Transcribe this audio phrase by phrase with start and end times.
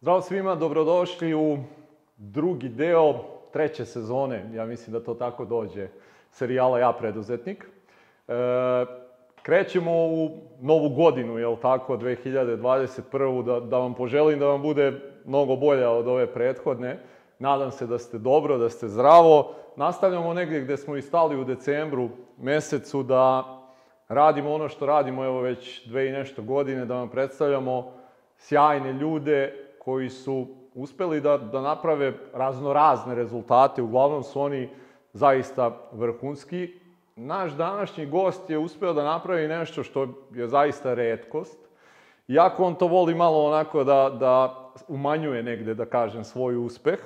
[0.00, 1.58] Zdravo svima, dobrodošli u
[2.16, 3.14] drugi deo
[3.52, 5.88] treće sezone, ja mislim da to tako dođe,
[6.30, 7.64] serijala Ja preduzetnik.
[8.28, 8.32] E,
[9.42, 13.44] krećemo u novu godinu, jel tako, 2021.
[13.44, 14.92] Da, da vam poželim da vam bude
[15.24, 16.98] mnogo bolja od ove prethodne.
[17.38, 19.54] Nadam se da ste dobro, da ste zdravo.
[19.76, 23.44] Nastavljamo negdje gde smo i stali u decembru mesecu da
[24.08, 27.92] radimo ono što radimo evo već dve i nešto godine, da vam predstavljamo
[28.36, 34.68] sjajne ljude koji su uspeli da, da naprave raznorazne rezultate, uglavnom su oni
[35.12, 36.74] zaista vrhunski.
[37.16, 41.58] Naš današnji gost je uspeo da napravi nešto što je zaista redkost,
[42.28, 47.00] iako on to voli malo onako da, da umanjuje negde, da kažem, svoj uspeh.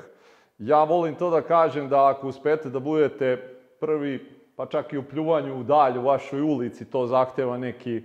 [0.59, 3.37] Ja volim to da kažem da ako uspete da budete
[3.81, 8.03] prvi, pa čak i u pljuvanju u dalj u vašoj ulici, to zahteva neki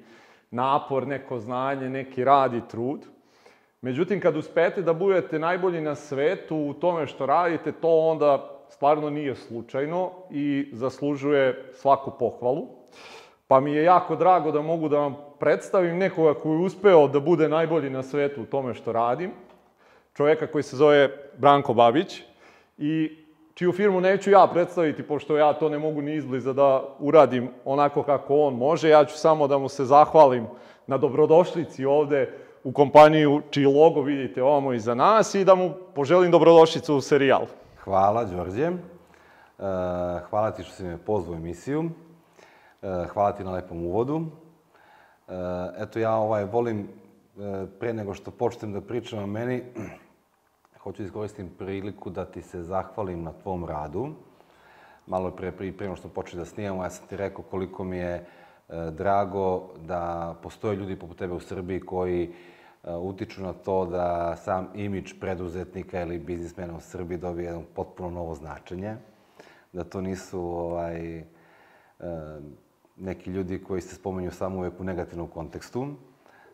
[0.51, 3.16] napor, neko znanje, neki rad i trud.
[3.87, 9.09] Međutim, kad uspete da budete najbolji na svetu u tome što radite, to onda stvarno
[9.09, 12.67] nije slučajno i zaslužuje svaku pohvalu.
[13.47, 17.19] Pa mi je jako drago da mogu da vam predstavim nekoga koji je uspeo da
[17.19, 19.31] bude najbolji na svetu u tome što radim.
[20.13, 22.23] Čoveka koji se zove Branko Babić
[22.77, 23.17] i
[23.53, 28.03] čiju firmu neću ja predstaviti, pošto ja to ne mogu ni izbliza da uradim onako
[28.03, 28.89] kako on može.
[28.89, 30.45] Ja ću samo da mu se zahvalim
[30.87, 36.31] na dobrodošlici ovde u kompaniju čiji logo vidite ovamo iza nas i da mu poželim
[36.31, 37.45] dobrodošlicu u serijal.
[37.83, 38.65] Hvala, Đorđe.
[38.65, 38.71] E,
[40.29, 41.89] hvala ti što si me pozvao u emisiju.
[42.81, 44.21] E, hvala ti na lepom uvodu.
[44.21, 45.33] E,
[45.77, 46.89] eto, ja ovaj, volim,
[47.79, 49.63] pre nego što počnem da pričam o meni,
[50.83, 54.09] hoću da iskoristim priliku da ti se zahvalim na tvom radu.
[55.05, 58.25] Malo pre, pre, pre što počeli da snimamo, ja sam ti rekao koliko mi je
[58.91, 62.33] drago da postoje ljudi poput tebe u Srbiji koji
[62.95, 68.35] utiču na to da sam imidž preduzetnika ili biznismena u Srbiji dobije jedno potpuno novo
[68.35, 68.95] značenje.
[69.73, 71.23] Da to nisu ovaj,
[72.97, 75.87] neki ljudi koji se spomenju samo uvek u negativnom kontekstu.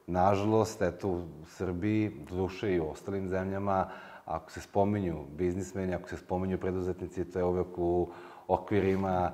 [0.08, 3.90] Nažalost, eto, u Srbiji, duše i u ostalim zemljama,
[4.26, 8.10] ako se spominju biznismeni, ako se spominju preduzetnici, to je uvek u
[8.48, 9.32] okvirima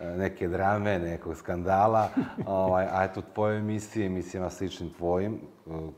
[0.00, 2.08] neke drame, nekog skandala,
[2.46, 5.40] ovaj, a eto, tvoje emisije, emisijama sličnim tvojim,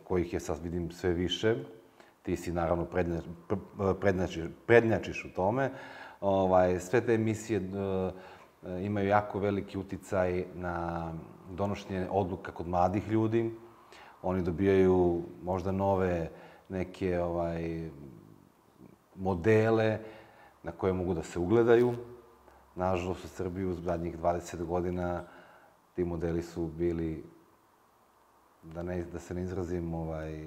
[0.04, 1.56] kojih je sad vidim sve više,
[2.22, 3.24] ti si naravno prednjač,
[4.00, 5.70] prednjačiš, prednjačiš u tome,
[6.20, 7.60] ovaj, sve te emisije
[8.82, 11.12] imaju jako veliki uticaj na
[11.50, 13.50] donošenje odluka kod mladih ljudi.
[14.22, 16.30] Oni dobijaju možda nove
[16.68, 17.90] neke ovaj,
[19.14, 19.98] modele
[20.62, 21.94] na koje mogu da se ugledaju.
[22.74, 25.24] Nažalost, u Srbiji u zadnjih 20 godina
[25.94, 27.24] ti modeli su bili,
[28.62, 30.44] da, ne, da se ne izrazim ovaj,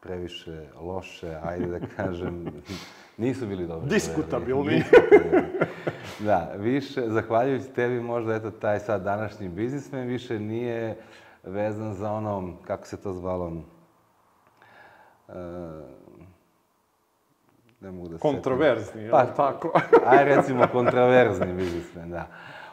[0.00, 2.62] previše loše, ajde da kažem,
[3.16, 3.88] nisu bili dobri.
[3.88, 4.82] Diskutabilni.
[6.26, 10.96] da, više, zahvaljujući tebi možda, eto, taj sad današnji biznismen više nije
[11.42, 13.46] vezan za ono, kako se to zvalo,
[15.28, 15.34] uh,
[17.80, 18.22] ne mogu da se...
[18.22, 19.72] Kontroverzni, je pa, tako?
[20.10, 22.26] aj recimo kontroverzni biznismen, da.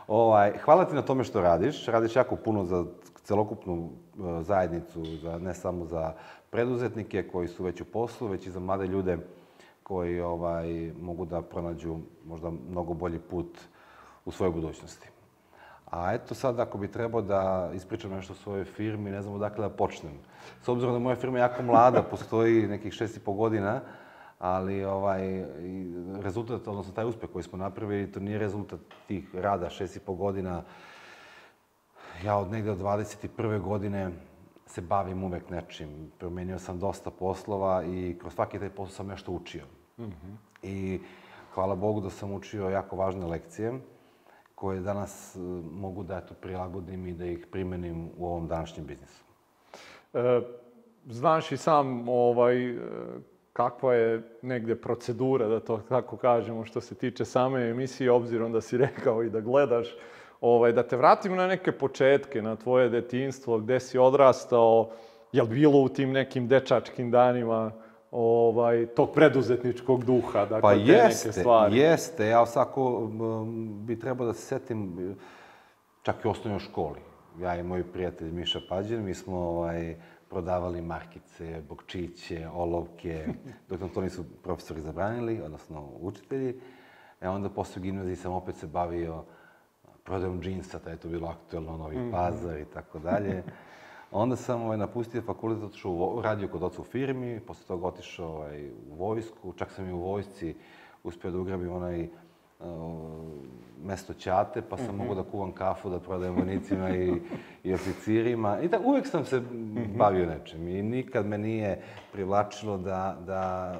[0.07, 1.85] Ovaj, hvala ti na tome što radiš.
[1.85, 2.85] Radiš jako puno za
[3.23, 6.13] celokupnu uh, zajednicu, za, ne samo za
[6.49, 9.17] preduzetnike koji su već u poslu, već i za mlade ljude
[9.83, 13.59] koji ovaj, mogu da pronađu možda mnogo bolji put
[14.25, 15.09] u svojoj budućnosti.
[15.91, 19.67] A eto sad, ako bi trebao da ispričam nešto o svojoj firmi, ne znam odakle
[19.67, 20.13] da počnem.
[20.61, 23.81] S obzirom da moja firma je jako mlada, postoji nekih šest i po godina,
[24.43, 25.45] ali ovaj,
[26.21, 30.13] rezultat, odnosno taj uspeh koji smo napravili, to nije rezultat tih rada šest i po
[30.13, 30.63] godina.
[32.25, 33.61] Ja od negde od 21.
[33.61, 34.12] godine
[34.65, 36.12] se bavim uvek nečim.
[36.19, 39.63] Promenio sam dosta poslova i kroz svaki taj posao sam nešto učio.
[39.97, 40.35] Mm -hmm.
[40.63, 41.00] I
[41.53, 43.79] hvala Bogu da sam učio jako važne lekcije
[44.56, 45.39] koje danas e,
[45.71, 49.23] mogu da eto, prilagodim i da ih primenim u ovom današnjem biznisu.
[50.13, 50.41] E,
[51.06, 52.77] znaš i sam ovaj,
[53.53, 58.61] kakva je negde procedura, da to tako kažemo, što se tiče same emisije, obzirom da
[58.61, 59.95] si rekao i da gledaš,
[60.41, 64.89] ovaj, da te vratim na neke početke, na tvoje detinstvo, gde si odrastao,
[65.31, 67.71] je li bilo u tim nekim dečačkim danima
[68.11, 71.77] ovaj, tog preduzetničkog duha, dakle, pa te jeste, neke stvari?
[71.77, 72.27] jeste.
[72.27, 73.09] Ja svako
[73.85, 75.15] bi trebao da se setim,
[76.01, 76.99] čak i u osnovnoj školi.
[77.39, 79.95] Ja i moj prijatelj Miša Pađen, mi smo ovaj,
[80.33, 83.27] prodavali markice, bokčiće, olovke,
[83.69, 86.56] dok nam to nisu profesori zabranili, odnosno učitelji.
[87.21, 89.24] E onda posle gimnazije sam opet se bavio
[90.03, 92.12] prodajom džinsa, tada je to bilo aktuelno, Novi mm -hmm.
[92.12, 93.44] Pazar i tako dalje.
[94.12, 98.69] Onda sam ovaj, napustio fakultet, otišao radio kod oca u firmi, posle toga otišao ovaj,
[98.69, 100.56] u vojsku, čak sam i u vojsci
[101.03, 102.09] uspio da ugrabim onaj
[103.83, 107.13] mesto ćate, pa sam mogao da kuvam kafu, da prodajem vojnicima i,
[107.63, 108.62] i oficirima.
[108.62, 109.42] I tako, uvek sam se
[109.98, 111.81] bavio nečim i nikad me nije
[112.12, 113.75] privlačilo da, da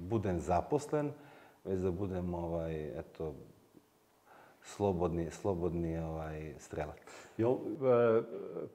[0.00, 1.10] budem zaposlen,
[1.64, 3.34] već da budem, ovaj, eto,
[4.62, 6.96] slobodni, slobodni ovaj, strelac.
[7.36, 8.22] Jel, e,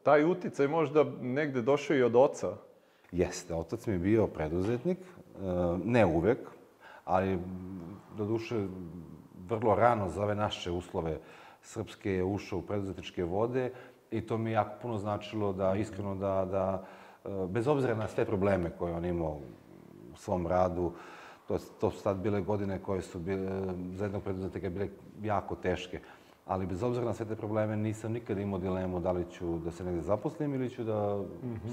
[0.03, 2.55] taj uticaj možda negde došao i od oca?
[3.11, 5.03] Jeste, otac mi je bio preduzetnik, e,
[5.83, 6.39] ne uvek,
[7.05, 7.39] ali
[8.17, 8.67] do duše
[9.49, 11.17] vrlo rano za ove naše uslove
[11.61, 13.71] srpske je ušao u preduzetničke vode
[14.11, 16.83] i to mi je jako puno značilo da iskreno da, da
[17.25, 19.39] e, bez obzira na sve probleme koje on imao
[20.13, 20.93] u svom radu,
[21.47, 23.63] to, to su tad bile godine koje su bile,
[23.93, 24.89] za jednog preduzetnika bile
[25.21, 25.99] jako teške.
[26.49, 29.71] Ali bez obzira na sve te probleme nisam nikad imao dilemu da li ću da
[29.71, 31.23] se negde zaposlim ili ću da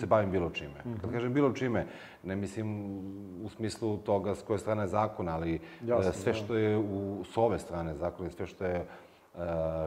[0.00, 0.84] se bavim bilo čime.
[1.00, 1.86] Kad kažem bilo čime,
[2.22, 2.98] ne mislim
[3.44, 7.58] u smislu toga s koje strane zakona, ali e, sve što je u, s ove
[7.58, 8.84] strane zakona, i sve što je e,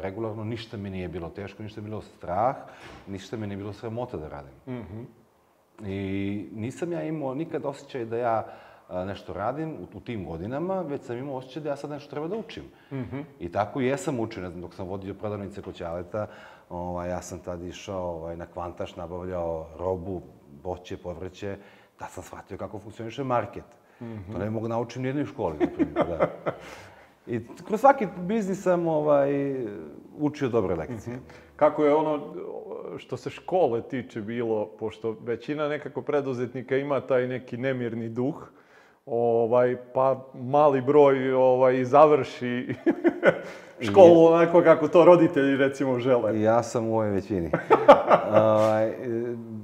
[0.01, 2.55] regularno, ništa mi nije bilo teško, ništa mi nije bilo strah,
[3.07, 4.53] ništa mi nije bilo sramota da radim.
[5.85, 8.43] I nisam ja imao nikad osjećaj da ja a,
[8.89, 12.27] nešto radim u, u tim godinama, već sam imao osjećaj da ja sad nešto treba
[12.27, 12.63] da učim.
[13.39, 16.27] I tako i jesam učio, ne znam, dok sam vodio prodavnice kod Ćaleta,
[16.69, 20.21] ovaj, ja sam tad išao ovaj, na kvantaš, nabavljao robu,
[20.63, 21.57] voće, povrće,
[21.99, 23.63] da sam shvatio kako funkcioniše market.
[24.31, 26.27] To ne mogu naučiti u nijednoj školi, na primjer, da.
[27.27, 29.55] I kroz svaki biznis sam ovaj,
[30.17, 31.19] učio dobre lekcije.
[31.55, 32.33] Kako je ono
[32.97, 38.49] što se škole tiče bilo, pošto većina nekako preduzetnika ima taj neki nemirni duh,
[39.09, 42.75] ovaj, pa mali broj ovaj, završi
[43.89, 46.41] školu onako kako to roditelji recimo žele.
[46.41, 47.51] Ja sam u ovoj većini.
[48.33, 48.93] Ovaj,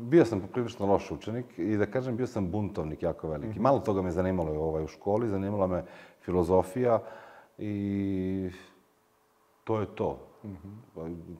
[0.01, 3.59] bio sam poprilično loš učenik i da kažem bio sam buntovnik jako veliki.
[3.59, 5.83] Malo toga me zanimalo je ovaj, u školi, zanimala me
[6.21, 6.99] filozofija
[7.57, 8.49] i
[9.63, 10.19] to je to.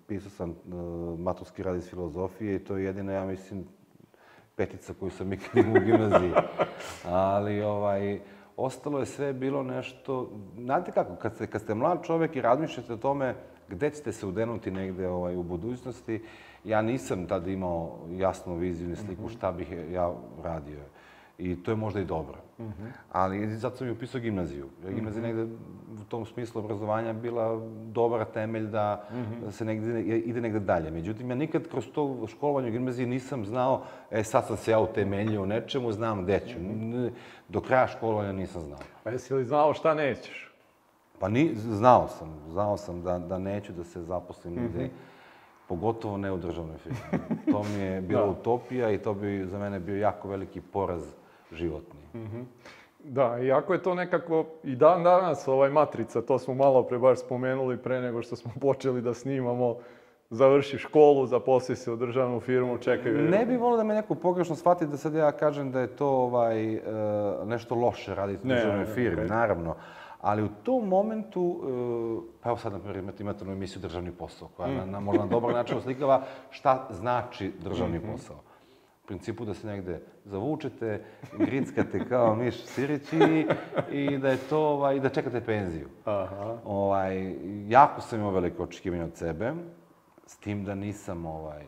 [0.08, 3.66] Pisao sam uh, maturski rad iz filozofije i to je jedina, ja mislim,
[4.56, 6.32] petica koju sam ikad imao u gimnaziji.
[7.06, 8.20] Ali, ovaj,
[8.58, 10.32] ostalo je sve bilo nešto...
[10.58, 13.36] Znate kako, kad ste, kad ste mlad čovek i razmišljate o tome
[13.70, 16.24] gde ćete se udenuti negde ovaj, u budućnosti,
[16.64, 20.14] ja nisam tad imao jasnu viziju ni sliku šta bih ja
[20.44, 20.80] radio.
[21.38, 22.45] I to je možda i dobro.
[23.12, 24.70] Ali zato sam i upisao gimnaziju.
[24.90, 25.44] Gimnazija negde
[26.02, 29.08] u tom smislu obrazovanja bila dobar temelj da
[29.46, 30.92] da se negde, ide negde dalje.
[30.92, 34.80] Međutim, ja nikad kroz to školovanje u gimnaziji nisam znao, e sad sam se ja
[34.80, 36.58] utemeljio u nečemu, znam gde ću.
[37.50, 38.80] Do kraja školovanja nisam znao.
[39.04, 40.52] Pa jesi li znao šta nećeš?
[41.20, 44.90] Pa ni, znao sam, znao sam da, da neću da se zaposlim nigde,
[45.68, 47.00] pogotovo ne u državnoj firmi.
[47.52, 51.14] To mi je bila utopija i to bi za mene bio jako veliki poraz
[51.56, 52.00] životni.
[53.04, 57.20] Da, iako je to nekako i dan danas ovaj matrica, to smo malo pre baš
[57.20, 59.76] spomenuli pre nego što smo počeli da snimamo,
[60.30, 63.30] završi školu, zaposli se u državnu firmu, čekaju.
[63.30, 66.08] Ne bi volio da me neko pogrešno shvati da sad ja kažem da je to
[66.08, 66.82] ovaj, e,
[67.46, 69.28] nešto loše raditi u državnoj ne, ne, firmi, ne.
[69.28, 69.76] naravno.
[70.22, 74.12] Ali u tom momentu, e, pa evo sad, na primjer, imate, imate onu emisiju Državni
[74.12, 78.36] posao, koja na, na, možda na dobar način oslikava šta znači državni posao.
[79.06, 81.04] U principu da se negde zavučete,
[81.38, 83.46] grickate kao miš sirići i,
[83.92, 85.90] i da je to, ovaj, da čekate penziju.
[86.06, 86.58] Aha.
[86.66, 87.36] Ovaj,
[87.68, 89.54] jako sam imao veliko očekivanje od sebe,
[90.26, 91.66] s tim da nisam ovaj,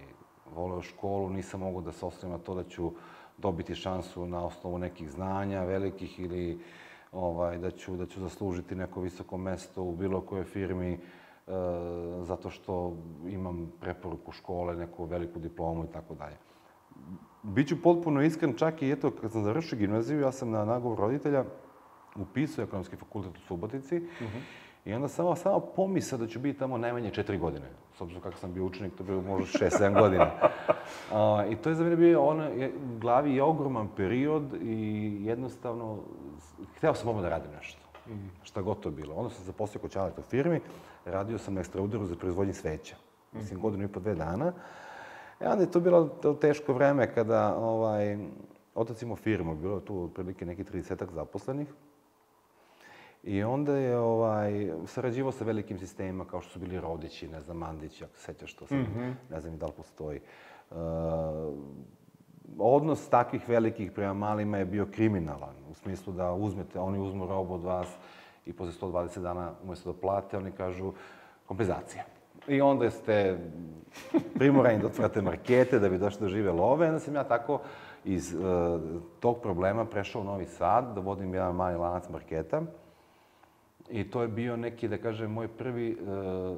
[0.56, 2.92] voleo školu, nisam mogao da se osnovim na to da ću
[3.38, 6.60] dobiti šansu na osnovu nekih znanja velikih ili
[7.12, 11.00] ovaj, da, ću, da ću zaslužiti neko visoko mesto u bilo kojoj firmi e,
[12.22, 16.36] zato što imam preporuku škole, neku veliku diplomu i tako dalje.
[17.48, 21.44] Biću potpuno iskren, čak i eto, kad sam završio gimnaziju, ja sam na nagovor roditelja
[22.16, 24.02] upisao ekonomski fakultet u Subotici
[24.86, 27.66] i onda samo, samo pomisao da ću biti tamo najmanje četiri godine.
[27.98, 30.32] S obzirom kako sam bio učenik, to je bilo možda šest, sedam godina.
[31.14, 35.18] A, I to je za mene bio ono, je, u glavi je ogroman period i
[35.26, 36.00] jednostavno,
[36.78, 37.80] hteo sam odmah da radim nešto.
[38.44, 39.16] Šta god to bilo.
[39.16, 40.60] Onda sam zaposlio kod Ćaleta u firmi,
[41.06, 42.96] radio sam na ekstrauderu za proizvodnje sveća.
[43.32, 44.54] Mislim, godinu i po dve dana.
[45.42, 48.18] I onda je to bilo to teško vreme kada ovaj,
[48.76, 51.68] otac imao firmu, bilo je tu otprilike neki 30 zaposlenih.
[53.24, 57.58] I onda je ovaj, sarađivao sa velikim sistemima kao što su bili Rodići, ne znam,
[57.58, 58.78] Mandići, ako se sećaš to sad,
[59.30, 60.18] ne znam i da li postoji.
[60.18, 60.76] E,
[62.58, 67.54] odnos takvih velikih prema malima je bio kriminalan, u smislu da uzmete, oni uzmu robu
[67.54, 67.88] od vas
[68.46, 70.94] i posle 120 dana umjesto da plate, oni kažu
[71.46, 72.04] kompenzacija.
[72.48, 73.38] I onda ste
[74.36, 76.88] primorani da otvarate markete da bi došli do žive love.
[76.88, 77.60] Onda sam ja tako
[78.06, 78.42] iz uh,
[79.20, 82.62] tog problema prešao u Novi Sad da vodim jedan mali lanac marketa.
[83.90, 85.96] I to je bio neki, da kažem, moj prvi e,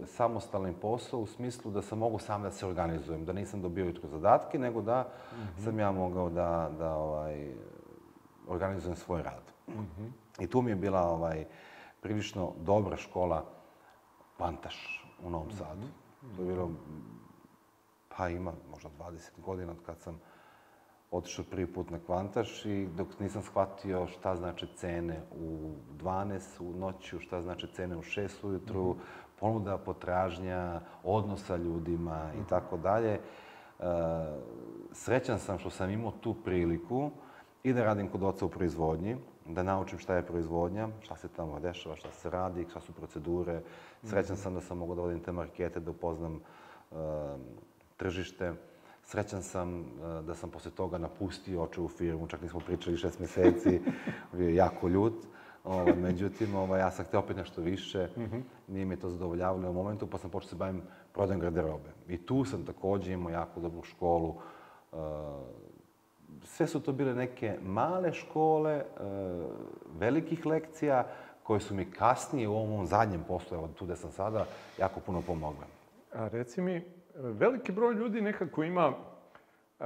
[0.05, 4.09] samostalni posao u smislu da sam mogu sam da se organizujem, da nisam dobio jutro
[4.09, 5.63] zadatke, nego da mm -hmm.
[5.63, 7.53] sam ja mogao da, da ovaj,
[8.47, 9.43] organizujem svoj rad.
[9.67, 10.09] Mm -hmm.
[10.43, 11.45] I tu mi je bila ovaj,
[12.01, 13.45] prilično dobra škola
[14.37, 15.81] Pantaš u Novom Sadu.
[15.81, 16.35] -hmm.
[16.35, 16.71] To je bilo,
[18.17, 20.19] pa ima možda 20 godina od kad sam
[21.11, 26.73] otišao prvi put na kvantaš i dok nisam shvatio šta znači cene u 12 u
[26.73, 29.39] noću, šta znači cene u 6 ujutru, mm -hmm.
[29.39, 33.13] ponuda, potražnja, odnos sa ljudima i tako dalje.
[33.13, 33.21] E,
[34.91, 37.11] srećan sam što sam imao tu priliku
[37.63, 39.17] i da radim kod oca u proizvodnji,
[39.49, 43.61] da naučim šta je proizvodnja, šta se tamo dešava, šta se radi, šta su procedure.
[44.03, 46.39] Srećan sam da sam mogao da vodim te markete, da upoznam
[46.91, 46.97] uh,
[47.97, 48.53] tržište.
[49.03, 53.81] Srećan sam uh, da sam posle toga napustio očevu firmu, čak nismo pričali šest meseci,
[54.37, 55.25] bio jako ljut.
[55.63, 58.41] Ovaj, međutim, ovaj, ja sam hteo opet nešto više, mm -hmm.
[58.67, 60.81] nije mi to zadovoljavalo u momentu, pa sam počeo da se bavim
[61.13, 61.89] prodajem garderobe.
[62.07, 64.29] I tu sam takođe imao jako dobru školu,
[64.91, 64.99] uh,
[66.43, 68.83] sve su to bile neke male škole, e,
[69.99, 71.07] velikih lekcija,
[71.43, 74.45] koje su mi kasnije u ovom zadnjem poslu, evo tu gde sam sada,
[74.77, 75.65] jako puno pomogle.
[76.13, 76.83] A reci mi,
[77.15, 79.85] veliki broj ljudi nekako ima, uh,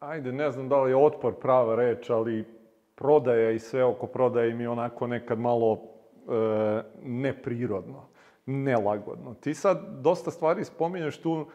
[0.00, 2.44] ajde, ne znam da li je otpor prava reč, ali
[2.94, 5.80] prodaja i sve oko prodaje je onako nekad malo uh,
[7.02, 8.06] neprirodno,
[8.46, 9.34] nelagodno.
[9.34, 11.46] Ti sad dosta stvari spominješ tu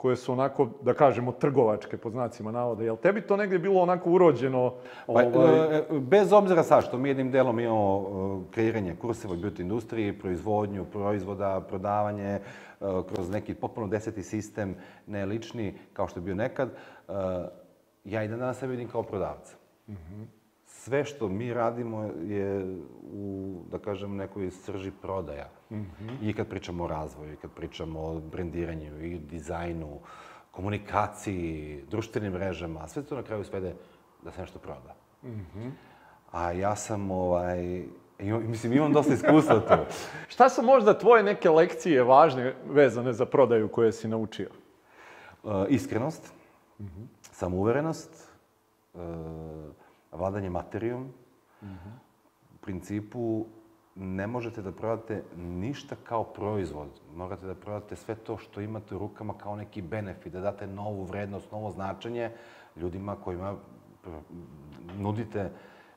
[0.00, 2.84] koje su onako, da kažemo, trgovačke, po znacima navoda.
[2.84, 4.74] Jel tebi to negde bilo onako urođeno?
[5.06, 5.78] Pa, ovaj...
[5.78, 8.06] E, bez obzira sa što mi jednim delom imamo
[8.48, 12.40] e, kreiranje kurseva beauty industriji, proizvodnju proizvoda, prodavanje, e,
[12.80, 14.74] kroz neki potpuno deseti sistem,
[15.06, 16.70] ne lični, kao što je bio nekad,
[18.04, 19.56] ja i danas sebe vidim kao prodavca.
[19.88, 20.39] Mm -hmm
[20.84, 22.76] sve što mi radimo je
[23.12, 25.48] u, da kažem, nekoj srži prodaja.
[25.70, 26.16] Mm -hmm.
[26.22, 29.98] I kad pričamo o razvoju, i kad pričamo o brendiranju, i dizajnu,
[30.50, 33.74] komunikaciji, društvenim mrežama, sve to na kraju svede
[34.22, 34.94] da se nešto proda.
[35.22, 35.70] Mm -hmm.
[36.32, 37.84] A ja sam, ovaj,
[38.18, 39.84] imam, mislim, imam dosta iskustva tu.
[40.34, 44.50] Šta su možda tvoje neke lekcije važne vezane za prodaju koje si naučio?
[45.42, 46.32] Uh, iskrenost,
[46.78, 47.06] mm -hmm.
[47.32, 48.28] samouverenost,
[48.94, 49.00] uh,
[50.12, 51.02] vladanje materijom.
[51.02, 51.92] Mm -hmm.
[52.54, 53.46] U principu,
[53.94, 56.88] ne možete da prodate ništa kao proizvod.
[57.14, 61.04] Morate da prodate sve to što imate u rukama kao neki benefit, da date novu
[61.04, 62.30] vrednost, novo značenje
[62.76, 63.54] ljudima kojima
[64.98, 65.50] nudite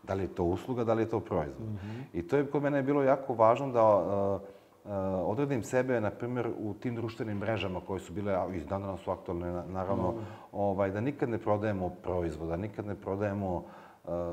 [0.03, 1.67] da li je to usluga, da li je to proizvod.
[1.67, 2.19] Mm -hmm.
[2.19, 4.91] I to je kod mene je bilo jako važno da uh, uh,
[5.29, 8.37] odredim sebe, na primjer, u tim društvenim mrežama koje su bile,
[8.69, 10.23] danas su aktualne, naravno, mm -hmm.
[10.51, 13.63] ovaj, da nikad ne prodajemo proizvod, da nikad ne prodajemo Uh,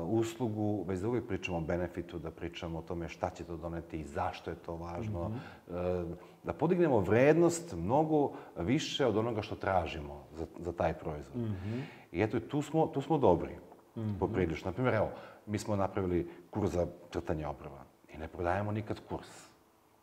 [0.07, 3.99] uslugu, već da uvijek pričamo o benefitu, da pričamo o tome šta će to doneti
[3.99, 5.33] i zašto je to važno, mm
[5.69, 6.15] -hmm.
[6.43, 11.37] da podignemo vrednost mnogo više od onoga što tražimo za, za taj proizvod.
[11.37, 11.81] Mm -hmm.
[12.11, 13.55] I eto, tu smo, tu smo dobri,
[13.95, 14.19] mm -hmm.
[14.19, 14.69] poprilično.
[14.69, 15.09] Naprimjer, evo,
[15.45, 19.27] mi smo napravili kurs za crtanje obrva i ne prodajemo nikad kurs.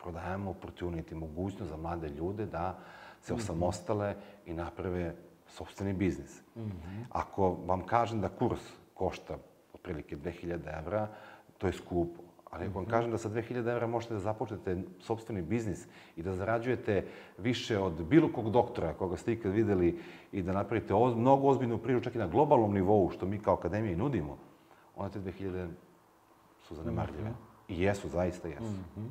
[0.02, 2.78] Prodajemo opportunity, mogućnost za mlade ljude da
[3.20, 3.42] se mhm.
[3.42, 4.14] osamostale
[4.46, 5.14] i naprave
[5.46, 6.42] sobstveni biznis.
[6.56, 7.04] Mm -hmm.
[7.10, 8.60] Ako vam kažem da kurs
[8.94, 9.38] košta
[9.78, 11.08] otprilike 2000 evra,
[11.58, 12.22] to je skupo.
[12.50, 12.90] Ali ako vam mhm.
[12.90, 17.04] kažem da sa 2000 evra možete da započnete sobstveni biznis i da zarađujete
[17.38, 19.98] više od bilo kog doktora koga ste ikad videli
[20.32, 23.54] i da napravite oz, mnogo ozbiljnu priču čak i na globalnom nivou, što mi kao
[23.54, 24.38] akademija i nudimo,
[24.96, 25.68] onda te 2000
[26.62, 27.30] su zanemarljive.
[27.30, 27.74] Mm -hmm.
[27.74, 28.62] I jesu, zaista jesu.
[28.62, 29.08] Mm -hmm.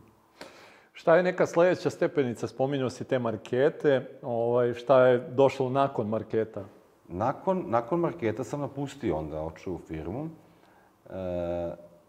[0.93, 2.47] Šta je neka sledeća stepenica?
[2.47, 4.19] Spominjao si te markete.
[4.21, 6.65] Ovaj, šta je došlo nakon marketa?
[7.07, 10.29] Nakon, nakon marketa sam napustio onda oču firmu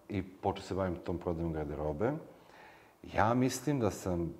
[0.09, 2.13] i počeo se bavim tom prodajom garderobe.
[3.03, 4.35] Ja mislim da sam,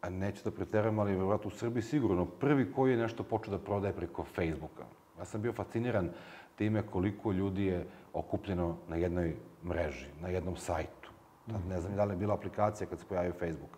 [0.00, 3.64] a neću da preteram, ali vjerojatno u Srbiji sigurno, prvi koji je nešto počeo da
[3.64, 4.84] prodaje preko Facebooka.
[5.18, 6.10] Ja sam bio fasciniran
[6.56, 11.10] time koliko ljudi je okupljeno na jednoj mreži, na jednom sajtu.
[11.46, 13.70] Tad ne znam da li je bila aplikacija kad se pojavio Facebook.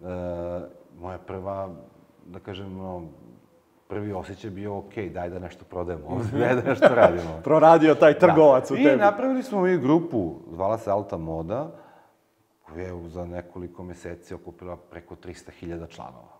[0.00, 0.04] E,
[1.00, 1.74] moja prva,
[2.26, 2.78] da kažem,
[3.88, 7.40] prvi osjećaj bio, ok, daj da nešto prodajemo ovde, daj da nešto radimo.
[7.44, 8.74] Proradio taj trgovac da.
[8.74, 8.94] u tebi.
[8.94, 11.70] I napravili smo mi grupu, zvala se Alta Moda,
[12.66, 16.36] koja je za nekoliko meseci okupila preko 300.000 članova.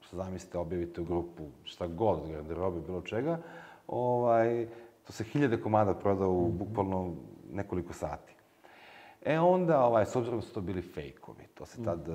[0.00, 3.38] Što zamislite, objavite u grupu šta god, garderobe, bilo čega,
[3.86, 4.68] ovaj,
[5.06, 7.14] to se hiljade komada proda u bukvalno
[7.52, 8.35] nekoliko sati.
[9.26, 12.14] E onda, ovaj, s obzirom da su to bili fejkovi, to se tad mm.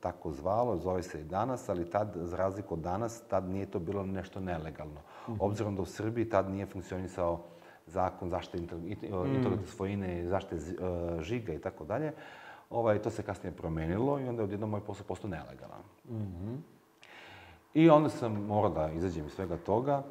[0.00, 3.78] tako zvalo, zove se i danas, ali tad, za razliku od danas, tad nije to
[3.78, 5.00] bilo nešto nelegalno.
[5.28, 5.32] Mm.
[5.40, 7.44] Obzirom da u Srbiji tad nije funkcionisao
[7.86, 9.66] zakon zaštite intelektualne mm.
[9.66, 12.12] svojine, zaštite uh, žiga i tako dalje,
[12.70, 15.82] ovaj, to se kasnije promenilo i onda je odjednom moj posao postao nelegalan.
[16.08, 16.56] Mm -hmm.
[17.74, 20.02] I onda sam morao da izađem iz svega toga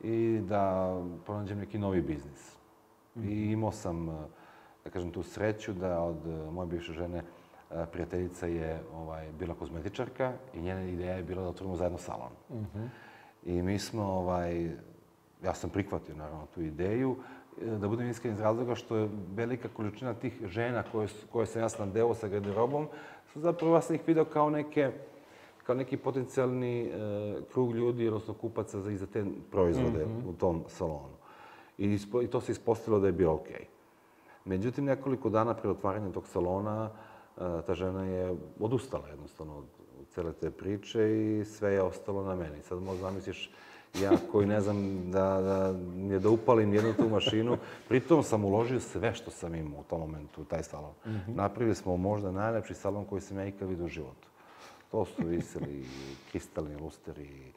[0.00, 0.94] i da
[1.24, 2.56] pronađem neki novi biznis.
[3.14, 3.28] Mm -hmm.
[3.28, 4.26] I imao sam,
[4.84, 7.22] da kažem, tu sreću da od moje bivše žene
[7.92, 12.32] prijateljica je ovaj, bila kozmetičarka i njena ideja je bila da otvorimo zajedno salon.
[12.50, 12.88] Mm -hmm.
[13.44, 14.70] I mi smo, ovaj,
[15.44, 17.16] ja sam prihvatio naravno tu ideju,
[17.80, 21.68] da budem iskren iz razloga što je velika količina tih žena koje, koje sam ja
[21.68, 22.88] snadeo sa garderobom,
[23.32, 24.92] su zapravo ja sam ih video kao neke
[25.66, 26.90] kao neki potencijalni e,
[27.52, 30.28] krug ljudi, odnosno kupaca za, i za te proizvode mm -hmm.
[30.28, 31.16] u tom salonu.
[31.78, 33.56] I, ispo, I to se ispostavilo da je bilo okej.
[33.56, 33.81] Okay.
[34.44, 39.64] Međutim, nekoliko dana pre otvaranja tog salona, e, ta žena je odustala jednostavno od,
[40.14, 42.62] cele te priče i sve je ostalo na meni.
[42.62, 43.50] Sad možda zamisliš
[44.00, 45.74] ja koji ne znam da, da,
[46.14, 47.56] je da upalim jednu tu mašinu.
[47.88, 50.92] Pritom sam uložio sve što sam imao u tom momentu u taj salon.
[51.06, 51.34] Mm -hmm.
[51.34, 54.28] Napravili smo možda najlepši salon koji sam ja ikad vidio u životu.
[54.90, 55.84] To su viseli
[56.30, 57.52] kristalni lusteri,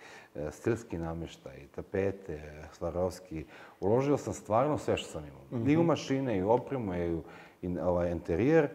[0.51, 3.45] stilski namještaj, tapete, Svarovski.
[3.79, 5.41] Uložio sam stvarno sve što sam imao.
[5.51, 5.73] Mm -hmm.
[5.73, 7.23] I u mašine, i u opremu, i u
[7.61, 8.69] i, ovaj, interijer.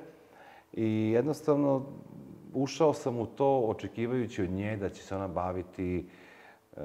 [0.73, 1.87] I jednostavno
[2.55, 6.09] ušao sam u to očekivajući od nje da će se ona baviti
[6.77, 6.81] e,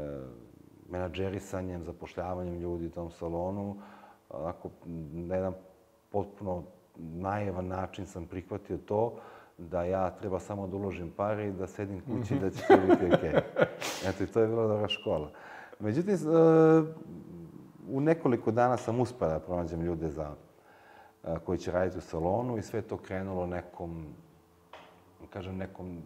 [0.89, 3.81] menadžerisanjem, zapošljavanjem ljudi u tom salonu.
[4.29, 4.69] Onako,
[5.13, 5.53] na jedan
[6.09, 6.63] potpuno
[6.97, 9.19] naivan način sam prihvatio to
[9.57, 13.05] da ja treba samo da uložim pare i da sedim kući da će sve biti
[13.05, 13.31] okej.
[13.31, 13.41] Okay.
[14.09, 15.31] Eto, i to je bila dobra škola.
[15.79, 16.17] Međutim, e,
[17.89, 20.31] u nekoliko dana sam uspela da pronađem ljude za,
[21.23, 24.05] e, koji će raditi u salonu i sve to krenulo nekom,
[25.29, 26.01] kažem, nekom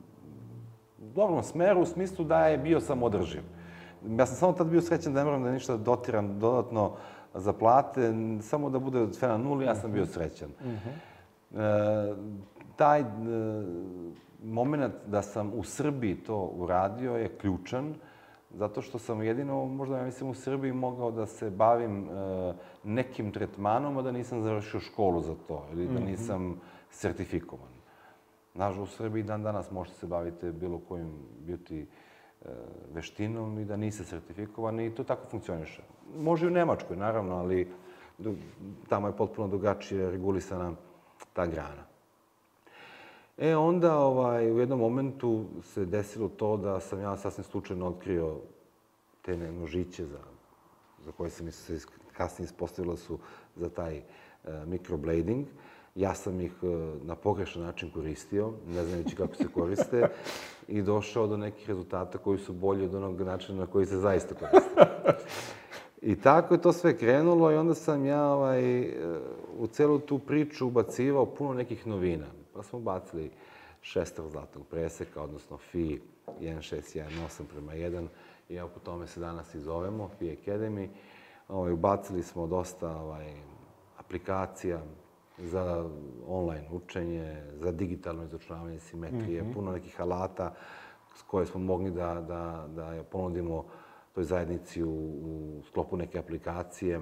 [0.97, 3.41] dobrom smeru, u smislu da je bio sam održiv.
[4.17, 6.91] Ja sam samo tad bio srećan da ne moram da ništa dotiram dodatno
[7.33, 10.49] za plate, samo da bude sve na nuli, ja sam bio srećan.
[10.49, 10.93] Mm -hmm.
[11.59, 12.15] e,
[12.79, 13.05] taj e,
[14.43, 17.93] moment da sam u Srbiji to uradio je ključan,
[18.49, 23.31] zato što sam jedino, možda ja mislim, u Srbiji mogao da se bavim e, nekim
[23.31, 26.05] tretmanom, a da nisam završio školu za to, ili da mhm.
[26.05, 27.73] nisam sertifikovan.
[28.53, 31.11] Nažalost, u Srbiji dan danas možete se baviti bilo kojim
[31.47, 31.85] beauty
[32.45, 32.49] E,
[32.93, 35.81] veštinom i da niste sertifikovani i to tako funkcioniše.
[36.17, 37.71] Može i u Nemačkoj, naravno, ali
[38.89, 40.73] tamo je potpuno drugačije regulisana
[41.33, 41.88] ta grana.
[43.41, 48.35] E, onda ovaj, u jednom momentu se desilo to da sam ja sasvim slučajno otkrio
[49.21, 50.19] te nožiće za,
[51.05, 51.79] za koje se mi se
[52.17, 53.19] kasnije ispostavilo su
[53.55, 55.45] za taj uh, microblading.
[55.95, 56.67] Ja sam ih e,
[57.03, 60.07] na pogrešan način koristio, ne znajući kako se koriste,
[60.67, 64.35] i došao do nekih rezultata koji su bolji od onog načina na koji se zaista
[64.35, 64.85] koriste.
[66.01, 68.93] I tako je to sve krenulo i onda sam ja ovaj, e,
[69.57, 72.38] u celu tu priču ubacivao puno nekih novina.
[72.59, 73.31] Pa smo bacili
[73.81, 76.01] šestor zlatnog preseka, odnosno FI
[76.41, 78.07] 1618 prema 1,
[78.49, 80.87] i ja po tome se danas i zovemo, FI Academy.
[81.47, 83.33] Ovaj, ubacili smo dosta ovaj,
[83.97, 84.81] aplikacija,
[85.37, 85.89] za
[86.27, 89.53] online učenje, za digitalno izučavanje simetrije, mm -hmm.
[89.53, 90.53] puno nekih alata
[91.15, 93.65] s koje smo mogli da, da, da ponudimo
[94.13, 94.89] toj zajednici u,
[95.23, 96.99] u sklopu neke aplikacije.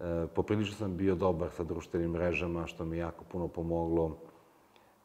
[0.00, 4.16] E, poprilično sam bio dobar sa društvenim mrežama, što mi jako puno pomoglo.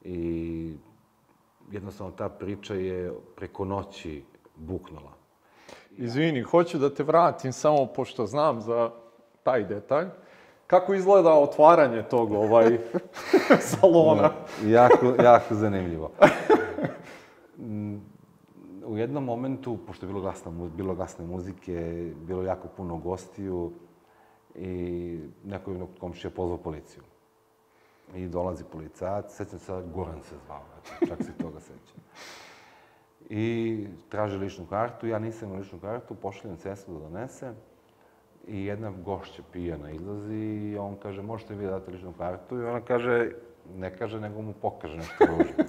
[0.10, 0.74] I
[1.72, 4.24] jednostavno ta priča je preko noći
[4.56, 5.12] buknula.
[5.91, 8.91] Izvini, hoću da te vratim samo pošto znam za
[9.43, 10.08] taj detalj.
[10.67, 12.78] Kako izgleda otvaranje tog ovaj
[13.70, 14.32] salona?
[14.65, 16.12] jako, jako zanimljivo.
[18.86, 23.72] U jednom momentu, pošto je bilo, glasna, bilo glasne muzike, bilo jako puno gostiju
[24.56, 27.04] i neko jednog komšija pozvao policiju.
[28.15, 30.62] I dolazi policajac, sećam se, Goran se zvao,
[31.08, 32.02] čak se toga sećam.
[33.30, 37.54] I traže ličnu kartu, ja nisam imao ličnu kartu, pošaljem cestu da donese
[38.48, 42.62] i jedna gošća pijana izlazi i on kaže, možete vi da date ličnu kartu?
[42.62, 43.32] I ona kaže,
[43.76, 45.63] ne kaže, nego mu pokaže nešto ružno.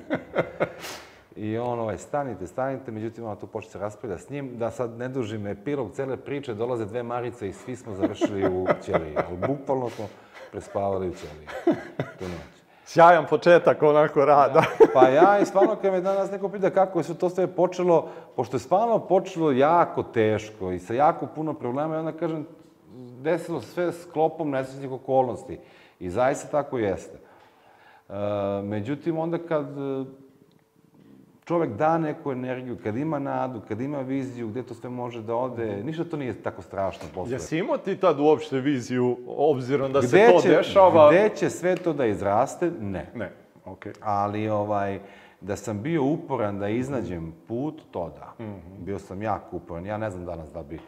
[1.37, 4.98] I on, ovaj, stanite, stanite, međutim, ona tu počne se raspravlja s njim, da sad
[4.98, 9.16] ne dužim epilog cele priče, dolaze dve Marice i svi smo završili u ćeliji.
[9.29, 10.09] Ali bukvalno smo
[10.50, 11.46] prespavali u ćeliji
[12.18, 12.58] tu noć.
[12.87, 14.61] Sjajan početak onako rada.
[14.78, 14.87] Da.
[14.94, 18.08] Pa ja i stvarno kad me danas neko pita kako je sve to sve počelo,
[18.37, 22.46] pošto je stvarno počelo jako teško i sa jako puno problema, i onda kažem,
[23.20, 25.58] desilo sve sklopom nesrećnih okolnosti.
[26.00, 27.18] I zaista tako jeste.
[28.62, 30.04] međutim, onda kad e,
[31.48, 35.34] čovek da neku energiju, kad ima nadu, kad ima viziju gde to sve može da
[35.34, 37.34] ode, ništa to nije tako strašno posle.
[37.34, 41.11] Jesi imao ti tad uopšte viziju, obzirom da gde se to će, dešava?
[41.11, 42.70] Gde će sve to da izraste?
[42.80, 43.11] Ne.
[43.14, 43.32] Ne,
[43.64, 43.92] okej.
[43.92, 43.96] Okay.
[44.02, 45.00] Ali, ovaj,
[45.40, 48.44] da sam bio uporan da iznađem put, to da.
[48.44, 48.84] Mm -hmm.
[48.84, 49.87] Bio sam jako uporan.
[49.87, 50.78] Ja ne znam danas da bi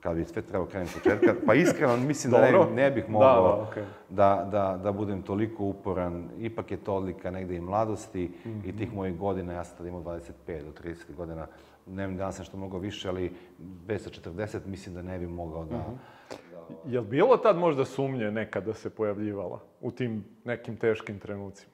[0.00, 3.56] kad bi sve trebao krenuti početka, pa iskreno mislim da ne, ne bih da, mogao
[3.56, 3.84] da, da, okay.
[4.08, 6.28] da, da, da budem toliko uporan.
[6.38, 8.68] Ipak je to odlika negde i mladosti mm -hmm.
[8.68, 9.52] i tih mojih godina.
[9.52, 11.46] Ja sam tada imao 25 do 30 godina.
[11.86, 15.76] Ne znam danas nešto mnogo više, ali bez 40 mislim da ne bih mogao da...
[15.76, 16.34] Mm -hmm.
[16.50, 16.90] da...
[16.90, 21.72] Je li bilo tad možda sumnje nekada da se pojavljivala u tim nekim teškim trenucima?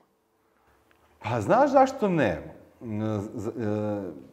[1.22, 2.42] Pa znaš zašto ne?
[2.80, 2.86] E,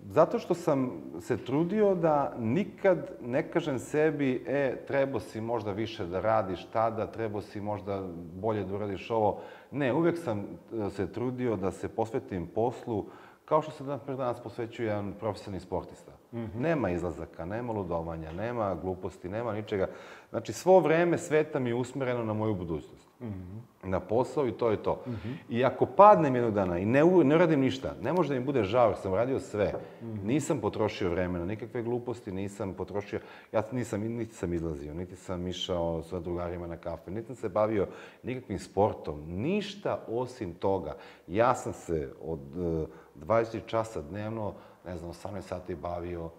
[0.10, 6.06] zato što sam se trudio da nikad ne kažem sebi, e, trebao si možda više
[6.06, 8.04] da radiš tada, trebao si možda
[8.34, 9.40] bolje da uradiš ovo.
[9.72, 13.06] Ne, uvek sam e, se trudio da se posvetim poslu,
[13.46, 16.12] kao što se danas posvećuje jedan profesionalni sportista.
[16.32, 16.60] Mm -hmm.
[16.60, 19.88] Nema izlazaka, nema ludovanja, nema gluposti, nema ničega.
[20.30, 23.03] Znači, svo vreme sveta mi je usmereno na moju budućnost.
[23.24, 23.90] Mm -hmm.
[23.90, 25.04] Na posao i to je to.
[25.08, 25.36] Mm -hmm.
[25.50, 28.64] I ako padnem jednog dana i ne, ne radim ništa, ne može da mi bude
[28.64, 29.74] žao jer sam radio sve.
[30.02, 30.24] Mm -hmm.
[30.24, 33.20] Nisam potrošio vremena, nikakve gluposti nisam potrošio.
[33.52, 37.50] Ja nisam, niti sam izlazio, niti sam išao sa drugarima na kafe, niti sam se
[37.50, 37.88] bavio
[38.24, 39.24] nikakvim sportom.
[39.28, 40.96] Ništa osim toga.
[41.28, 42.88] Ja sam se od uh,
[43.28, 44.54] 20 časa dnevno,
[44.86, 46.30] ne znam, 18 sati bavio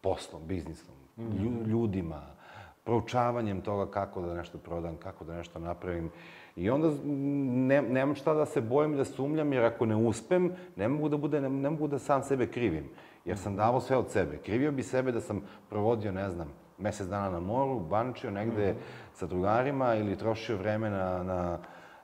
[0.00, 1.66] poslom, biznisom, mm -hmm.
[1.66, 2.34] ljudima,
[2.84, 6.10] proučavanjem toga kako da nešto prodam, kako da nešto napravim.
[6.56, 10.88] I onda ne, nemam šta da se bojim da sumljam, jer ako ne uspem, ne
[10.88, 12.88] mogu da, bude, ne, ne mogu da sam sebe krivim.
[13.24, 14.38] Jer sam davao sve od sebe.
[14.38, 18.76] Krivio bi sebe da sam provodio, ne znam, mesec dana na moru, bančio negde mm
[18.76, 19.18] -hmm.
[19.18, 21.58] sa drugarima ili trošio vreme na, na,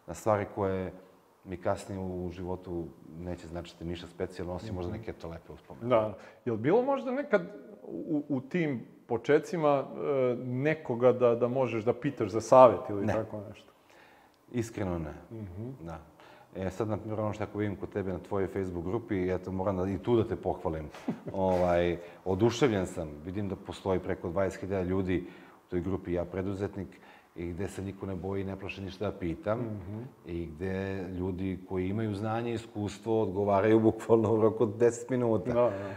[0.06, 0.92] na stvari koje
[1.44, 2.88] mi kasnije u životu
[3.18, 4.74] neće značiti ništa specijalno, osim mm -hmm.
[4.74, 5.88] možda neke to lepe uspomene.
[5.88, 6.14] Da.
[6.44, 7.42] Je li bilo možda nekad
[7.82, 13.12] u, u tim početcima e, nekoga da, da možeš da pitaš za savjet ili ne.
[13.12, 13.72] tako nešto?
[14.52, 15.14] Iskreno ne.
[15.30, 15.72] Mm -hmm.
[15.86, 15.98] Da.
[16.56, 19.52] E, sad, na primjer, ono što ako vidim kod tebe na tvojoj Facebook grupi, eto,
[19.52, 20.88] moram da i tu da te pohvalim.
[21.32, 23.08] ovaj, oduševljen sam.
[23.24, 25.24] Vidim da postoji preko 20.000 ljudi
[25.66, 26.88] u toj grupi Ja preduzetnik
[27.36, 30.30] i gde se niko ne boji i ne plaše ništa da pitam mm -hmm.
[30.30, 35.52] i gde ljudi koji imaju znanje i iskustvo odgovaraju bukvalno u roku 10 minuta.
[35.52, 35.94] Da, da.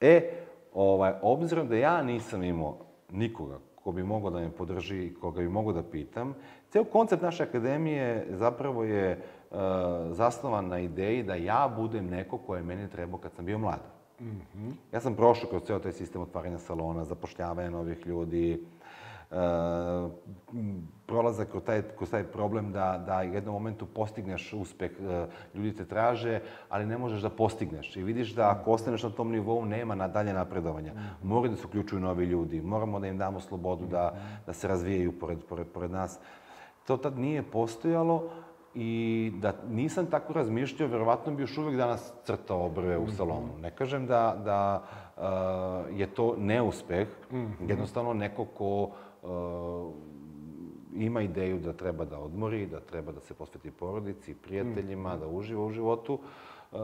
[0.00, 0.43] E,
[0.74, 2.78] ovaj, obzirom da ja nisam imao
[3.10, 6.34] nikoga ko bi mogao da me podrži i koga bi mogao da pitam,
[6.70, 9.58] ceo koncept naše akademije zapravo je uh,
[10.10, 13.80] zasnovan na ideji da ja budem neko ko je meni trebao kad sam bio mlad.
[14.20, 14.72] Mm -hmm.
[14.92, 18.66] Ja sam prošao kroz ceo taj sistem otvaranja salona, zapošljavanja novih ljudi,
[19.30, 19.36] uh,
[21.06, 25.76] prolazak kroz taj, kroz taj problem da, da u jednom momentu postigneš uspeh, uh, ljudi
[25.76, 27.96] te traže, ali ne možeš da postigneš.
[27.96, 30.92] I vidiš da ako ostaneš na tom nivou, nema na dalje napredovanja.
[31.22, 34.14] Moraju da se uključuju novi ljudi, moramo da im damo slobodu da,
[34.46, 36.18] da se razvijaju pored, pored, pored nas.
[36.86, 38.30] To tad nije postojalo
[38.74, 43.58] i da nisam tako razmišljao, verovatno bi još uvek danas crtao brve u salonu.
[43.60, 44.82] Ne kažem da, da
[45.16, 47.48] uh, je to neuspeh, -hmm.
[47.68, 48.82] jednostavno neko ko
[49.22, 50.13] uh,
[50.94, 55.20] ima ideju da treba da odmori, da treba da se posveti porodici, prijateljima, mm.
[55.20, 56.18] da uživa u životu,
[56.72, 56.78] uh,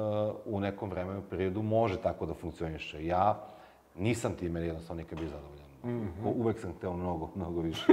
[0.44, 3.07] u nekom vremenu periodu može tako da funkcioniše.
[3.07, 3.46] Ja
[3.94, 5.66] nisam time jednostavno nikad bio zadovoljan.
[5.85, 6.33] Mm -hmm.
[6.37, 7.87] Uvek sam hteo mnogo, mnogo više.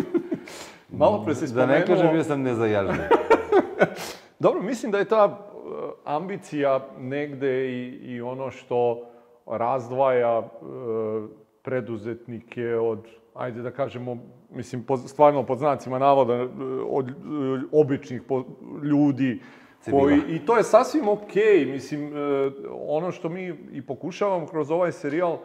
[0.89, 1.73] Malo pre si spomenuo...
[1.73, 2.95] Da ne kažem, bio sam nezajažen.
[4.39, 9.07] Dobro, mislim da je ta uh, ambicija negde i, i ono što
[9.45, 11.29] razdvaja uh,
[11.61, 14.17] preduzetnike od, ajde da kažemo,
[14.49, 16.47] mislim, po, stvarno pod znacima navoda, e,
[16.89, 17.13] od e,
[17.71, 18.43] običnih po,
[18.83, 19.39] ljudi,
[19.91, 21.71] koji, i to je sasvim okej, okay.
[21.71, 22.51] mislim, e,
[22.87, 25.37] ono što mi i pokušavamo kroz ovaj serijal,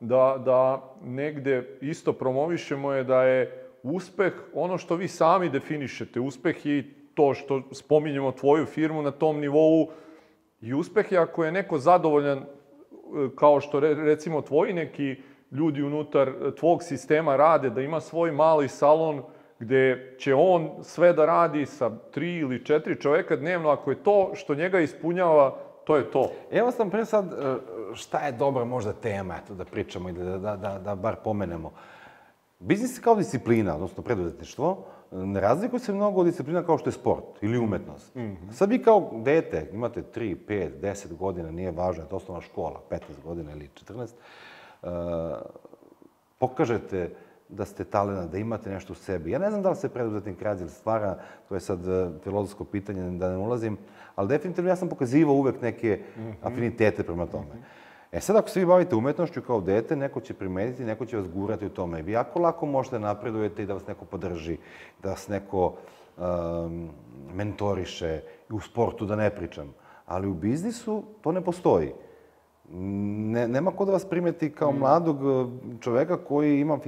[0.00, 6.20] da, da negde isto promovišemo je da je uspeh ono što vi sami definišete.
[6.20, 9.88] Uspeh je to što spominjemo tvoju firmu na tom nivou
[10.60, 12.44] i uspeh je ako je neko zadovoljan
[13.34, 15.16] kao što recimo tvoji neki
[15.50, 19.22] ljudi unutar tvog sistema rade, da ima svoj mali salon
[19.58, 24.30] gde će on sve da radi sa tri ili četiri čoveka dnevno, ako je to
[24.34, 26.30] što njega ispunjava, to je to.
[26.50, 27.56] Evo sam pre sad, e,
[27.94, 31.72] šta je dobra možda tema, eto, da pričamo i da, da, da, da bar pomenemo.
[32.58, 37.24] Biznis kao disciplina, odnosno preduzetništvo, ne razlikuje se mnogo od disciplina kao što je sport
[37.40, 38.14] ili umetnost.
[38.14, 38.52] Mm -hmm.
[38.52, 42.80] Sad vi kao dete, imate 3, 5, 10 godina, nije važno, je to osnovna škola,
[42.90, 44.08] 15 godina ili 14, uh,
[46.38, 47.10] pokažete
[47.48, 49.30] da ste talena, da imate nešto u sebi.
[49.30, 52.64] Ja ne znam da li se preduzetnik radi ili stvara, to je sad e, filozofsko
[52.64, 53.78] pitanje, da ne ulazim,
[54.14, 56.02] ali definitivno ja sam pokazivao uvek neke
[56.42, 57.62] afinitete prema tome.
[58.12, 61.28] E sad, ako se vi bavite umetnošću kao dete, neko će primetiti, neko će vas
[61.28, 62.02] gurati u tome.
[62.02, 64.56] Vi jako lako možete napredujete i da vas neko podrži,
[65.02, 65.74] da vas neko
[66.16, 66.88] um,
[67.34, 69.74] mentoriše, u sportu da ne pričam.
[70.06, 71.92] Ali u biznisu to ne postoji.
[72.72, 75.46] Ne, nema ko da vas primeti kao mladog e,
[75.80, 76.78] čoveka koji ima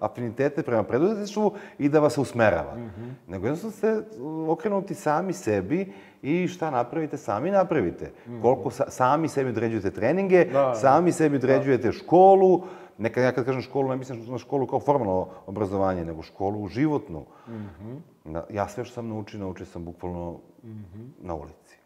[0.00, 2.74] afinitete prema preduzetništvu i da vas usmerava.
[2.76, 3.12] Mm -hmm.
[3.28, 4.02] Nego jednostavno ste
[4.48, 8.04] okrenuti sami sebi i šta napravite, sami napravite.
[8.04, 8.42] Mm -hmm.
[8.42, 10.74] Koliko sa, sami sebi određujete treninge, da, da.
[10.74, 11.92] sami sebi određujete da.
[11.92, 12.62] školu,
[13.00, 17.24] Nekad ja kad kažem školu, ne mislim na školu kao formalno obrazovanje, nego školu životnu.
[17.48, 18.42] Mm -hmm.
[18.50, 21.26] Ja sve što sam naučio, naučio sam bukvalno mm -hmm.
[21.26, 21.79] na ulici.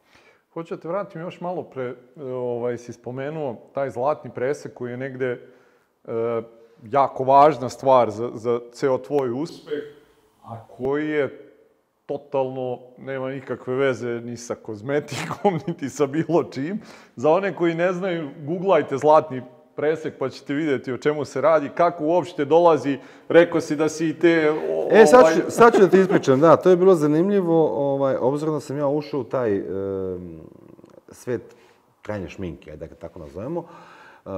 [0.55, 4.97] Hoću da te vratim još malo pre, ovaj, si spomenuo taj zlatni presek koji je
[4.97, 5.41] negde e,
[6.83, 9.83] jako važna stvar za, za ceo tvoj uspeh,
[10.43, 11.53] a koji je
[12.07, 16.81] totalno nema nikakve veze ni sa kozmetikom, niti sa bilo čim.
[17.17, 19.43] Za one koji ne znaju, googlajte zlatni
[19.77, 24.09] presek pa ćete vidjeti o čemu se radi, kako uopšte dolazi, rekao si da si
[24.09, 24.51] i te...
[24.51, 27.69] O, e, sad ću, ovaj- sad ću da ti ispričam, da, to je bilo zanimljivo,
[27.93, 29.63] ovaj, obzirom da sam ja ušao u taj e,
[31.09, 31.57] svet
[32.03, 33.65] krajnje šminke, da ga tako nazovemo,
[34.27, 34.31] e,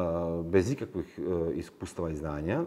[0.45, 1.23] bez ikakvih e,
[1.55, 2.63] iskustava i znanja,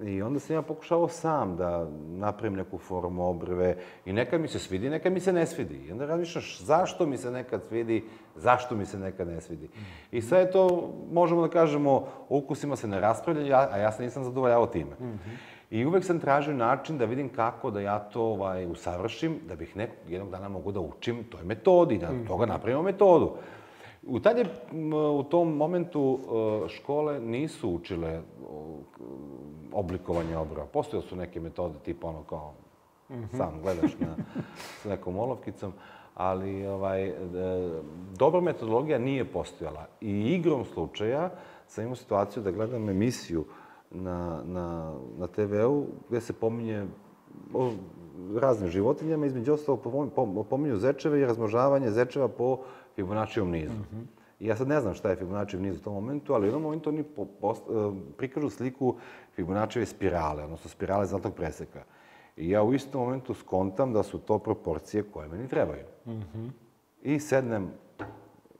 [0.00, 4.58] I onda sam ja pokušao sam da napravim neku formu obrve i neka mi se
[4.58, 5.74] svidi, neka mi se ne svidi.
[5.74, 8.04] I onda razmišljaš zašto mi se nekad svidi,
[8.36, 9.68] zašto mi se nekad ne svidi.
[10.12, 11.92] I sve to, možemo da kažemo,
[12.28, 14.96] o ukusima se ne raspravlja, a ja se nisam zadovoljavao time.
[15.70, 19.76] I uvek sam tražio način da vidim kako da ja to ovaj, usavršim, da bih
[19.76, 23.32] nekog jednog dana mogu da učim toj metodi, da toga napravimo metodu.
[24.02, 24.46] U, tad je,
[25.18, 28.20] u tom momentu e, škole nisu učile
[29.74, 30.66] oblikovanje obrova.
[30.66, 32.52] Postojale su neke metode tipa ono kao
[33.36, 34.16] sam gledaš na,
[34.82, 35.72] s nekom olovkicom,
[36.14, 37.14] ali ovaj, e,
[38.18, 39.86] dobra metodologija nije postojala.
[40.00, 41.30] I igrom slučaja
[41.66, 43.44] sam imao situaciju da gledam emisiju
[43.90, 46.86] na, na, na TV-u gde se pominje
[47.54, 47.70] o
[48.40, 49.80] raznim životinjama, između ostalog
[50.50, 52.58] pominju zečeve i razmnožavanje zečeva po
[52.94, 53.74] Fibonaccijevom nizu.
[53.74, 54.22] Mm -hmm.
[54.40, 56.62] I ja sad ne znam šta je Fibonaccijev niz u tom momentu, ali u jednom
[56.62, 58.96] momentu oni po, post, uh, prikažu sliku
[59.34, 61.84] Fibonaccijeve spirale, odnosno spirale zlatog preseka.
[62.36, 65.84] I ja u istom momentu skontam da su to proporcije koje meni trebaju.
[66.06, 66.50] Mm -hmm.
[67.02, 67.70] I sednem,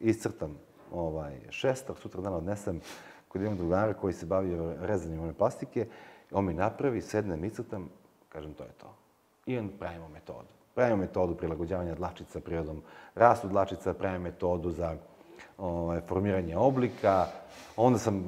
[0.00, 0.58] iscrtam
[0.92, 2.80] ovaj, šestak, sutra dan odnesem
[3.28, 5.86] kod jednog drugara koji se bavio rezanjem one plastike,
[6.30, 7.88] on mi napravi, sednem, iscrtam,
[8.28, 8.94] kažem to je to.
[9.46, 10.48] I onda pravimo metodu.
[10.74, 12.82] Pravimo metodu prilagođavanja dlačica prirodom
[13.14, 14.96] rastu dlačica, pravimo metodu za
[15.62, 17.26] ovaj, formiranje oblika,
[17.76, 18.24] onda sam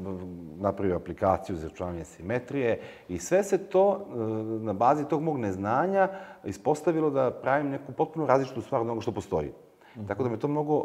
[0.56, 4.16] napravio aplikaciju za računavanje simetrije i sve se to e,
[4.64, 6.08] na bazi tog mog neznanja
[6.44, 9.48] ispostavilo da pravim neku potpuno različitu stvar od onoga što postoji.
[9.48, 10.08] Mm -hmm.
[10.08, 10.84] Tako da me to mnogo,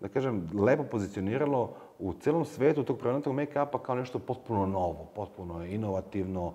[0.00, 5.64] da kažem, lepo pozicioniralo u celom svetu tog prevenatog make-upa kao nešto potpuno novo, potpuno
[5.64, 6.52] inovativno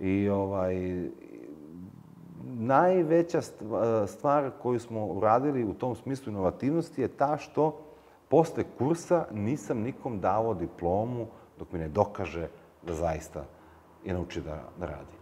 [0.00, 0.76] i ovaj,
[2.44, 3.40] najveća
[4.06, 7.85] stvar koju smo uradili u tom smislu inovativnosti je ta što
[8.28, 11.26] posle kursa nisam nikom davao diplomu
[11.58, 12.48] dok mi ne dokaže
[12.82, 13.44] da zaista
[14.04, 15.16] je nauči da, da radi.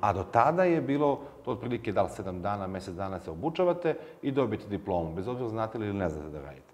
[0.00, 3.96] A do tada je bilo to otprilike da li sedam dana, mesec dana se obučavate
[4.22, 6.72] i dobijete diplomu, bez obzira znate li ili ne znate da radite.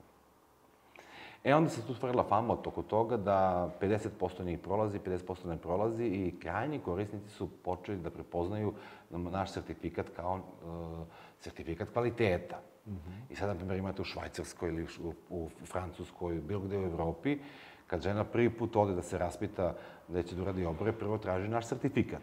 [1.45, 6.05] E, onda se tu stvorila fama oko toga da 50% njih prolazi, 50% ne prolazi
[6.05, 8.75] i krajnji korisnici su počeli da prepoznaju
[9.11, 11.07] naš sertifikat kao uh,
[11.39, 12.61] sertifikat kvaliteta.
[12.89, 13.33] Mm -hmm.
[13.33, 17.39] I sad, na primjer, imate u Švajcarskoj ili u, u Francuskoj, bilo gde u Evropi,
[17.87, 19.75] kad žena prvi put ode da se raspita
[20.09, 22.21] da će da uradi obore, prvo traži naš sertifikat.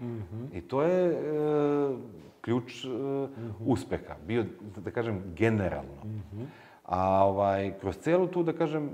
[0.00, 0.46] Mm -hmm.
[0.52, 1.16] I to je e,
[2.40, 3.52] ključ e, mm -hmm.
[3.66, 4.44] uspeha, bio,
[4.76, 6.04] da kažem, generalno.
[6.04, 6.46] Mm -hmm.
[6.84, 8.90] A ovaj, kroz celu tu, da kažem,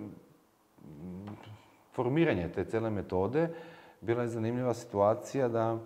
[1.93, 3.49] formiranje te cele metode,
[4.01, 5.79] bila je zanimljiva situacija da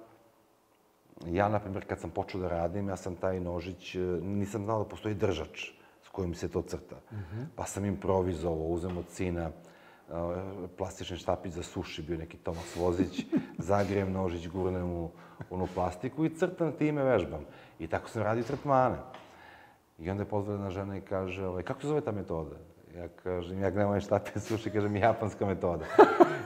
[1.26, 4.88] ja, na primjer, kad sam počeo da radim, ja sam taj nožić, nisam znao da
[4.88, 5.70] postoji držač
[6.04, 6.96] s kojim se to crta.
[7.12, 7.44] Mm -hmm.
[7.56, 9.50] Pa sam improvizovao, uzem od sina
[10.76, 13.26] plastični štapić za suši, bio neki Tomas Vozić,
[13.58, 15.10] zagrijem nožić, gurnem u
[15.50, 17.44] onu plastiku i crtam time vežbam.
[17.78, 18.96] I tako sam radio tretmane.
[19.98, 22.56] I onda je pozvala žena i kaže, ovaj, kako se zove ta metoda?
[22.98, 25.84] Ja kažem, ja gledam ovaj štape suši, kažem, japanska metoda.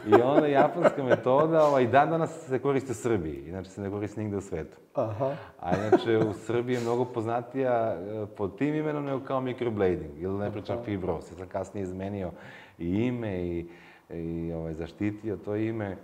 [0.07, 4.21] I onda japanska metoda, ovaj, dan danas se koriste u Srbiji, inače se ne koriste
[4.21, 4.77] nigde u svetu.
[4.95, 5.37] Aha.
[5.61, 10.39] A inače u Srbiji je mnogo poznatija eh, pod tim imenom nego kao microblading, ili
[10.39, 11.31] ne pričam fibros.
[11.31, 12.31] Ja sam kasnije izmenio
[12.79, 13.67] i ime i,
[14.11, 15.97] i ovaj, zaštitio to ime.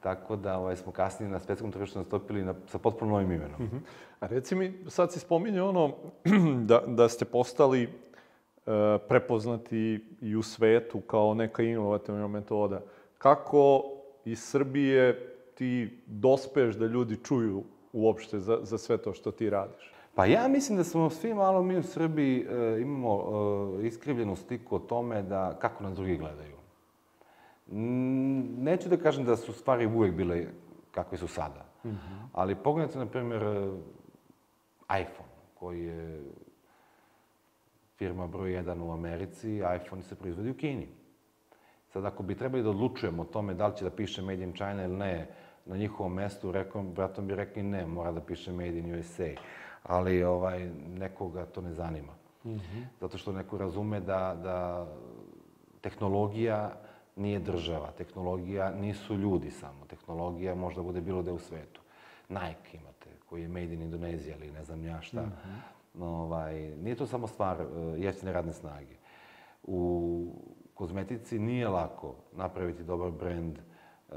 [0.00, 3.62] Tako da ovaj, smo kasnije na svetskom tržištu nastupili na, sa potpuno novim imenom.
[3.62, 3.76] Mhm.
[4.20, 5.94] A reci mi, sad si spominjao ono
[6.68, 7.88] da, da ste postali
[9.08, 12.80] prepoznati i u svetu kao neka inovativna metoda.
[13.18, 13.84] Kako
[14.24, 19.92] iz Srbije ti dospeš da ljudi čuju uopšte za, za sve to što ti radiš?
[20.14, 23.24] Pa ja mislim da smo svi malo mi u Srbiji e, imamo
[23.82, 26.56] e, iskrivljenu sliku o tome da kako nas drugi gledaju.
[27.72, 30.46] Mm, neću da kažem da su stvari uvek bile
[30.90, 31.64] kakve su sada.
[31.84, 32.28] Mm -hmm.
[32.32, 33.70] Ali pogledajte, na primjer, e,
[35.00, 36.22] iPhone, koji je
[38.00, 40.88] firma broj 1 u Americi, iPhone se proizvodi u Kini.
[41.92, 44.52] Sad, ako bi trebali da odlučujemo o tome da li će da piše Made in
[44.52, 45.28] China ili ne,
[45.66, 49.28] na njihovom mestu, rekom, vratom bi rekli ne, mora da piše Made in USA.
[49.82, 52.12] Ali ovaj, nekoga to ne zanima.
[52.44, 52.84] Mm -hmm.
[53.00, 54.86] Zato što neko razume da, da
[55.80, 56.72] tehnologija
[57.16, 61.80] nije država, tehnologija nisu ljudi samo, tehnologija možda bude bilo da u svetu.
[62.28, 65.22] Nike imate, koji je made in Indonezija ili ne znam ja šta.
[65.22, 65.79] Mm -hmm.
[65.98, 68.94] Ovaj, nije to samo stvar uh, jeftine radne snage.
[69.62, 70.26] U
[70.74, 74.16] kozmetici nije lako napraviti dobar brend uh,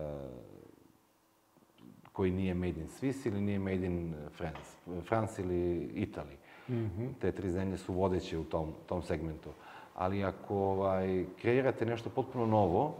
[2.14, 6.36] koji nije made in Swiss ili nije made in France, France ili Italy.
[6.70, 7.10] Mm -hmm.
[7.20, 9.50] Te tri zemlje su vodeće u tom, tom segmentu.
[9.96, 12.96] Ali ako ovaj, kreirate nešto potpuno novo,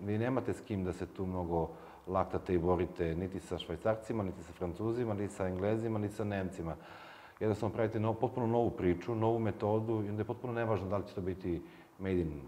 [0.00, 1.70] vi nemate s kim da se tu mnogo
[2.06, 6.76] laktate i borite niti sa švajcarcima, niti sa francuzima, niti sa englezima, niti sa nemcima.
[7.42, 11.06] Jednostavno pravite nov, potpuno novu priču, novu metodu i onda je potpuno nevažno da li
[11.08, 11.62] će to biti
[11.98, 12.40] made in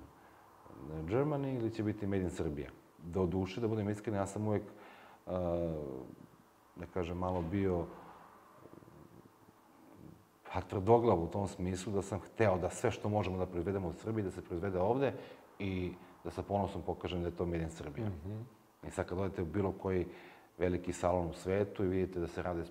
[1.09, 2.71] Germany ili će biti made in Srbija.
[2.99, 5.33] Do duše, da budem iskren, ja sam uvek, uh,
[6.77, 7.87] da kažem, malo bio
[10.53, 13.93] pa tvrdoglav u tom smislu da sam hteo da sve što možemo da proizvedemo u
[13.93, 15.13] Srbiji, da se proizvede ovde
[15.59, 15.93] i
[16.25, 18.09] da sa ponosom pokažem da je to Made in Srbija.
[18.09, 18.89] Mm -hmm.
[18.89, 20.07] I sad kad odete u bilo koji
[20.59, 22.65] veliki salon u svetu i vidite da se rade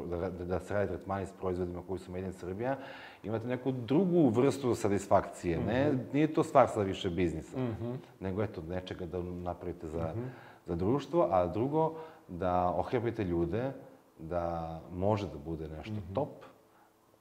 [0.00, 2.76] da, da se rade tretmani s proizvodima koji su Made in Srbija,
[3.22, 5.58] imate neku drugu vrstu satisfakcije.
[5.58, 5.66] Mm -hmm.
[5.66, 7.96] Ne, nije to stvar sada više biznisa, mm -hmm.
[8.20, 10.28] nego eto, nečega da napravite za, mm -hmm.
[10.66, 11.94] za društvo, a drugo,
[12.28, 13.72] da ohrebrite ljude
[14.18, 16.14] da može da bude nešto mm -hmm.
[16.14, 16.28] top,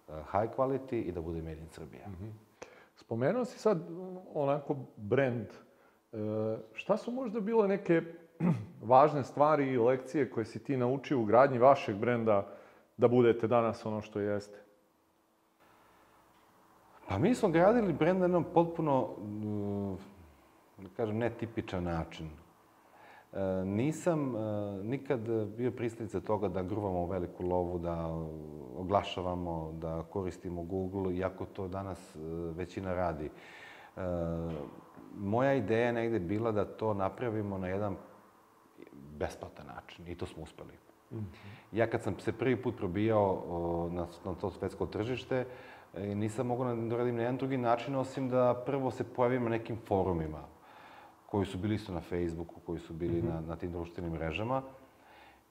[0.07, 2.07] uh, high quality i da bude Made in Srbija.
[2.07, 2.31] Mm -hmm.
[2.95, 3.81] Spomenuo si sad
[4.33, 5.47] onako brand
[6.15, 8.01] E, šta su možda bile neke
[8.91, 12.47] važne stvari i lekcije koje si ti naučio u gradnji vašeg brenda
[12.97, 14.59] da budete danas ono što jeste?
[17.07, 19.95] Pa mi smo gradili brend na jednom potpuno, mm,
[20.83, 22.29] da kažem, netipičan način.
[23.33, 24.39] E, nisam e,
[24.83, 25.19] nikad
[25.57, 28.07] bio pristalica toga da gruvamo veliku lovu, da
[28.77, 32.15] oglašavamo, da koristimo Google, iako to danas
[32.55, 33.29] većina radi
[35.17, 37.95] moja ideja je negde bila da to napravimo na jedan
[38.93, 40.84] besplatan način i to smo uspeli.
[41.71, 45.45] Ja kad sam se prvi put probijao na, na to svetsko tržište,
[45.93, 49.49] e, nisam mogao da radim na jedan drugi način, osim da prvo se pojavim na
[49.49, 50.41] nekim forumima,
[51.25, 53.33] koji su bili isto na Facebooku, koji su bili mm -hmm.
[53.33, 54.61] na, na tim društvenim mrežama.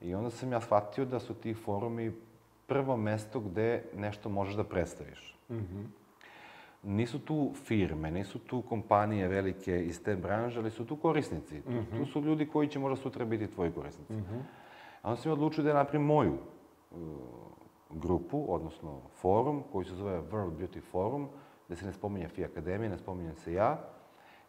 [0.01, 2.13] I onda sam ja shvatio da su ti forumi
[2.67, 5.37] prvo mesto gde nešto možeš da predstaviš.
[5.49, 5.85] Mm -hmm
[6.85, 11.61] nisu tu firme, nisu tu kompanije velike iz te branže, ali su tu korisnici.
[11.61, 11.97] Tu, mm -hmm.
[11.97, 14.13] tu su ljudi koji će možda sutra biti tvoji korisnici.
[14.13, 14.41] Mm -hmm.
[15.05, 16.97] A onda sam odlučio da napravim moju uh,
[17.89, 21.27] grupu, odnosno forum, koji se zove World Beauty Forum,
[21.67, 23.77] gde se ne spominje FI Akademija, ne spominjem se ja.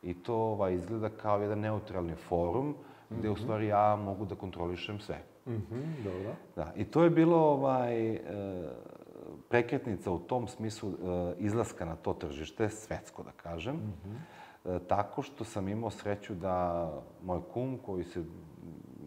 [0.03, 2.75] I to ovaj, izgleda kao jedan neutralni forum,
[3.11, 3.35] gde mm -hmm.
[3.35, 5.23] u stvari ja mogu da kontrolišem sve.
[5.47, 6.35] Mm -hmm, dobro.
[6.57, 8.21] Da, i to je bilo ovaj, uh,
[9.49, 10.95] prekretnica u tom smislu e,
[11.39, 14.79] izlaska na to tržište, svetsko da kažem, mm -hmm.
[14.87, 16.89] tako što sam imao sreću da
[17.25, 18.25] moj kum, koji se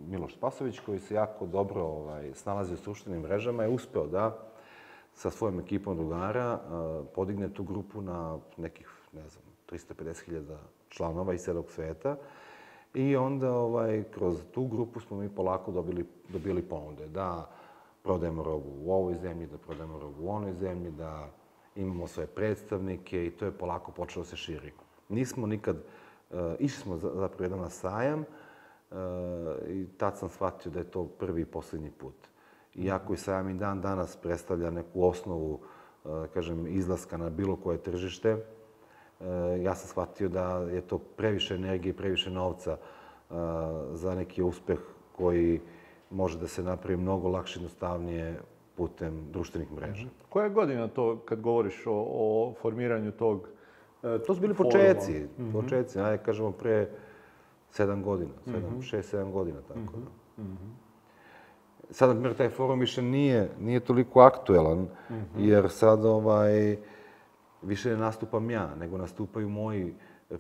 [0.10, 4.38] Miloš Spasović, koji se jako dobro ovaj, snalazi u suštenim mrežama, je uspeo da
[5.14, 6.60] sa svojom ekipom drugara e,
[7.16, 10.58] podigne tu grupu na nekih, ne znam, 350.000
[10.90, 12.16] članova iz celog sveta.
[12.94, 17.50] I onda ovaj, kroz tu grupu smo mi polako dobili, dobili ponude da
[18.04, 21.30] prodajemo robu u ovoj zemlji, da prodajemo robu u onoj zemlji, da
[21.76, 24.72] imamo svoje predstavnike i to je polako počelo da se širi.
[25.10, 28.26] Nismo nikad, uh, išli smo zapravo jedan na sajam
[29.68, 32.16] i tad sam shvatio da je to prvi i poslednji put.
[32.76, 35.60] Iako i sajam i dan danas predstavlja neku osnovu,
[36.04, 39.26] uh, kažem, izlaska na bilo koje tržište, uh,
[39.62, 42.78] ja sam shvatio da je to previše energije, previše novca
[43.94, 44.80] za neki uspeh
[45.18, 45.62] koji
[46.10, 48.40] može da se napravi mnogo lakše, jednostavnije
[48.76, 50.06] putem društvenih mreža.
[50.06, 53.50] Mm Koja je godina to kad govoriš o, o formiranju tog
[54.02, 56.04] To su bili početci, mm -hmm.
[56.04, 56.90] ajde kažemo pre
[57.72, 60.44] sedam godina, sedam, šest, sedam godina, tako da.
[61.92, 64.88] Sad, na primjer, taj forum više nije, nije toliko aktuelan,
[65.38, 66.78] jer sad ovaj,
[67.62, 69.94] više ne nastupam ja, nego nastupaju moji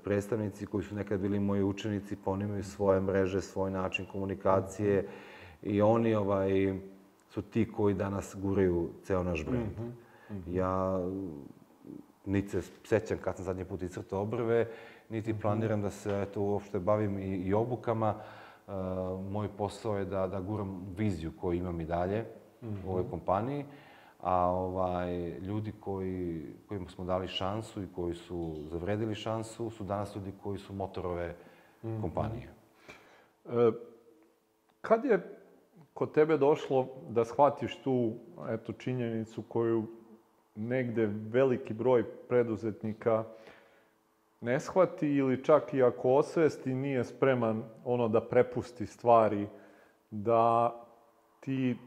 [0.03, 5.07] predstavnici koji su nekad bili moji učenici, pa oni imaju svoje mreže, svoj način komunikacije
[5.63, 6.79] i oni ovaj,
[7.29, 9.71] su ti koji danas guraju ceo naš brend.
[10.47, 10.99] Ja
[12.25, 14.67] niti se sećam kad sam zadnji put iscrtao obrve,
[15.09, 18.15] niti planiram da se eto, uopšte bavim i, i obukama.
[18.67, 18.73] Uh,
[19.31, 22.25] moj posao je da, da guram viziju koju imam i dalje
[22.85, 23.65] u ovoj kompaniji,
[24.21, 30.15] a ovaj, ljudi koji, kojima smo dali šansu i koji su zavredili šansu su danas
[30.15, 31.35] ljudi koji su motorove
[32.01, 32.49] kompanije.
[33.45, 33.71] E,
[34.81, 35.39] kad je
[35.93, 38.13] kod tebe došlo da shvatiš tu
[38.49, 39.87] eto, činjenicu koju
[40.55, 43.23] negde veliki broj preduzetnika
[44.41, 49.47] ne shvati ili čak i ako osvesti nije spreman ono da prepusti stvari,
[50.11, 50.75] da
[51.39, 51.77] ti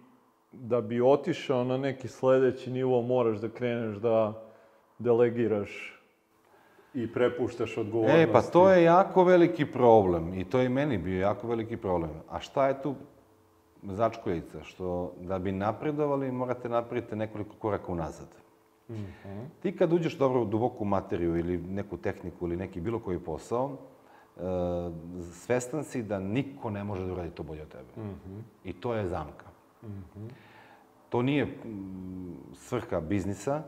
[0.53, 4.43] da bi otišao na neki sledeći nivo moraš da kreneš da
[4.99, 6.01] delegiraš
[6.95, 8.21] i prepuštaš odgovornosti.
[8.23, 11.77] E, pa to je jako veliki problem i to je i meni bio jako veliki
[11.77, 12.11] problem.
[12.31, 12.95] A šta je tu
[13.83, 14.63] začkoljica?
[14.63, 18.29] Što da bi napredovali morate napraviti nekoliko koraka unazad.
[18.93, 19.45] Mm -hmm.
[19.63, 23.77] Ti kad uđeš dobro u duboku materiju ili neku tehniku ili neki bilo koji posao,
[24.37, 24.41] e,
[25.33, 27.89] svestan si da niko ne može da uradi to bolje od tebe.
[27.97, 28.41] Mm -hmm.
[28.65, 29.47] I to je zamka.
[29.83, 30.29] Mm -hmm.
[31.09, 33.63] To nije mm, svrha biznisa,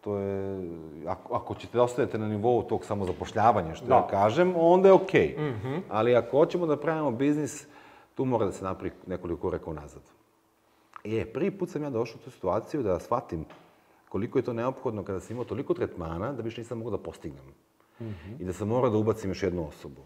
[0.00, 0.68] to je,
[1.06, 3.94] ako, ako ćete da ostanete na nivou tog samozapošljavanja, što da.
[3.94, 5.36] ja kažem, onda je okej.
[5.38, 5.50] Okay.
[5.50, 5.80] Mm -hmm.
[5.88, 7.66] Ali ako hoćemo da pravimo biznis,
[8.14, 10.02] tu mora da se napravi nekoliko koraka unazad.
[11.04, 13.44] E, prvi put sam ja došao u tu situaciju da shvatim
[14.12, 17.44] koliko je to neophodno kada sam imao toliko tretmana da više nisam mogao da postignem.
[18.00, 18.40] Mm -hmm.
[18.40, 20.02] I da sam morao da ubacim još jednu osobu.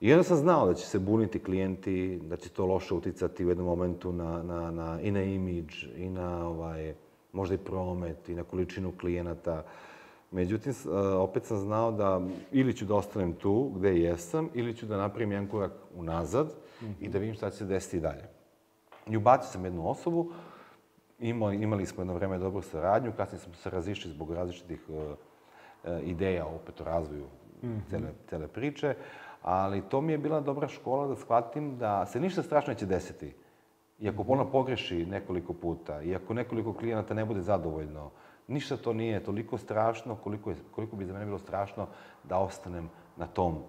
[0.00, 3.48] I onda sam znao da će se buniti klijenti, da će to loše uticati u
[3.48, 6.94] jednom momentu na, na, na, i na imidž, i na ovaj,
[7.32, 9.64] možda i promet, i na količinu klijenata.
[10.30, 10.72] Međutim,
[11.18, 12.20] opet sam znao da
[12.52, 16.84] ili ću da ostanem tu gde jesam, ili ću da napravim jedan korak unazad mm
[16.86, 16.94] -hmm.
[17.00, 18.24] i da vidim šta će se desiti dalje.
[19.06, 20.32] I ubacio sam jednu osobu,
[21.18, 24.96] imali, imali smo jedno vreme dobru saradnju, kasnije smo se razišli zbog različitih uh,
[26.02, 27.26] ideja opet o razvoju
[27.62, 27.90] mm -hmm.
[27.90, 28.94] cele, cele priče,
[29.42, 33.34] ali to mi je bila dobra škola da shvatim da se ništa strašno neće desiti.
[33.98, 38.10] I ako ona pogreši nekoliko puta, i ako nekoliko klijenata ne bude zadovoljno,
[38.48, 41.86] ništa to nije toliko strašno koliko, je, koliko bi za mene bilo strašno
[42.24, 43.62] da ostanem na tom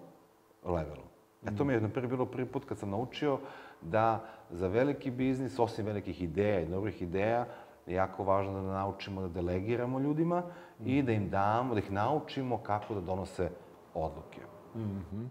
[0.64, 1.08] levelu.
[1.46, 3.38] E to mi je, na prvi, bilo prvi put kad sam naučio
[3.82, 7.46] da za veliki biznis, osim velikih ideja i dobrih ideja,
[7.86, 10.42] je jako važno da naučimo da delegiramo ljudima
[10.78, 10.88] mm.
[10.88, 13.50] i da im damo, da ih naučimo kako da donose
[13.94, 14.40] odluke.
[14.74, 15.26] Mm -hmm.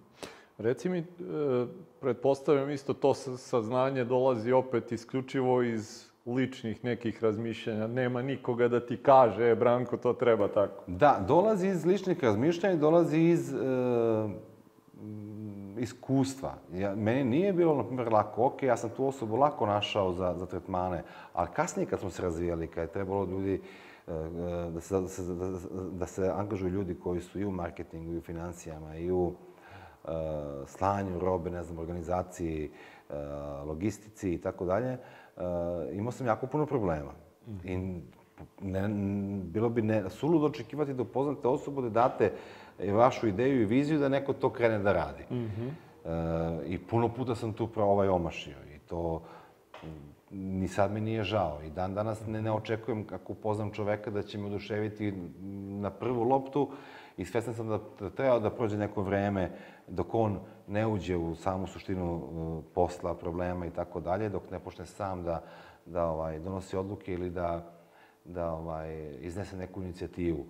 [0.57, 1.05] Reci mi, e,
[2.01, 7.87] pretpostavljam isto to saznanje dolazi opet isključivo iz ličnih nekih razmišljanja.
[7.87, 10.83] Nema nikoga da ti kaže, e, Branko, to treba tako.
[10.87, 13.57] Da, dolazi iz ličnih razmišljanja, dolazi iz e,
[15.79, 16.53] iskustva.
[16.73, 18.45] Ja, meni nije bilo, na primjer, lako.
[18.45, 21.03] Ok, ja sam tu osobu lako našao za, za tretmane,
[21.33, 23.61] ali kasnije kad smo se razvijali, kad je trebalo ljudi
[24.07, 25.49] e, e, da se, da se, da,
[25.91, 30.13] da se angažuju ljudi koji su i u marketingu, i u financijama, i u uh,
[30.65, 32.71] slanju robe, ne znam, organizaciji,
[33.09, 33.15] uh,
[33.67, 34.97] logistici i tako dalje,
[35.93, 37.11] imao sam jako puno problema.
[37.63, 38.01] I
[38.61, 38.89] ne,
[39.43, 42.31] bilo bi ne, suludo očekivati da upoznate osobu, da date
[42.93, 45.23] vašu ideju i viziju da neko to krene da radi.
[45.31, 45.69] Mm -hmm.
[46.05, 49.21] e, I puno puta sam tu pravo ovaj omašio i to
[50.31, 51.63] ni sad mi nije žao.
[51.63, 55.13] I dan danas ne, ne očekujem kako upoznam čoveka da će me oduševiti
[55.81, 56.69] na prvu loptu
[57.17, 59.51] i svestan sam da, da treba da prođe neko vreme
[59.87, 64.59] dok on ne uđe u samu suštinu uh, posla, problema i tako dalje, dok ne
[64.59, 65.43] počne sam da,
[65.85, 67.73] da ovaj, donosi odluke ili da,
[68.25, 70.45] da ovaj, iznese neku inicijativu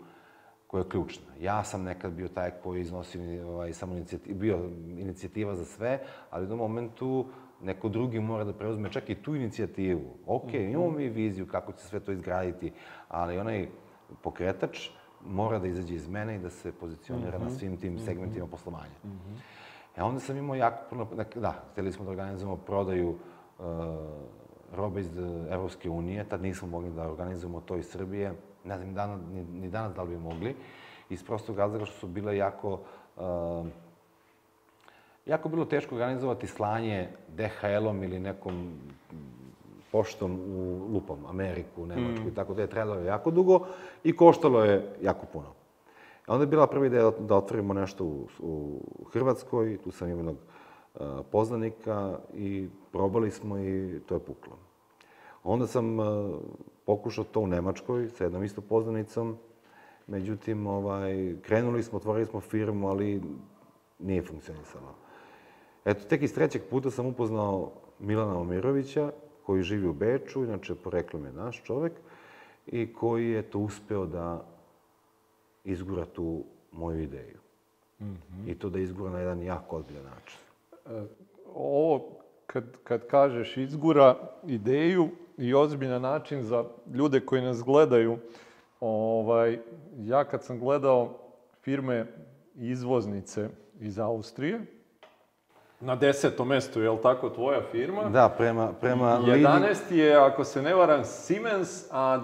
[0.68, 1.26] koja je ključna.
[1.40, 6.00] Ja sam nekad bio taj koji iznosi ovaj, samo inicijativa, bio inicijativa za sve,
[6.30, 7.26] ali u jednom momentu
[7.62, 10.18] neko drugi mora da preuzme čak i tu inicijativu.
[10.26, 10.72] Ok, mm -hmm.
[10.74, 12.74] imamo mi viziju kako će sve to izgraditi,
[13.08, 13.68] ali onaj
[14.22, 14.90] pokretač
[15.26, 17.44] mora da izađe iz mene i da se pozicionira mm -hmm.
[17.44, 18.06] na svim tim mhm.
[18.06, 18.52] segmentima mm -hmm.
[18.52, 18.96] poslovanja.
[19.04, 19.38] Mm -hmm.
[19.98, 23.66] E onda sam imao jako puno, da, hteli smo da organizujemo prodaju uh,
[24.74, 25.18] robe iz
[25.50, 28.34] Evropske unije, tad nismo mogli da organizujemo to iz Srbije,
[28.68, 30.56] ne znam ni, ni, ni danas da li bi mogli,
[31.10, 32.80] iz prostog razloga što su bile jako,
[33.16, 33.68] uh,
[35.26, 38.74] jako bilo teško organizovati slanje DHL-om ili nekom
[39.92, 42.28] poštom u Lupom, Ameriku, Nemačku mm.
[42.28, 43.66] i tako da je trajalo jako dugo
[44.04, 45.48] i koštalo je jako puno.
[46.28, 48.80] Onda je bila prva ideja da otvorimo nešto u, u
[49.14, 50.38] Hrvatskoj, tu sam imao jednog
[50.96, 54.58] a, poznanika i probali smo i to je puklo.
[55.44, 56.32] Onda sam a,
[56.88, 59.38] pokušao to u Nemačkoj sa jednom isto poznanicom,
[60.08, 63.22] međutim, ovaj, krenuli smo, otvorili smo firmu, ali
[64.00, 64.96] nije funkcionisalo.
[65.86, 69.12] Eto, tek iz trećeg puta sam upoznao Milana Omirovića,
[69.46, 71.94] koji živi u Beču, inače poreklom je naš čovek,
[72.68, 74.46] i koji je to uspeo da
[75.64, 77.40] izgura tu moju ideju.
[78.00, 78.52] Mm -hmm.
[78.52, 80.40] I to da izgura na jedan jako odbiljan način.
[80.86, 81.06] E,
[81.56, 82.10] ovo,
[82.46, 84.16] kad, kad kažeš izgura
[84.48, 86.64] ideju i ozbiljan način za
[86.94, 88.18] ljude koji nas gledaju,
[88.80, 89.60] ovaj,
[89.98, 91.18] ja kad sam gledao
[91.62, 92.06] firme
[92.56, 94.62] izvoznice iz Austrije,
[95.80, 98.04] na desetom mestu, je li tako, tvoja firma?
[98.04, 98.74] Da, prema...
[98.82, 102.20] prema 11 je, ako se ne varam, Siemens, a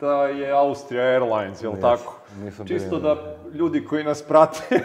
[0.00, 2.18] 12 je Austria Airlines, je li tako?
[2.40, 4.80] Nisam Čisto da ljudi koji nas prate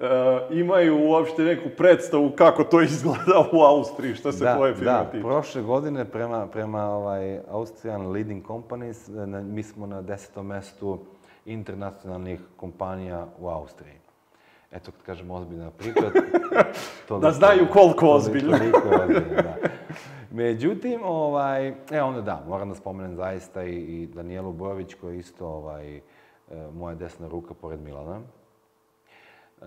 [0.00, 4.92] uh, imaju uopšte neku predstavu kako to izgleda u Austriji, šta se da, tvoje firme
[4.92, 5.22] da, tiče.
[5.22, 10.98] Da, prošle godine prema, prema ovaj, Austrian Leading Companies, na, mi smo na desetom mestu
[11.44, 13.94] internacionalnih kompanija u Austriji.
[14.72, 16.00] Eto, kad kažem ozbiljna priča...
[17.08, 18.58] To da znaju koliko ozbiljno.
[18.58, 19.56] Toliko ozbiljno, da.
[20.30, 25.18] Međutim, ovaj, e, onda da, moram da spomenem zaista i, i Danijelu Bojović, koja je
[25.18, 26.00] isto ovaj, e,
[26.74, 28.20] moja desna ruka pored Milana.
[29.60, 29.64] E,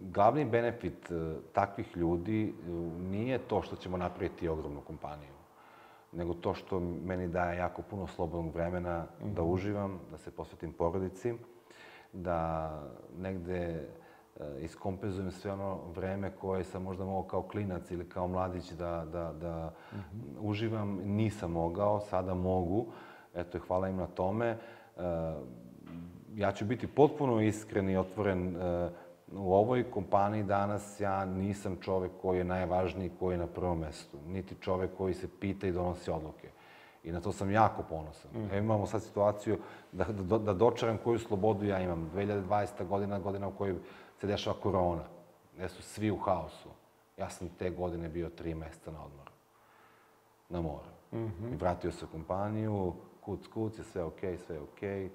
[0.00, 2.54] glavni benefit e, takvih ljudi
[2.98, 5.32] nije to što ćemo napraviti ogromnu kompaniju,
[6.12, 9.34] nego to što meni daje jako puno slobodnog vremena mm -hmm.
[9.34, 9.50] da mhm.
[9.50, 11.34] uživam, da se posvetim porodici,
[12.12, 12.70] da
[13.18, 13.88] negde
[14.60, 19.32] iskompenzujem sve ono vreme koje sam možda mogao kao klinac ili kao mladić da, da,
[19.32, 20.36] da mm -hmm.
[20.40, 21.00] uživam.
[21.04, 22.86] Nisam mogao, sada mogu.
[23.34, 24.58] Eto, hvala im na tome.
[26.34, 28.56] Ja ću biti potpuno iskren i otvoren
[29.36, 34.18] u ovoj kompaniji danas ja nisam čovek koji je najvažniji, koji je na prvom mestu.
[34.26, 36.48] Niti čovek koji se pita i donosi odluke.
[37.04, 38.30] I na to sam jako ponosan.
[38.34, 38.44] Mm.
[38.44, 39.58] Evo imamo sad situaciju
[39.92, 42.10] da, da, da dočaram koju slobodu ja imam.
[42.14, 42.86] 2020.
[42.86, 43.76] godina, godina u kojoj
[44.20, 45.04] se dešava korona,
[45.56, 46.68] gde su svi u haosu.
[47.16, 49.30] Ja sam te godine bio tri meseca na odmoru.
[50.48, 50.90] Na moru.
[51.12, 51.52] Mm -hmm.
[51.52, 55.08] I vratio se u kompaniju, kuc, kuc, je sve okej, okay, sve okej.
[55.08, 55.10] Okay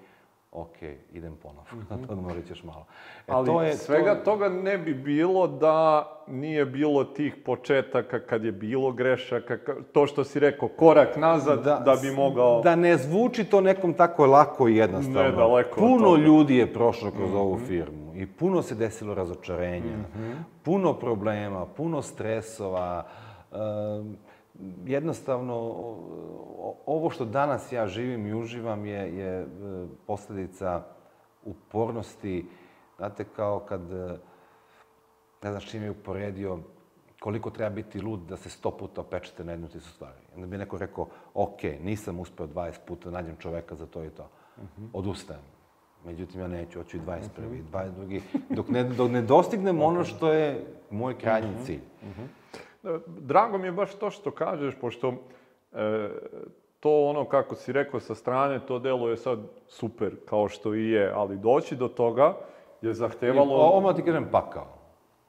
[0.51, 0.77] ok,
[1.13, 2.11] idem ponovo, mm -hmm.
[2.11, 2.85] odmorit ćeš malo.
[3.27, 4.23] E, Ali to je, svega to...
[4.23, 9.57] toga ne bi bilo da nije bilo tih početaka kad je bilo grešaka,
[9.93, 12.61] to što si rekao, korak nazad da, da bi mogao...
[12.61, 15.21] Da ne zvuči to nekom tako lako i jednostavno.
[15.21, 17.39] Ne, daleko Puno ljudi je prošlo kroz mm -hmm.
[17.39, 20.33] ovu firmu i puno se desilo razočarenja, mm -hmm.
[20.63, 23.05] puno problema, puno stresova,
[23.51, 24.17] um,
[24.85, 25.55] jednostavno,
[26.85, 29.45] ovo što danas ja živim i uživam je, je e,
[30.07, 30.83] posledica
[31.43, 32.45] upornosti.
[32.97, 34.17] Znate, kao kad, e,
[35.43, 36.59] ne znam čim je uporedio,
[37.19, 40.19] koliko treba biti lud da se sto puta opečete na jednu tisu stvari.
[40.35, 44.29] Onda bi neko rekao, ok, nisam uspeo 20 puta, nađem čoveka za to i to.
[44.57, 44.85] Uh mhm.
[44.85, 44.89] -huh.
[44.93, 45.41] Odustajem.
[46.05, 47.19] Međutim, ja neću, hoću i 21.
[47.37, 47.63] Uh -huh.
[47.71, 48.21] 22.
[48.49, 51.61] Dok ne, dok ne dostignem ono što je moj krajnji uh mhm.
[51.61, 51.65] -huh.
[51.65, 51.81] cilj.
[52.01, 52.21] Uh mhm.
[52.21, 52.27] -huh.
[53.07, 55.13] Drago mi je baš to što kažeš, pošto
[55.73, 56.09] e,
[56.79, 61.11] to ono kako si rekao sa strane, to deluje sad super, kao što i je,
[61.15, 62.37] ali doći do toga
[62.81, 63.55] je zahtevalo...
[63.55, 64.67] Ovo ti kažem pakao.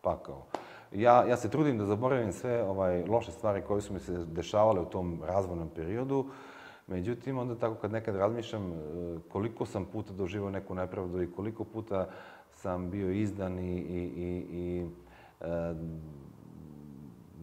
[0.01, 0.47] Pakao.
[0.93, 4.81] Ja, ja se trudim da zaboravim sve ovaj, loše stvari koje su mi se dešavale
[4.81, 6.27] u tom razvojnom periodu.
[6.87, 8.75] Međutim, onda tako kad nekad razmišljam e,
[9.29, 12.09] koliko sam puta doživao neku nepravdu i koliko puta
[12.51, 14.87] sam bio izdan i, i, i, i
[15.41, 15.75] e,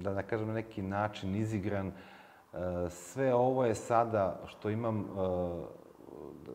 [0.02, 1.88] da ne kažem na neki način izigran.
[1.88, 1.94] E,
[2.90, 5.06] sve ovo je sada što imam e,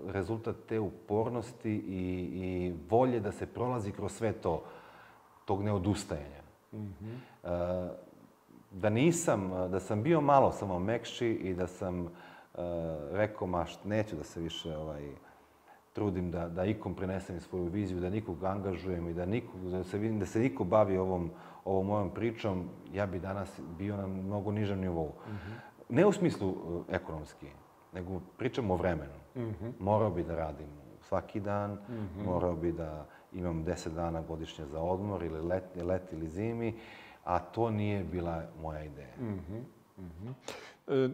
[0.06, 4.62] rezultat te upornosti i, i volje da se prolazi kroz sve to,
[5.44, 6.40] tog neodustajanja.
[6.72, 7.88] Mm -hmm.
[8.70, 12.08] Da nisam, da sam bio malo samo mekši i da sam
[13.10, 15.10] rekao, ma neću da se više ovaj,
[15.92, 19.98] trudim da, da ikom prenesem svoju viziju, da nikog angažujem i da, nikog, da, se,
[19.98, 21.30] da se niko bavi ovom,
[21.64, 25.12] ovom mojom pričom, ja bi danas bio na mnogo nižem nivou.
[25.26, 25.54] Mm -hmm.
[25.88, 27.46] Ne u smislu uh, ekonomski,
[27.92, 29.20] nego pričam o vremenu.
[29.36, 29.72] Mm -hmm.
[29.78, 30.68] Morao bi da radim
[31.00, 32.24] svaki dan, mm -hmm.
[32.24, 36.74] morao bi da imam 10 dana godišnje za odmor ili let, let ili zimi,
[37.24, 39.14] a to nije bila moja ideja.
[39.20, 39.62] Mm -hmm.
[40.02, 40.34] Mm -hmm.
[40.88, 41.10] E,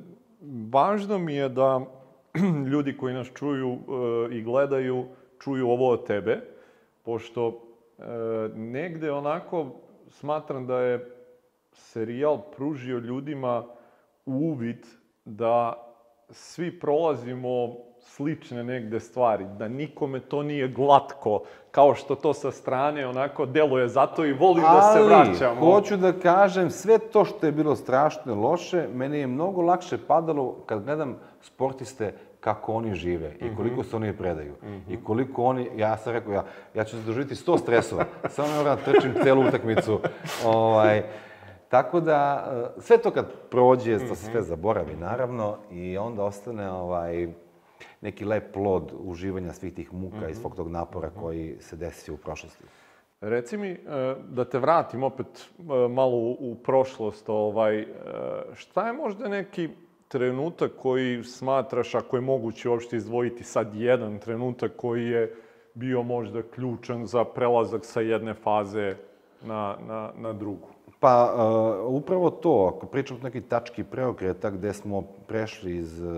[0.70, 1.80] važno mi je da
[2.72, 3.78] ljudi koji nas čuju e,
[4.36, 5.06] i gledaju,
[5.38, 6.40] čuju ovo od tebe,
[7.04, 7.62] pošto
[7.98, 8.02] e,
[8.54, 9.72] negde onako
[10.10, 11.16] smatram da je
[11.72, 13.64] serijal pružio ljudima
[14.26, 14.86] uvid
[15.24, 15.82] da
[16.30, 23.06] svi prolazimo slične negde stvari, da nikome to nije glatko, kao što to sa strane
[23.06, 25.60] onako deluje, zato i volim da se vraćamo.
[25.60, 29.62] Ali, hoću da kažem, sve to što je bilo strašno i loše, meni je mnogo
[29.62, 32.14] lakše padalo kad gledam sportiste
[32.46, 33.56] kako oni žive i Mhm.
[33.56, 34.54] koliko se oni predaju.
[34.88, 36.44] I koliko oni, ja sam rekao, ja,
[36.74, 40.00] ja ću se doživjeti sto stresova, samo ne moram da trčim celu utakmicu.
[40.44, 41.02] Ovaj,
[41.68, 46.70] tako da, eh, sve to kad prođe, to se sve zaboravi, naravno, i onda ostane
[46.70, 47.28] ovaj,
[48.00, 52.18] neki lep plod uživanja svih tih muka i svog tog napora koji se desio u
[52.18, 52.64] prošlosti.
[53.20, 53.78] Reci mi, e,
[54.28, 55.26] da te vratim opet
[55.58, 57.86] e, malo u, prošlost, ovaj,
[58.54, 59.68] šta je možda neki
[60.08, 65.34] trenutak koji smatraš, ako je moguće uopšte izdvojiti sad jedan trenutak koji je
[65.74, 68.96] bio možda ključan za prelazak sa jedne faze
[69.42, 70.68] na, na, na drugu?
[71.00, 76.08] Pa, uh, upravo to, ako pričamo o neki tački preokreta gde smo prešli iz uh,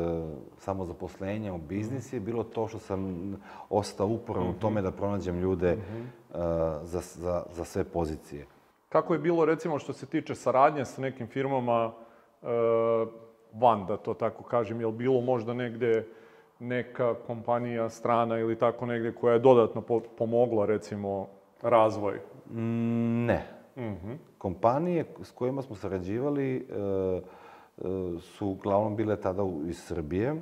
[0.58, 3.36] samozaposlenja u biznis je bilo to što sam
[3.70, 6.36] ostao uporan u tome da pronađem ljude uh,
[6.82, 8.46] za, za, za sve pozicije.
[8.88, 11.92] Kako je bilo, recimo, što se tiče saradnje sa nekim firmama
[12.42, 12.46] e,
[13.52, 14.80] van, da to tako kažem?
[14.80, 16.06] Je li bilo možda negde
[16.58, 21.28] neka kompanija, strana ili tako negde koja je dodatno po, pomogla, recimo,
[21.62, 22.20] razvoj?
[22.50, 23.58] Mm, ne.
[24.38, 27.82] Kompanije s kojima smo sarađivali e, e,
[28.20, 30.28] su uglavnom bile tada iz Srbije.
[30.28, 30.36] E,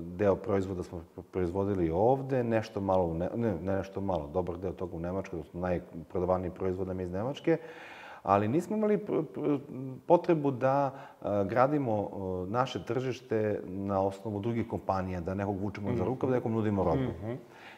[0.00, 4.96] deo proizvoda smo proizvodili ovde, nešto malo, ne, ne, ne nešto malo, dobar deo toga
[4.96, 7.58] u Nemačkoj, odnosno najprodavaniji proizvod nam je iz Nemačke,
[8.22, 9.06] ali nismo imali
[10.06, 16.04] potrebu da e, gradimo e, naše tržište na osnovu drugih kompanija, da nekog vučemo za
[16.04, 17.12] rukav, da nekom nudimo robu.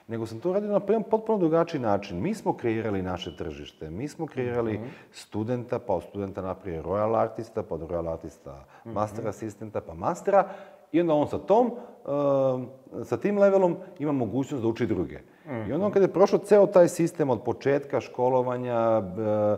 [0.08, 2.20] Nego sam to radio na jedan potpuno drugačiji način.
[2.20, 4.80] Mi smo kreirali naše tržište, mi smo kreirali
[5.12, 10.48] studenta, pa od studenta naprije Royal Artista, pa od Royal Artista Master Asistenta, pa Mastera,
[10.92, 15.20] i onda on sa tom, e, sa tim levelom ima mogućnost da uči druge.
[15.68, 19.56] I onda on kada je prošao ceo taj sistem od početka školovanja, e,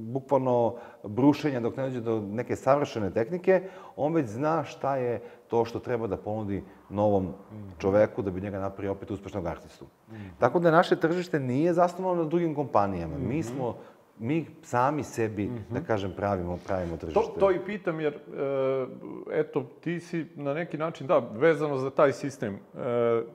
[0.00, 3.62] bukvalno brušenja dok ne dođe do neke savršene tehnike,
[3.96, 7.32] on već zna šta je to što treba da ponudi novom
[7.78, 9.86] čoveku da bi njega napravio opet uspešnog artistu.
[10.38, 13.18] Tako da naše tržište nije zasnovano na drugim kompanijama.
[13.18, 13.74] Mi smo
[14.18, 17.40] mi sami sebi, da kažem, pravimo, pravimo To, tržište.
[17.40, 18.86] to i pitam jer, e,
[19.32, 22.54] eto, ti si na neki način, da, vezano za taj sistem.
[22.54, 22.58] E,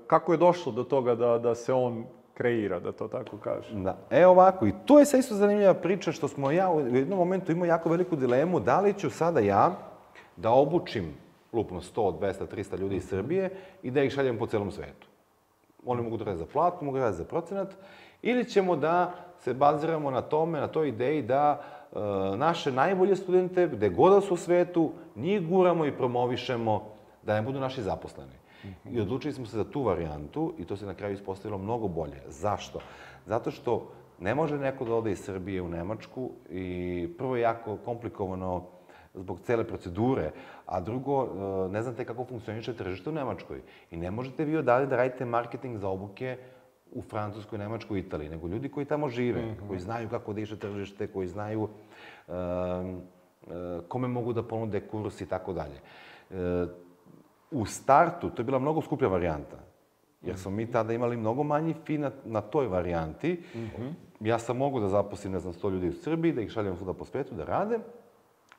[0.07, 3.83] kako je došlo do toga da, da se on kreira, da to tako kažem?
[3.83, 3.97] Da.
[4.09, 7.51] E ovako, i to je sad isto zanimljiva priča što smo ja u jednom momentu
[7.51, 9.71] imao jako veliku dilemu da li ću sada ja
[10.37, 11.13] da obučim
[11.53, 13.49] lupno 100, 200, 300 ljudi iz Srbije
[13.83, 15.07] i da ih šaljem po celom svetu.
[15.85, 17.75] Oni mogu da rade za platu, mogu da rade za procenat,
[18.21, 21.97] ili ćemo da se baziramo na tome, na toj ideji da e,
[22.37, 26.83] naše najbolje studente, gde god da su u svetu, njih guramo i promovišemo
[27.23, 28.42] da ne budu naši zaposleni.
[28.91, 32.21] I odlučili smo se za tu varijantu i to se na kraju ispostavilo mnogo bolje.
[32.27, 32.79] Zašto?
[33.25, 37.77] Zato što ne može neko da ode iz Srbije u Nemačku i prvo je jako
[37.77, 38.63] komplikovano
[39.13, 40.31] zbog cele procedure,
[40.65, 43.61] a drugo, e, ne znate kako funkcioniše tržište u Nemačkoj.
[43.91, 46.37] I ne možete vi odavde da radite marketing za obuke
[46.91, 51.27] u Francuskoj, Nemačkoj, Italiji, nego ljudi koji tamo žive, koji znaju kako diše tržište, koji
[51.27, 51.67] znaju
[52.27, 53.01] um,
[53.87, 55.79] kome mogu da ponude kurs i tako dalje.
[57.53, 59.57] U startu to je bila mnogo skuplja varijanta,
[60.21, 63.43] jer smo mi tada imali mnogo manji fi na, na toj varijanti.
[64.19, 66.93] Ja sam mogu da zaposlim, ne znam, 100 ljudi u Srbiji, da ih šaljem svuda
[66.93, 67.79] po svetu da rade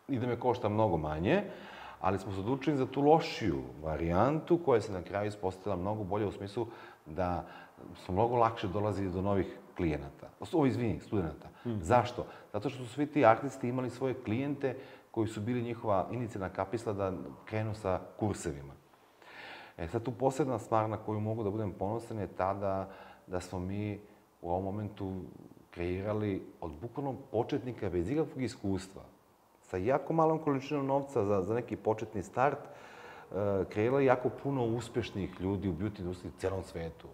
[0.09, 1.43] i da me košta mnogo manje,
[2.01, 6.27] ali smo se odlučili za tu lošiju varijantu koja se na kraju ispostavila mnogo bolje
[6.27, 6.67] u smislu
[7.07, 7.47] da
[8.05, 10.29] smo mnogo lakše dolazili do novih klijenata.
[10.53, 11.49] O, izvini, studenta.
[11.81, 12.27] Zašto?
[12.53, 14.77] Zato što su svi ti artisti imali svoje klijente
[15.11, 17.13] koji su bili njihova inicijalna kapisla da
[17.45, 18.74] krenu sa kursevima.
[19.79, 22.89] E sad tu posebna stvar na koju mogu da budem ponosan je ta da,
[23.27, 24.01] da smo mi
[24.43, 25.23] u ovom momentu
[25.71, 29.03] kreirali od bukvalno početnika bez ikakvog iskustva,
[29.63, 35.41] sa jako malom količinom novca za, za neki početni start, e, kreirali jako puno uspešnih
[35.41, 37.09] ljudi u beauty industriji u celom svetu.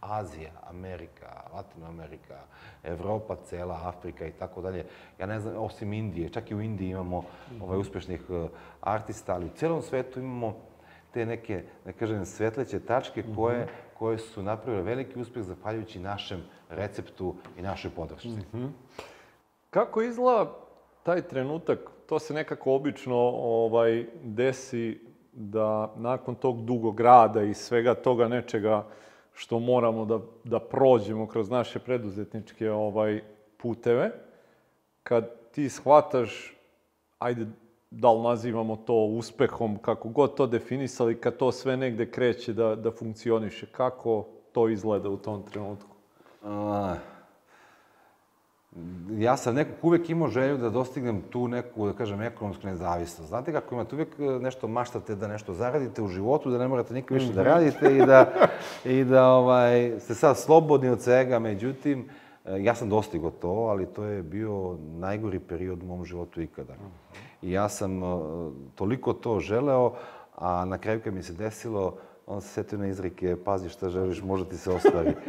[0.00, 2.38] Azija, Amerika, Latinoamerika,
[2.84, 4.86] Evropa cela, Afrika i tako dalje.
[5.18, 7.24] Ja ne znam, osim Indije, čak i u Indiji imamo
[7.60, 8.48] ovaj, uspešnih e,
[8.80, 10.54] artista, ali u celom svetu imamo
[11.16, 17.34] te neke, da kažem, svetleće tačke koje, koje su napravile veliki uspeh zahvaljujući našem receptu
[17.58, 18.28] i našoj podršci.
[19.70, 20.52] Kako izgleda
[21.02, 21.78] taj trenutak?
[22.06, 25.00] To se nekako obično ovaj, desi
[25.32, 28.84] da nakon tog dugog rada i svega toga nečega
[29.32, 33.22] što moramo da, da prođemo kroz naše preduzetničke ovaj,
[33.56, 34.10] puteve,
[35.02, 36.56] kad ti shvataš,
[37.18, 37.46] ajde,
[37.90, 42.74] da li nazivamo to uspehom, kako god to definisali, kad to sve negde kreće da,
[42.76, 45.96] da funkcioniše, kako to izgleda u tom trenutku?
[46.44, 46.94] A,
[49.18, 53.28] ja sam nekog uvek imao želju da dostignem tu neku, da kažem, ekonomsku nezavisnost.
[53.28, 56.94] Znate kako imate uvek e, nešto maštate da nešto zaradite u životu, da ne morate
[56.94, 58.32] nikad više da radite i da,
[58.98, 61.38] i da ovaj, ste sad slobodni od svega.
[61.38, 62.08] Međutim,
[62.44, 66.74] e, ja sam dostigao to, ali to je bio najgori period u mom životu ikada.
[67.42, 68.00] I ja sam
[68.74, 69.92] toliko to želeo,
[70.36, 71.94] a na kraju kad mi se desilo,
[72.26, 75.14] on se setio na izrike, pazi šta želiš, može ti se ostvari.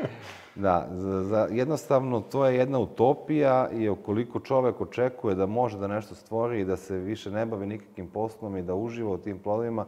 [0.59, 5.87] Da, za, za, jednostavno to je jedna utopija i ukoliko čovek očekuje da može da
[5.87, 9.39] nešto stvori i da se više ne bavi nikakvim poslom i da uživa u tim
[9.39, 9.85] plodovima,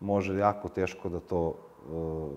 [0.00, 1.54] može jako teško da to
[1.90, 2.30] uh,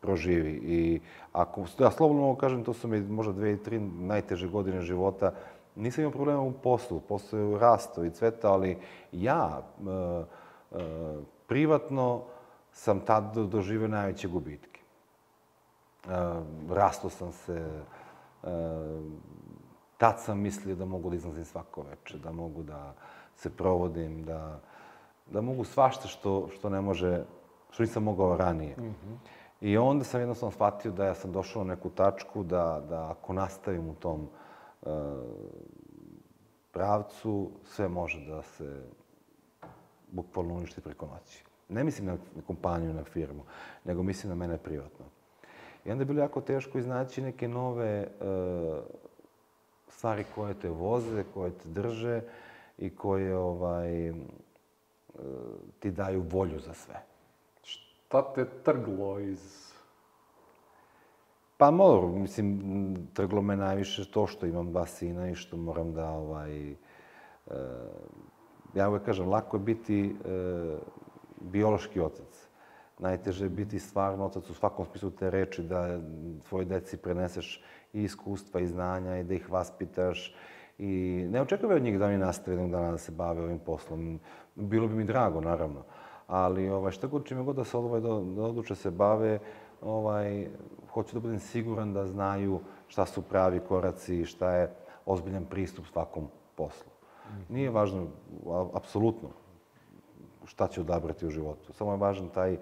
[0.00, 0.50] proživi.
[0.50, 1.00] I
[1.32, 5.32] ako, ja slobodno mogu kažem, to su mi možda dve i tri najteže godine života,
[5.76, 8.78] nisam imao problema u poslu, posao je rasto i cveta, ali
[9.12, 9.86] ja uh,
[10.70, 10.78] uh,
[11.46, 12.22] privatno
[12.72, 14.80] sam tad doživio najveće gubitke.
[16.04, 16.10] Uh,
[16.70, 17.82] rasto sam se,
[18.42, 18.50] uh,
[19.98, 22.94] tad sam mislio da mogu da izlazim svako veče, da mogu da
[23.36, 24.60] se provodim, da,
[25.26, 27.24] da mogu svašta što, što ne može,
[27.70, 28.76] što nisam mogao ranije.
[28.78, 29.16] Mm -hmm.
[29.60, 33.32] I onda sam jednostavno shvatio da ja sam došao na neku tačku da, da ako
[33.32, 34.28] nastavim u tom uh,
[36.70, 38.82] pravcu, sve može da se
[40.12, 41.44] bukvalno uništi preko noći.
[41.68, 42.16] Ne mislim na
[42.46, 43.42] kompaniju, na firmu,
[43.84, 45.06] nego mislim na mene privatno.
[45.84, 48.08] I onda je bilo jako teško iznaći neke nove e,
[49.88, 52.20] stvari koje te voze, koje te drže
[52.78, 54.14] i koje ovaj, e,
[55.80, 57.02] ti daju volju za sve.
[57.62, 59.63] Šta te trglo iz...
[61.56, 62.60] Pa malo, mislim,
[63.12, 66.74] trglo me najviše to što imam dva sina i što moram da, ovaj, e,
[68.74, 70.76] ja uvek kažem, lako je biti e,
[71.40, 72.48] biološki otac.
[72.98, 76.00] Najteže je biti stvarno otac u svakom smislu te reči, da
[76.48, 80.34] tvoje deci preneseš i iskustva i znanja i da ih vaspitaš.
[80.78, 84.20] I ne očekujem od njih da oni nastave jednog dana da se bave ovim poslom.
[84.54, 85.82] Bilo bi mi drago, naravno.
[86.26, 87.78] Ali ovaj, šta god čime god da se
[88.36, 89.38] da odluče se bave,
[89.84, 90.48] ovaj,
[90.92, 94.74] hoću da budem siguran da znaju šta su pravi koraci i šta je
[95.06, 96.90] ozbiljan pristup svakom poslu.
[97.48, 98.06] Nije važno,
[98.72, 99.28] apsolutno,
[100.44, 101.72] šta će odabrati u životu.
[101.72, 102.58] Samo je važan taj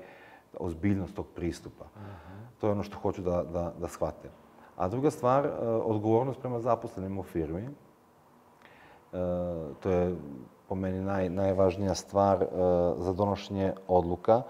[0.58, 1.84] ozbiljnost tog pristupa.
[1.84, 2.60] -huh.
[2.60, 4.30] To je ono što hoću da, da, da shvate.
[4.76, 5.52] A druga stvar, uh,
[5.84, 7.68] odgovornost prema zaposlenim u firmi.
[7.68, 9.18] Uh,
[9.80, 10.16] to je
[10.68, 12.48] po meni naj, najvažnija stvar uh,
[12.98, 14.42] za donošenje odluka.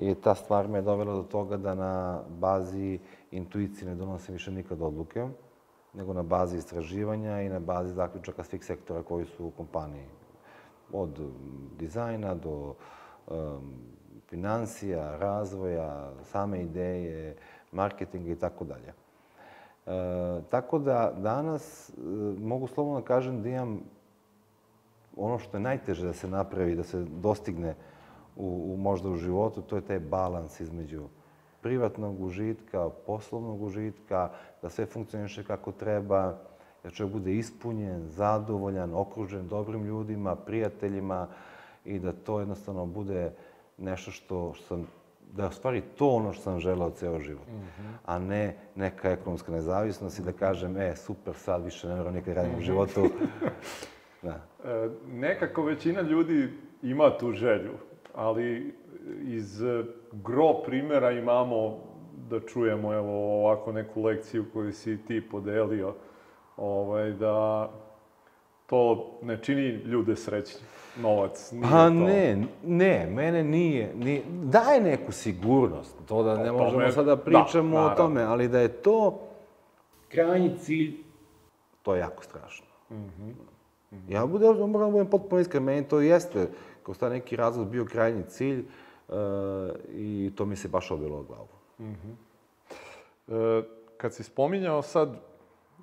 [0.00, 2.98] I ta stvar me je dovela do toga da na bazi
[3.30, 5.28] intuicije ne donosim više nikad odluke,
[5.94, 10.06] nego na bazi istraživanja i na bazi zaključaka svih sektora koji su u kompaniji
[10.92, 11.20] od
[11.78, 12.74] dizajna do
[13.26, 13.72] um,
[14.28, 17.36] financija, razvoja, same ideje,
[17.72, 18.92] marketinga i tako dalje.
[19.86, 21.92] E, tako da danas e,
[22.38, 23.80] mogu slobodno da kažem da imam
[25.16, 27.74] ono što je najteže da se napravi, da se dostigne
[28.36, 31.02] u, u možda u životu, to je taj balans između
[31.60, 34.30] privatnog užitka, poslovnog užitka,
[34.62, 36.38] da sve funkcioniše kako treba,
[36.84, 41.28] da čovjek bude ispunjen, zadovoljan, okružen dobrim ljudima, prijateljima
[41.84, 43.32] i da to jednostavno bude
[43.78, 44.86] nešto što, što sam
[45.32, 47.92] da je u stvari to ono što sam želeo ceo život, mm -hmm.
[48.04, 52.34] a ne neka ekonomska nezavisnost i da kažem, e, super, sad više ne moram nikad
[52.34, 53.08] radim u životu.
[54.22, 54.46] da.
[54.64, 56.52] E, nekako većina ljudi
[56.82, 57.72] ima tu želju,
[58.14, 58.74] ali
[59.22, 59.62] iz
[60.12, 61.78] gro primjera imamo
[62.30, 65.94] da čujemo evo ovako neku lekciju koju si ti podelio
[66.56, 67.68] ovaj, da
[68.66, 70.60] to ne čini ljude srećni,
[70.96, 71.52] novac.
[71.52, 71.90] Nije pa to.
[71.90, 77.22] ne, ne, mene nije, nije, daje neku sigurnost, to da ne možemo tome, sada da
[77.22, 79.20] pričamo da, o tome, ali da je to
[80.08, 80.96] krajnji cilj,
[81.82, 82.66] to je jako strašno.
[82.90, 83.32] Mm -hmm.
[83.90, 84.12] Mm -hmm.
[84.12, 86.48] Ja budem, moram da budem potpuno iskren, meni to jeste,
[86.82, 88.64] kao sta neki razlog bio krajnji cilj
[89.08, 89.14] uh,
[89.88, 91.48] i to mi se baš obilo glavu.
[91.78, 92.14] Mm -hmm.
[93.28, 93.62] e,
[93.96, 95.16] kad si spominjao sad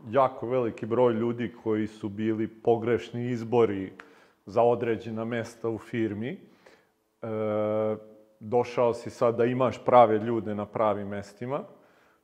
[0.09, 3.93] jako veliki broj ljudi koji su bili pogrešni izbori
[4.45, 6.39] za određena mesta u firmi.
[7.21, 7.27] E,
[8.39, 11.63] došao si sad da imaš prave ljude na pravim mestima.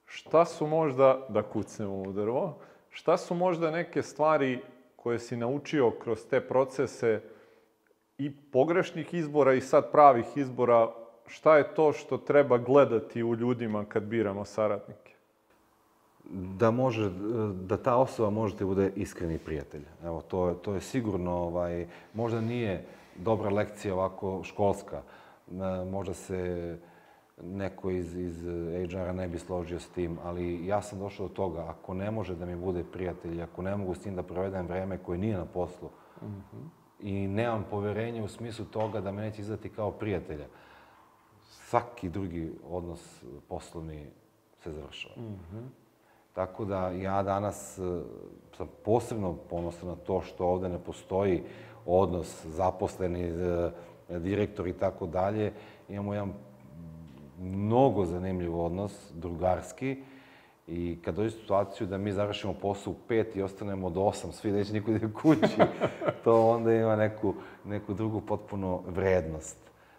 [0.05, 2.59] Šta su možda, da kucnemo u drvo,
[2.89, 4.59] šta su možda neke stvari
[4.95, 7.21] koje si naučio kroz te procese
[8.25, 10.91] i pogrešnih izbora i sad pravih izbora,
[11.27, 15.13] šta je to što treba gledati u ljudima kad biramo saradnike?
[16.31, 17.09] da može,
[17.53, 19.83] da ta osoba može da bude iskreni prijatelj.
[20.03, 25.01] Evo, to, to je sigurno, ovaj, možda nije dobra lekcija ovako školska.
[25.51, 26.77] E, možda se
[27.41, 28.43] neko iz, iz
[28.91, 32.35] HR-a ne bi složio s tim, ali ja sam došao do toga, ako ne može
[32.35, 35.45] da mi bude prijatelj, ako ne mogu s tim da provedem vreme koje nije na
[35.45, 35.89] poslu,
[36.21, 36.82] mm -hmm.
[37.03, 40.45] I nemam poverenje u smislu toga da me neće izdati kao prijatelja,
[41.41, 44.05] svaki drugi odnos poslovni
[44.63, 45.15] se završava.
[45.17, 45.63] Mm -hmm.
[46.33, 47.81] Tako da ja danas e,
[48.57, 51.43] sam posebno ponosan na to što ovde ne postoji
[51.85, 53.71] odnos zaposleni, e,
[54.19, 55.53] direktor i tako dalje.
[55.89, 56.33] Imamo jedan
[57.39, 60.03] mnogo zanimljiv odnos, drugarski.
[60.67, 64.51] I kad dođe situaciju da mi završimo posao u pet i ostanemo do osam, svi
[64.51, 65.57] neće niko ide kući,
[66.23, 67.33] to onda ima neku,
[67.65, 69.57] neku drugu potpuno vrednost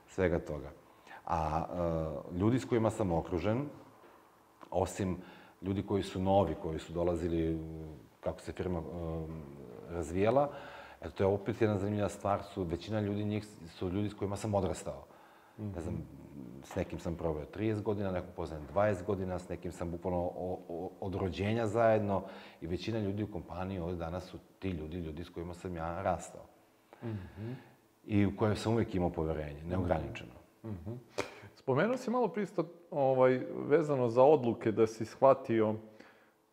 [0.08, 0.70] svega toga.
[1.26, 1.64] A
[2.30, 3.66] uh, ljudi s kojima sam okružen,
[4.70, 5.16] osim
[5.62, 7.58] ljudi koji su novi, koji su dolazili
[8.20, 8.84] kako se firma uh,
[9.90, 10.50] razvijala,
[11.00, 13.46] eto, to je opet jedna zanimljiva stvar, su većina ljudi njih
[13.78, 15.04] su ljudi s kojima sam odrastao.
[15.58, 15.74] Mm -hmm.
[15.74, 16.06] Ne znam,
[16.62, 20.30] s nekim sam proveo 30 godina, nekog poznajem 20 godina, s nekim sam bukvalno
[21.00, 22.22] od rođenja zajedno
[22.60, 26.02] i većina ljudi u kompaniji ovde danas su ti ljudi, ljudi s kojima sam ja
[26.02, 26.46] rastao.
[27.02, 27.54] Mm -hmm.
[28.04, 30.32] I u koje sam uvijek imao poverenje, neograničeno.
[30.64, 30.96] Mm -hmm.
[31.54, 35.74] Spomenuo si malo pristo ovaj, vezano za odluke da si shvatio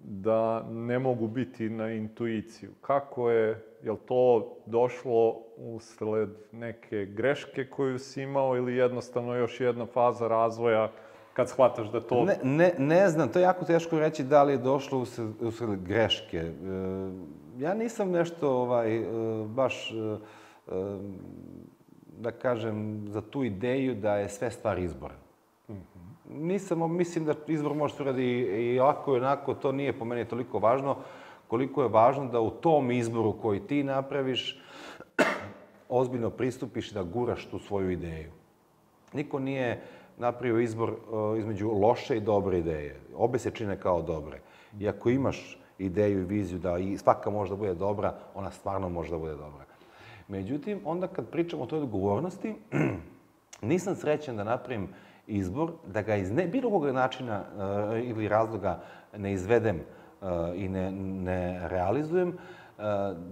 [0.03, 2.71] da ne mogu biti na intuiciju.
[2.81, 9.59] Kako je, je li to došlo usled neke greške koju si imao ili jednostavno još
[9.61, 10.91] jedna faza razvoja
[11.33, 12.25] kad shvataš da to...
[12.25, 15.83] Ne, ne, ne znam, to je jako teško reći da li je došlo usled, usled
[15.83, 16.37] greške.
[16.37, 16.51] E,
[17.57, 19.03] ja nisam nešto ovaj, e,
[19.45, 20.17] baš, e,
[22.19, 25.20] da kažem, za tu ideju da je sve stvar izbora
[26.31, 30.25] nisam, mislim da izbor može se uradi i ovako i onako, to nije po meni
[30.25, 30.97] toliko važno,
[31.47, 34.59] koliko je važno da u tom izboru koji ti napraviš,
[35.89, 38.31] ozbiljno pristupiš da guraš tu svoju ideju.
[39.13, 39.81] Niko nije
[40.17, 42.99] napravio izbor uh, između loše i dobre ideje.
[43.15, 44.39] Obe se čine kao dobre.
[44.79, 48.89] I ako imaš ideju i viziju da i svaka može da bude dobra, ona stvarno
[48.89, 49.65] može da bude dobra.
[50.27, 52.55] Međutim, onda kad pričamo o toj odgovornosti,
[53.61, 54.87] nisam srećan da napravim
[55.31, 58.81] izbor, da ga iz ne, bilo kog načina uh, ili razloga
[59.17, 62.83] ne izvedem uh, i ne, ne realizujem, uh,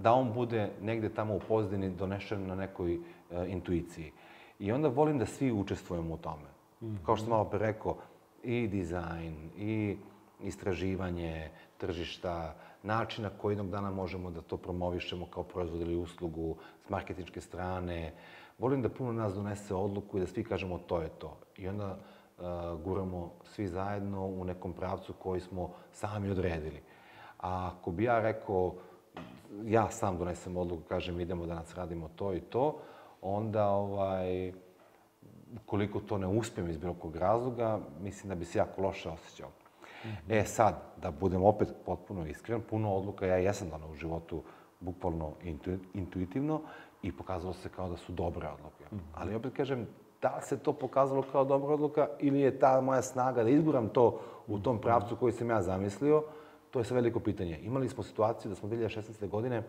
[0.02, 3.04] da on bude negde tamo u pozadini donešen na nekoj uh,
[3.48, 4.12] intuiciji.
[4.60, 6.50] I onda volim da svi učestvujemo u tome.
[6.82, 7.06] Mm -hmm.
[7.06, 7.98] Kao što sam malo pre rekao,
[8.44, 9.98] i dizajn, i
[10.40, 16.56] istraživanje tržišta, način na koji jednog dana možemo da to promovišemo kao proizvod ili uslugu
[16.86, 21.02] s marketinčke strane, uh, volim da puno nas donese odluku i da svi kažemo to
[21.02, 21.38] je to.
[21.58, 21.98] I onda
[22.38, 22.46] uh,
[22.84, 26.82] guramo svi zajedno u nekom pravcu koji smo sami odredili.
[27.40, 28.76] A ako bi ja rekao,
[29.64, 32.80] ja sam donesem odluku, kažem idemo danas radimo to i to,
[33.22, 34.54] onda ovaj,
[35.66, 39.50] koliko to ne uspijem iz bilo kog razloga, mislim da bi se jako loše osjećao.
[39.50, 40.42] Mm -hmm.
[40.42, 44.44] E sad, da budem opet potpuno iskren, puno odluka ja jesam dana u životu
[44.80, 46.62] bukvalno intu, intuitivno
[47.02, 48.84] i pokazalo se kao da su dobre odluke.
[48.92, 49.02] Mm -hmm.
[49.14, 49.88] Ali opet kažem,
[50.22, 54.22] da se to pokazalo kao dobra odluka ili je ta moja snaga da izguram to
[54.48, 56.24] u tom pravcu koji sam ja zamislio,
[56.72, 57.60] to je sve veliko pitanje.
[57.60, 59.28] Imali smo situaciju da smo 2016.
[59.30, 59.64] godine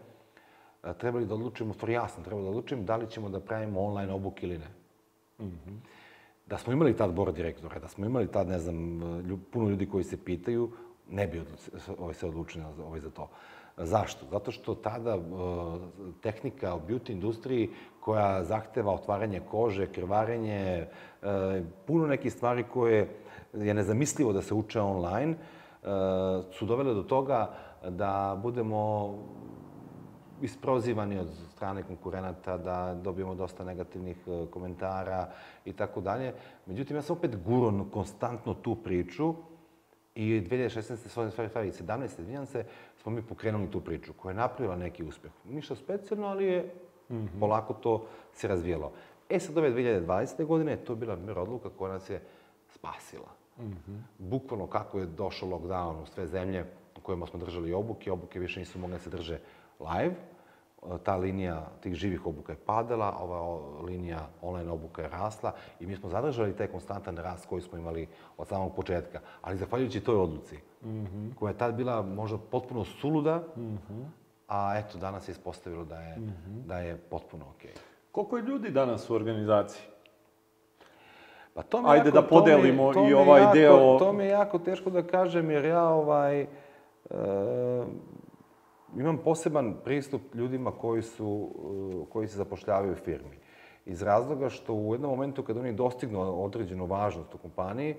[0.82, 3.80] a, trebali da odlučimo, stvari ja sam trebao da odlučim da li ćemo da pravimo
[3.80, 4.68] online obuk ili ne.
[5.38, 5.78] Mm -hmm.
[6.46, 9.00] Da smo imali tad bora direktora, da smo imali tad, ne znam,
[9.52, 10.70] puno ljudi koji se pitaju,
[11.10, 11.42] ne bi
[11.98, 13.28] ovaj, se odlučili ovaj, za to.
[13.82, 14.26] Zašto?
[14.30, 15.20] Zato što tada e,
[16.20, 17.70] tehnika u beauty industriji
[18.00, 20.86] koja zahteva otvaranje kože, krvarenje, e,
[21.86, 23.08] puno nekih stvari koje
[23.52, 25.36] je nezamislivo da se uče online, e,
[26.52, 27.50] su dovele do toga
[27.88, 29.14] da budemo
[30.42, 34.16] isprozivani od strane konkurenata, da dobijemo dosta negativnih
[34.50, 35.28] komentara
[35.64, 36.34] i tako dalje.
[36.66, 39.34] Međutim, ja sam opet guro konstantno tu priču
[40.20, 41.08] I 2016.
[41.08, 42.20] svoje stvari, 17.
[42.20, 42.64] izvinjam se,
[43.02, 45.30] smo mi pokrenuli tu priču koja je napravila neki uspeh.
[45.44, 46.74] Ništa specijalno, ali je
[47.10, 47.40] mm -hmm.
[47.40, 48.92] polako to se razvijelo.
[49.28, 50.44] E sad ove 2020.
[50.44, 52.20] godine to je bila mir odluka koja nas je
[52.68, 53.28] spasila.
[53.58, 54.00] Mm -hmm.
[54.18, 56.64] Bukvalno kako je došao lockdown u sve zemlje
[56.96, 59.38] u kojima smo držali obuke, obuke više nisu mogle da se drže
[59.80, 60.14] live,
[61.02, 65.96] ta linija tih živih obuka je padala, ova linija online obuka je rasla i mi
[65.96, 69.20] smo zadržali taj konstantan rast koji smo imali od samog početka.
[69.42, 71.34] Ali zahvaljujući toj odluci, mm -hmm.
[71.34, 74.04] koja je tad bila možda potpuno suluda, mm -hmm.
[74.48, 76.66] a eto, danas je ispostavilo da je, mm -hmm.
[76.66, 77.70] da je potpuno okej.
[77.70, 77.78] Okay.
[78.12, 79.82] Koliko je ljudi danas u organizaciji?
[81.54, 83.98] Pa to mi Ajde jako, da podelimo to mi, to i ovaj jako, deo...
[83.98, 86.40] To mi je jako teško da kažem, jer ja ovaj...
[86.40, 86.46] E,
[88.96, 93.40] imam poseban pristup ljudima koji, su, uh, koji se zapošljavaju u firmi.
[93.86, 97.94] iz razloga što u jednom momentu kada oni dostignu određenu važnost u kompaniji,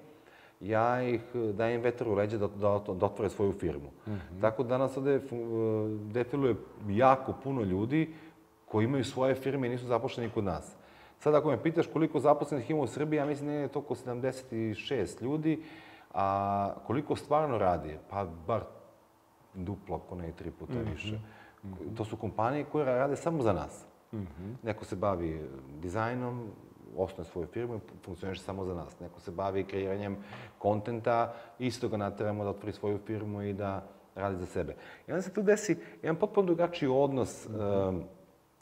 [0.60, 1.22] ja ih
[1.54, 3.90] dajem vetar u leđe da, da, da otvore svoju firmu.
[4.08, 4.42] Mm -hmm.
[4.42, 5.20] Tako da danas ovde
[6.14, 6.56] defiluje
[6.88, 8.14] jako puno ljudi
[8.66, 10.76] koji imaju svoje firme i nisu zaposleni kod nas.
[11.20, 13.96] Sad ako me pitaš koliko zaposlenih ima u Srbiji, ja mislim da je to oko
[13.96, 15.64] 76 ljudi,
[16.14, 17.98] a koliko stvarno radi?
[18.10, 18.62] Pa bar
[19.54, 20.92] duplo, ako ne i tri puta mm -hmm.
[20.92, 21.16] više.
[21.16, 21.98] Mm -hmm.
[21.98, 23.86] To su kompanije koje rade samo za nas.
[24.14, 24.54] Mm -hmm.
[24.64, 25.42] Neko se bavi
[25.82, 26.48] dizajnom,
[26.98, 29.00] osnoje svoju firmu i funkcioniše samo za nas.
[29.00, 30.18] Neko se bavi kreiranjem
[30.58, 34.76] kontenta, isto ga nateramo da otvori svoju firmu i da radi za sebe.
[35.08, 37.90] I onda se tu desi jedan potpuno drugačiji odnos mm -hmm.
[37.90, 38.04] um,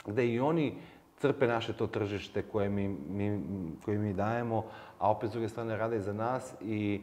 [0.05, 0.77] gde i oni
[1.17, 3.41] crpe naše to tržište koje mi, mi,
[3.85, 4.65] koje mi dajemo,
[4.99, 7.01] a opet s druge strane rade za nas i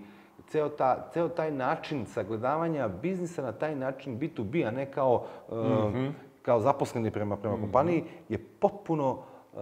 [0.48, 5.54] ceo, ta, ceo taj način sagledavanja biznisa na taj način B2B, a ne kao, mm
[5.54, 6.12] -hmm.
[6.42, 7.62] kao zaposleni prema, prema mm -hmm.
[7.62, 9.60] kompaniji, je potpuno uh,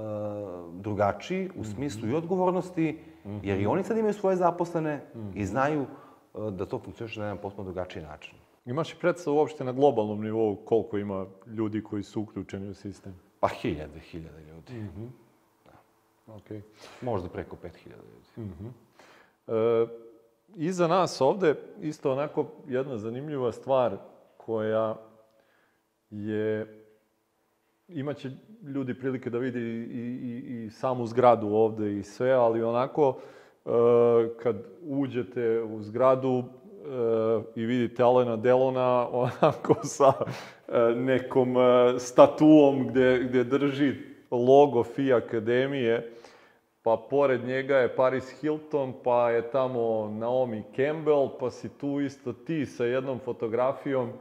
[0.72, 2.14] drugačiji u smislu mm -hmm.
[2.14, 2.98] i odgovornosti,
[3.42, 5.32] jer i oni sad imaju svoje zaposlene mm -hmm.
[5.34, 5.86] i znaju
[6.34, 8.34] uh, da to funkcioniše na jedan potpuno drugačiji način.
[8.66, 13.14] Imaš i predstavu uopšte na globalnom nivou koliko ima ljudi koji su uključeni u sistem?
[13.40, 14.72] Pa hiljade, hiljade ljudi.
[14.72, 15.08] Mm -hmm.
[15.64, 15.72] da.
[16.34, 16.60] Okay.
[17.00, 18.50] Možda preko pet hiljada ljudi.
[18.50, 18.70] Mm -hmm.
[19.48, 20.03] e,
[20.56, 23.96] iza nas ovde isto onako jedna zanimljiva stvar
[24.36, 24.96] koja
[26.10, 26.80] je
[27.88, 28.30] imaće
[28.74, 33.18] ljudi prilike da vidi i, i, i samu zgradu ovde i sve, ali onako
[33.64, 33.70] e,
[34.42, 36.44] kad uđete u zgradu
[37.54, 40.12] i vidite Alena Delona onako sa
[40.68, 43.94] e, nekom e, statuom gde, gde drži
[44.30, 46.13] logo FI Akademije,
[46.84, 52.32] pa pored njega je Paris Hilton, pa je tamo Naomi Campbell, pa si tu isto
[52.32, 54.12] ti sa jednom fotografijom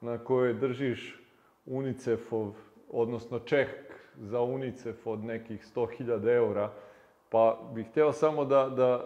[0.00, 1.20] na kojoj držiš
[1.66, 2.52] UNICEF-ov,
[2.90, 3.68] odnosno ček
[4.16, 6.70] za UNICEF od nekih 100.000 eura.
[7.28, 9.04] Pa bih hteo samo da, da e,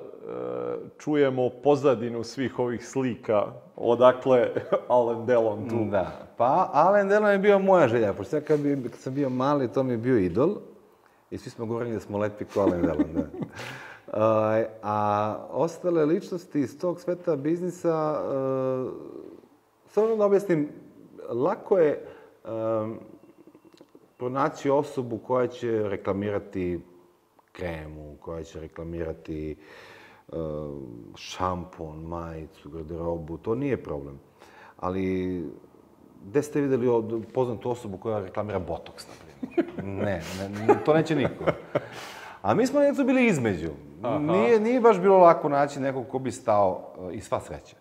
[0.98, 3.52] čujemo pozadinu svih ovih slika.
[3.76, 4.48] Odakle
[4.88, 5.90] Alan Delon tu?
[5.90, 8.12] Da, pa Alan Delon je bio moja želja.
[8.12, 10.56] Pošto ja kad, bi, kad sam bio mali, to mi je bio idol.
[11.30, 13.20] I svi smo govorili da smo lepi kao Alan Delon, da.
[13.20, 18.92] Uh, a ostale ličnosti iz tog sveta biznisa, uh,
[19.86, 20.68] samo da objasnim,
[21.28, 22.06] lako je
[22.44, 22.98] um,
[24.16, 26.80] pronaći osobu koja će reklamirati
[27.52, 29.56] kremu, koja će reklamirati
[30.28, 30.38] uh,
[31.16, 34.20] šampon, majicu, garderobu, to nije problem.
[34.76, 35.42] Ali,
[36.24, 36.88] gde ste videli
[37.34, 39.23] poznatu osobu koja reklamira botoks, na?
[39.82, 40.20] Ne,
[40.66, 41.44] ne, to neće niko.
[42.42, 43.70] A mi smo neco bili između.
[44.02, 44.18] Aha.
[44.18, 47.76] Nije, nije baš bilo lako naći nekog ko bi stao, uh, i sva sreća,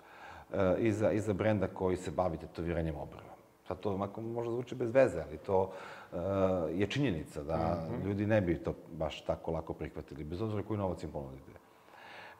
[0.49, 3.33] uh, iza, iza brenda koji se bavi tetoviranjem obrva.
[3.67, 5.71] Sad to možda zvuči bez veze, ali to
[6.11, 6.19] uh,
[6.71, 8.05] je činjenica da mm -hmm.
[8.05, 11.51] ljudi ne bi to baš tako lako prihvatili, bez obzira koji novac im ponudite.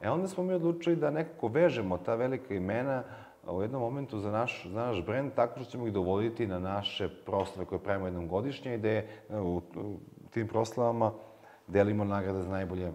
[0.00, 3.02] E onda smo mi odlučili da nekako vežemo ta velika imena
[3.52, 7.08] u jednom momentu za naš, za naš brend tako što ćemo ih dovoditi na naše
[7.26, 9.98] proslave koje pravimo jednom godišnje i gde u, u
[10.30, 11.12] tim proslavama
[11.66, 12.92] delimo nagrade za najbolje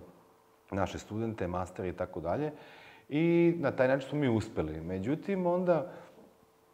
[0.72, 2.52] naše studente, mastere i tako dalje.
[3.10, 4.82] I na taj način smo mi uspeli.
[4.82, 5.92] Međutim, onda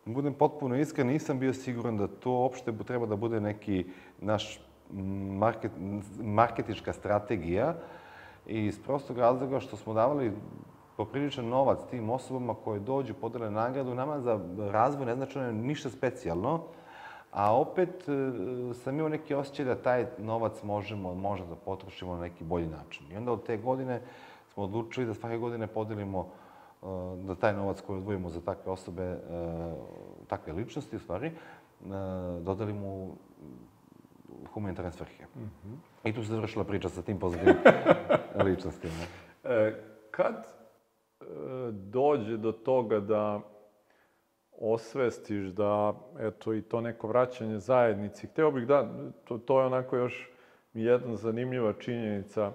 [0.05, 3.85] budem potpuno iskren, nisam bio siguran da to uopšte treba da bude neki
[4.21, 4.59] naš
[5.29, 5.71] market,
[6.23, 7.75] marketička strategija
[8.45, 10.31] iz prostog razloga što smo davali
[10.97, 14.39] popriličan novac tim osobama koje dođu, podele nagradu, nama za
[14.71, 16.61] razvoj ne znači ništa specijalno,
[17.31, 22.21] a opet e, sam imao neki osjećaj da taj novac možemo možda da potrošimo na
[22.21, 23.11] neki bolji način.
[23.11, 24.01] I onda od te godine
[24.53, 26.27] smo odlučili da svake godine podelimo
[27.17, 29.17] da taj novac koji odvojimo za takve osobe, e,
[30.27, 31.33] takve ličnosti, u stvari, e,
[32.41, 33.11] dodali mu
[34.53, 35.23] humanitarne svrhe.
[35.35, 36.09] Mm -hmm.
[36.09, 37.57] I tu se završila priča sa tim pozitivnim
[38.45, 38.93] ličnostima.
[39.43, 39.73] E,
[40.11, 40.54] kad e,
[41.71, 43.41] dođe do toga da
[44.51, 48.89] osvestiš da, eto, i to neko vraćanje zajednici, hteo bih da,
[49.23, 50.29] to, to je onako još
[50.73, 52.51] jedna zanimljiva činjenica,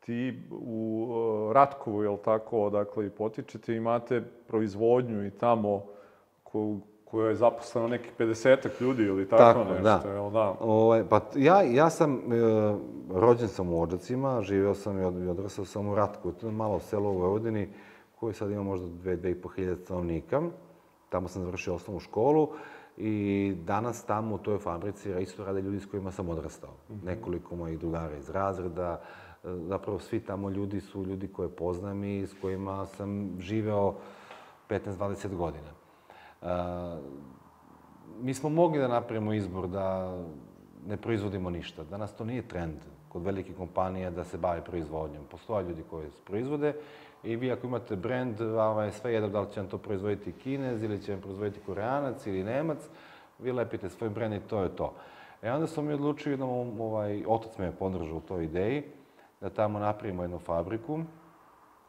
[0.00, 1.08] ti u
[1.52, 5.86] Ratkovu, jel tako, odakle i potičete, imate proizvodnju i tamo
[7.10, 10.12] koja je zaposlena nekih 50 ljudi ili tako, tako nešto, da.
[10.12, 10.48] jel da?
[10.48, 12.36] Ove, ovaj, pa ja, ja sam, e,
[13.14, 16.52] rođen sam u Odžacima, živeo sam i, od, i odrastao sam u Ratkovu, to je
[16.52, 17.68] malo selo u Vojvodini,
[18.20, 20.42] koje sad ima možda 2-2,5 hiljada stanovnika.
[21.08, 22.48] Tamo sam završio osnovnu školu
[22.96, 26.70] i danas tamo u toj fabrici isto rade ljudi s kojima sam odrastao.
[26.70, 27.04] Mm -hmm.
[27.04, 29.00] Nekoliko mojih drugara iz razreda,
[29.44, 33.94] zapravo svi tamo ljudi su ljudi koje poznam i s kojima sam živeo
[34.68, 35.75] 15-20 godina.
[38.20, 40.16] Mi smo mogli da napravimo izbor da
[40.86, 41.84] ne proizvodimo ništa.
[41.84, 42.76] Danas to nije trend.
[43.08, 45.24] kod velikih kompanija da se bave proizvodnjom.
[45.30, 46.74] Postoje ljudi koji proizvode
[47.22, 50.82] i vi ako imate brend, ovaj, sve jedno da li će vam to proizvoditi Kinez
[50.82, 52.78] ili će vam proizvoditi Koreanac ili Nemac,
[53.38, 54.92] vi lepite svoj brend i to je to.
[55.42, 58.82] E onda smo mi odlučili da ovaj, otac me podržao u toj ideji,
[59.40, 61.00] da tamo napravimo jednu fabriku,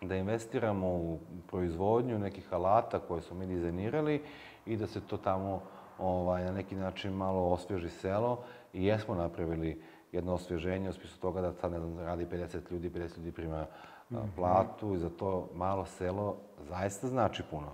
[0.01, 4.21] da investiramo u proizvodnju nekih alata koje smo mi dizajnirali
[4.65, 5.61] i da se to tamo
[5.99, 8.43] ovaj, na neki način malo osvježi selo
[8.73, 9.81] i jesmo napravili
[10.11, 13.65] jedno osvježenje u smislu toga da sad ne znam, radi 50 ljudi, 50 ljudi prima
[14.09, 14.27] mm -hmm.
[14.35, 16.37] platu i za to malo selo
[16.69, 17.71] zaista znači puno.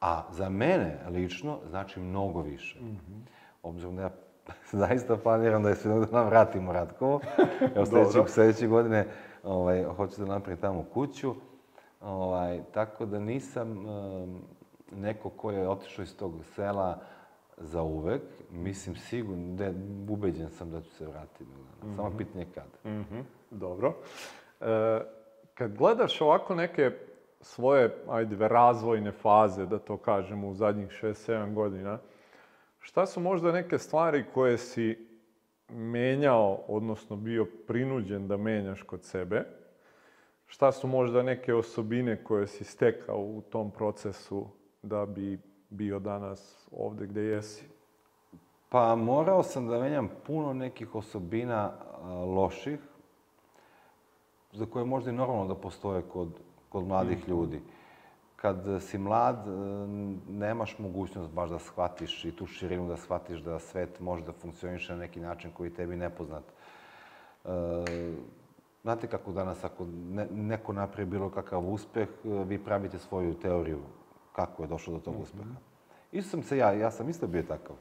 [0.00, 2.80] A za mene lično znači mnogo više.
[2.80, 3.20] Mm -hmm.
[3.62, 4.10] Obzirom da ja
[4.86, 7.20] zaista planiram da je sve da nam vratimo Ratkovo.
[7.76, 9.06] Evo sledeće, sledeće godine
[9.46, 11.34] ovaj, hoću da napravim tamo kuću.
[12.00, 14.42] Ovaj, tako da nisam um,
[14.92, 16.98] neko ko je otišao iz tog sela
[17.56, 18.22] za uvek.
[18.50, 19.72] Mislim, sigurno, da,
[20.12, 21.44] ubeđen sam da ću se vratiti.
[21.44, 21.96] Mm -hmm.
[21.96, 22.18] Samo mhm.
[22.18, 22.90] pitanje kada.
[22.90, 23.22] Mm -hmm.
[23.50, 23.94] Dobro.
[24.60, 25.00] E,
[25.54, 26.90] kad gledaš ovako neke
[27.40, 31.98] svoje, ajde, razvojne faze, da to kažemo, u zadnjih 6-7 godina,
[32.78, 35.15] šta su možda neke stvari koje si
[35.68, 39.44] menjao, odnosno bio prinuđen da menjaš kod sebe?
[40.46, 44.46] Šta su možda neke osobine koje si stekao u tom procesu
[44.82, 45.38] da bi
[45.70, 47.64] bio danas ovde gde jesi?
[48.68, 51.72] Pa morao sam da menjam puno nekih osobina
[52.34, 52.78] loših,
[54.52, 56.28] za koje možda i normalno da postoje kod,
[56.68, 57.30] kod mladih mm.
[57.30, 57.60] ljudi.
[58.46, 59.50] Kad si mlad, e,
[60.28, 64.92] nemaš mogućnost baš da shvatiš i tu širinu da shvatiš da svet može da funkcioniše
[64.92, 66.44] na neki način koji tebi nepoznat.
[67.44, 67.48] E,
[68.82, 73.80] znate kako danas, ako ne, neko napravi bilo kakav uspeh, e, vi pravite svoju teoriju
[74.32, 75.22] kako je došlo do tog mm -hmm.
[75.22, 75.56] uspeha.
[76.12, 77.76] Isto sam se ja, ja sam isto bio takav.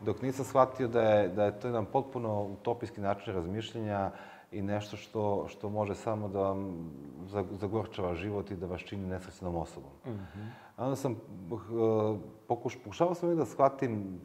[0.00, 4.10] Dok nisam shvatio da je, da je to jedan potpuno utopijski način razmišljenja,
[4.54, 6.90] i nešto što, što može samo da vam
[7.60, 9.90] zagorčava život i da vas čini nesrećnom osobom.
[10.06, 10.48] Mm -hmm.
[10.76, 14.20] Onda sam uh, pokuš, pokušavao sam da shvatim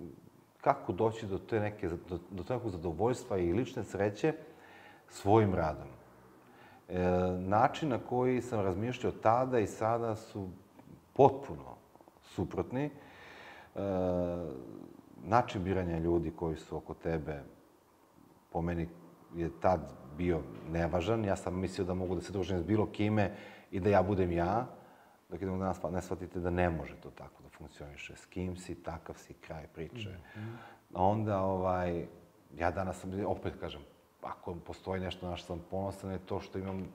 [0.61, 4.33] kako doći do te neke, do, do nekog zadovoljstva i lične sreće
[5.09, 5.87] svojim radom.
[6.89, 6.99] E,
[7.39, 10.47] način na koji sam razmišljao tada i sada su
[11.13, 11.75] potpuno
[12.23, 12.85] suprotni.
[12.85, 12.89] E,
[15.23, 17.43] način biranja ljudi koji su oko tebe
[18.51, 18.87] po meni
[19.35, 20.41] je tad bio
[20.71, 21.25] nevažan.
[21.25, 23.31] Ja sam mislio da mogu da se družim s bilo kime
[23.71, 24.67] i da ja budem ja,
[25.29, 28.15] dok jednog danas ne shvatite da ne može to tako da funkcioniše.
[28.15, 30.09] S kim si, takav si, kraj priče.
[30.09, 30.55] Mm -hmm.
[30.93, 32.05] Onda, ovaj,
[32.57, 33.81] ja danas sam, opet kažem,
[34.21, 36.87] ako postoji nešto na što sam ponosan, je to što imam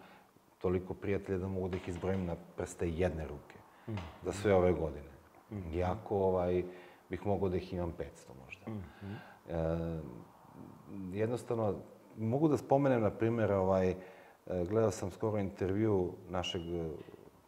[0.59, 3.59] toliko prijatelja da mogu da ih izbrojim na prste jedne ruke
[3.89, 4.25] mm -hmm.
[4.25, 5.12] za sve ove godine.
[5.51, 5.77] Mm -hmm.
[5.77, 6.64] Iako ovaj,
[7.11, 8.05] bih mogao da ih imam 500
[8.45, 8.70] možda.
[8.70, 9.16] Mm -hmm.
[9.49, 11.75] e, jednostavno,
[12.19, 13.97] mogu da spomenem, na primjer, ovaj, e,
[14.69, 16.89] gledao sam skoro intervju našeg e,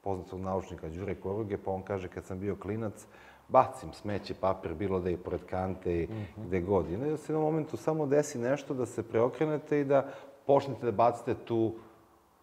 [0.05, 3.07] poznatog naučnika Đure Koruge, pa on kaže kad sam bio klinac,
[3.49, 6.47] bacim smeće, papir, bilo da je pored kante i mm -hmm.
[6.47, 6.91] gde god.
[6.91, 10.09] I da se na momentu samo desi nešto da se preokrenete i da
[10.47, 11.73] počnete da bacite tu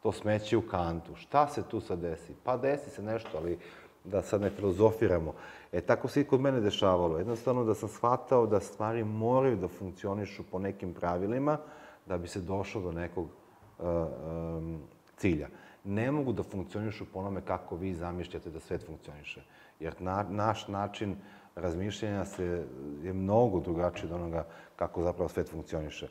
[0.04, 1.16] to smeće u kantu.
[1.16, 2.34] Šta se tu sad desi?
[2.44, 3.58] Pa desi se nešto, ali
[4.04, 5.34] da sad ne filozofiramo.
[5.72, 7.18] E, tako se i kod mene dešavalo.
[7.18, 11.58] Jednostavno da sam shvatao da stvari moraju da funkcionišu po nekim pravilima,
[12.06, 13.28] da bi se došlo do nekog
[13.80, 14.82] uh, um,
[15.18, 15.48] cilja.
[15.84, 19.44] Ne mogu da funkcionišu po onome kako vi zamišljate da svet funkcioniše.
[19.80, 21.16] Jer na, naš način
[21.56, 22.66] razmišljanja se,
[23.02, 26.08] je mnogo drugačiji od onoga kako zapravo svet funkcioniše.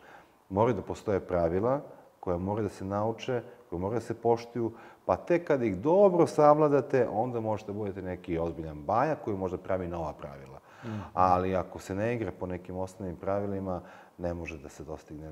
[0.48, 1.81] Moraju da postoje pravila
[2.20, 4.73] koja moraju da se nauče, koje moraju da se poštuju,
[5.05, 9.59] pa tek kad ih dobro savladate, onda možete da budete neki ozbiljan baja koji možda
[9.59, 10.59] pravi nova pravila.
[10.85, 11.01] Mm.
[11.14, 13.81] Ali ako se ne igra po nekim osnovnim pravilima,
[14.23, 15.31] ne može da se dostigne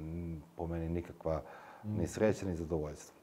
[0.57, 1.43] po meni nikakva
[1.85, 3.21] ni sreća ni zadovoljstvo.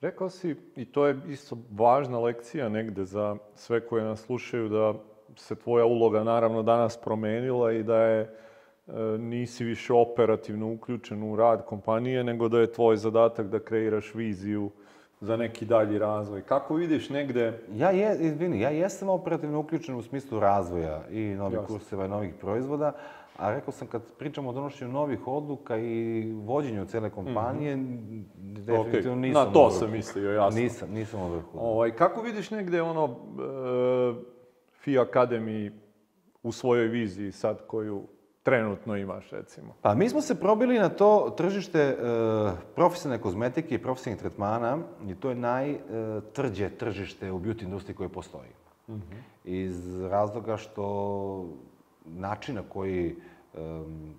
[0.00, 4.94] Rekao si, i to je isto važna lekcija negde za sve koje nas slušaju, da
[5.36, 11.36] se tvoja uloga naravno danas promenila i da je e, nisi više operativno uključen u
[11.36, 14.70] rad kompanije, nego da je tvoj zadatak da kreiraš viziju
[15.20, 16.42] za neki dalji razvoj.
[16.42, 17.60] Kako vidiš negde...
[17.72, 22.34] Ja, je, izvini, ja jesam operativno uključen u smislu razvoja i novih kurseva i novih
[22.40, 22.92] proizvoda,
[23.38, 28.24] A rekao sam, kad pričamo o donošenju novih odluka i vođenju cele kompanije, mm -hmm.
[28.36, 29.20] definitivno okay.
[29.20, 29.46] nisam...
[29.46, 30.60] Na to sam mislio, jasno.
[30.60, 31.58] Nisam, nisam u vrhu.
[31.58, 34.14] Ovaj, kako vidiš negde ono, e,
[34.80, 35.70] FI Academy
[36.42, 38.02] u svojoj viziji sad koju
[38.42, 39.74] trenutno imaš, recimo?
[39.82, 41.96] Pa mi smo se probili na to tržište e,
[42.74, 48.50] profesionalne kozmetike i profesionalnih tretmana i to je najtvrđe tržište u beauty industriji koje postoji.
[48.88, 49.20] Mm -hmm.
[49.44, 50.84] Iz razloga što
[52.16, 53.16] način na koji
[53.54, 54.14] um,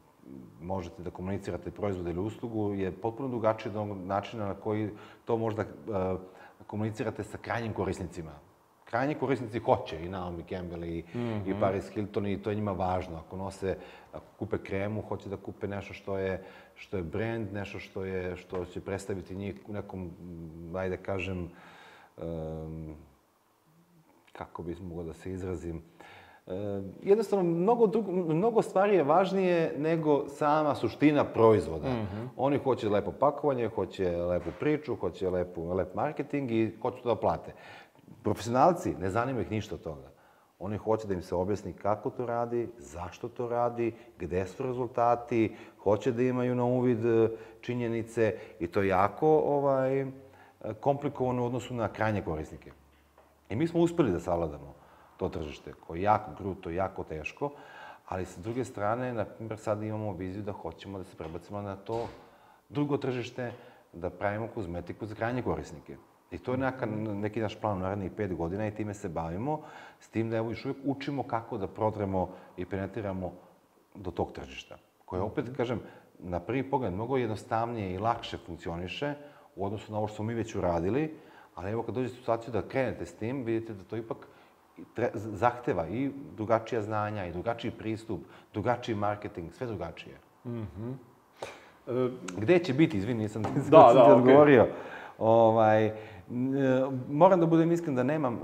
[0.62, 4.90] možete da komunicirate proizvod ili uslugu je potpuno drugačije od onog načina na koji
[5.26, 6.20] to možda uh,
[6.68, 8.32] komunicirate sa krajnjim korisnicima.
[8.86, 11.58] Krajnji korisnici hoće i Naomi Campbell i, mm -hmm.
[11.58, 13.18] i Paris Hilton i to je njima važno.
[13.18, 13.78] Ako nose,
[14.14, 16.44] ako kupe kremu, hoće da kupe nešto što je,
[16.76, 20.12] što je brand, nešto što, je, što će predstaviti njih u nekom,
[20.76, 21.50] ajde kažem,
[22.18, 22.96] um,
[24.32, 26.29] kako bih mogao da se izrazim, E,
[27.04, 31.90] jednostavno, mnogo, drugo, mnogo stvari je važnije nego sama suština proizvoda.
[31.90, 32.28] Mm -hmm.
[32.38, 37.16] Oni hoće lepo pakovanje, hoće lepu priču, hoće lepu, lep marketing i hoće to da
[37.16, 37.54] plate.
[38.24, 40.10] Profesionalci, ne zanima ih ništa od toga.
[40.60, 45.56] Oni hoće da im se objasni kako to radi, zašto to radi, gde su rezultati,
[45.84, 47.30] hoće da imaju na uvid e,
[47.62, 50.06] činjenice i to je jako ovaj,
[50.80, 52.72] komplikovano u odnosu na krajnje korisnike.
[53.50, 54.79] I mi smo uspeli da savladamo
[55.20, 57.52] to tržište, koje je jako kruto, jako teško,
[58.08, 61.76] ali sa druge strane, na primjer, sada imamo viziju da hoćemo da se prebacimo na
[61.76, 62.08] to
[62.70, 63.52] drugo tržište,
[63.94, 65.98] da pravimo kozmetiku za krajnje korisnike.
[66.32, 69.62] I to je neka, neki naš plan u narednih pet godina i time se bavimo,
[70.00, 73.34] s tim da evo još uvijek učimo kako da prodremo i penetriramo
[73.96, 74.78] do tog tržišta.
[75.06, 75.82] Koje opet, kažem,
[76.20, 79.14] na prvi pogled mnogo jednostavnije i lakše funkcioniše
[79.56, 81.16] u odnosu na ovo što smo mi već uradili,
[81.56, 84.28] ali evo kad dođete u situaciju da krenete s tim, vidite da to ipak
[84.94, 88.22] tre, zahteva i drugačija znanja, i drugačiji pristup,
[88.54, 90.16] drugačiji marketing, sve drugačije.
[90.46, 90.94] Mm -hmm.
[91.88, 94.64] E, Gde će biti, izvini, nisam, nisam da, da, ti odgovorio.
[94.64, 95.00] Okay.
[95.20, 95.92] Ovaj,
[97.10, 98.40] moram da budem iskren da nemam uh,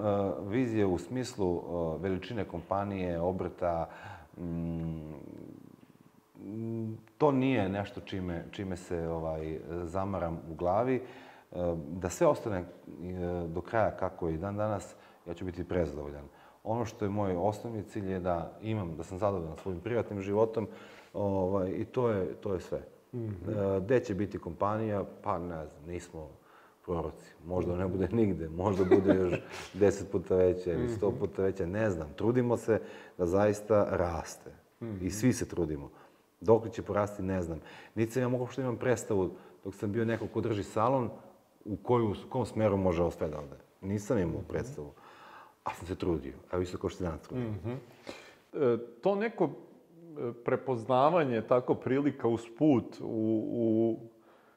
[0.48, 3.90] vizije u smislu uh, veličine kompanije, obrta.
[4.38, 5.14] Mm,
[7.18, 11.02] to nije nešto čime, čime se ovaj, zamaram u glavi.
[11.52, 12.64] Uh, da sve ostane
[13.48, 14.96] do kraja kako je i dan danas,
[15.26, 16.26] ja ću biti prezadovoljan.
[16.64, 20.68] Ono što je moj osnovni cilj je da imam, da sam zadovoljan svojim privatnim životom
[21.14, 22.82] ovaj, i to je, to je sve.
[23.14, 23.80] Mm -hmm.
[23.86, 25.04] Gde će biti kompanija?
[25.24, 26.30] Pa ne znam, nismo
[26.86, 27.34] proroci.
[27.46, 29.34] Možda ne bude nigde, možda bude još
[29.82, 31.20] deset puta veća ili sto mhm.
[31.20, 32.14] puta veća, ne znam.
[32.16, 32.82] Trudimo se
[33.18, 34.50] da zaista raste.
[34.82, 35.06] Mm -hmm.
[35.06, 35.90] I svi se trudimo.
[36.42, 37.60] Dok će porasti, ne znam.
[37.96, 39.32] Niti sam ja mogu što imam predstavu
[39.64, 41.10] dok sam bio neko ko drži salon,
[41.66, 43.58] u koju, u kom smeru može ovo sve da ode.
[43.82, 44.92] Nisam imao predstavu.
[45.66, 46.34] A sam se trudio.
[46.52, 47.32] Evo isto kao što danas.
[47.32, 47.76] Mm -hmm.
[48.54, 49.50] e, to neko e,
[50.46, 54.00] prepoznavanje, tako prilika uz put u, u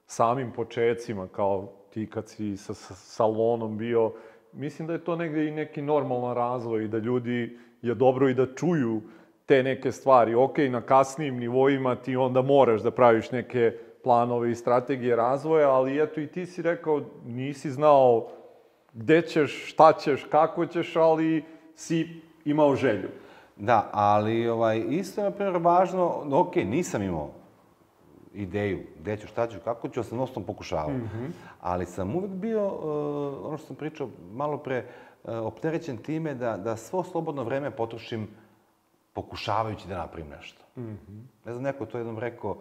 [0.07, 4.13] samim počecima, kao ti kad si sa, sa salonom bio,
[4.53, 8.55] mislim da je to negde i neki normalan razvoj da ljudi je dobro i da
[8.55, 9.01] čuju
[9.47, 10.35] te neke stvari.
[10.35, 13.73] Ok, na kasnijim nivoima ti onda moraš da praviš neke
[14.03, 18.31] planove i strategije razvoja, ali eto i ti si rekao, nisi znao
[18.99, 21.45] gde ćeš, šta ćeš, kako ćeš, ali
[21.75, 23.09] si imao želju.
[23.57, 27.31] Da, ali ovaj, isto je, na primjer, važno, ok, nisam imao
[28.35, 30.91] ideju gde ću, šta ću, kako ću, sam osnovno pokušavao.
[30.91, 31.31] Mm -hmm.
[31.61, 34.85] Ali sam uvek bio, uh, ono što sam pričao malo pre,
[35.25, 38.29] uh, opterećen time da, da svo slobodno vreme potrošim
[39.13, 40.65] pokušavajući da napravim nešto.
[40.77, 41.23] Mm -hmm.
[41.45, 42.57] Ne znam, neko je to jednom rekao,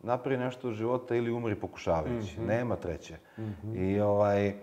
[0.00, 2.40] napravi nešto u života ili umri pokušavajući.
[2.40, 2.48] Mm -hmm.
[2.48, 3.16] Nema treće.
[3.38, 3.76] Mm -hmm.
[3.76, 4.54] I ovaj,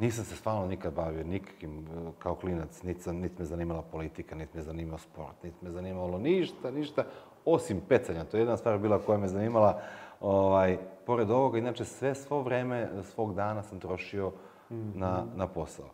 [0.00, 1.86] Nisam se stvarno nikad bavio nikakvim,
[2.18, 6.18] kao klinac, niti, sam, niti me zanimala politika, niti me zanimao sport, niti me zanimalo
[6.18, 7.04] ništa, ništa,
[7.44, 8.24] osim pecanja.
[8.24, 9.80] To je jedna stvar bila koja me zanimala.
[10.20, 14.28] Ovaj, pored ovoga, inače, sve svo vreme svog dana sam trošio
[14.70, 14.96] mm -hmm.
[14.96, 15.90] na, na posao.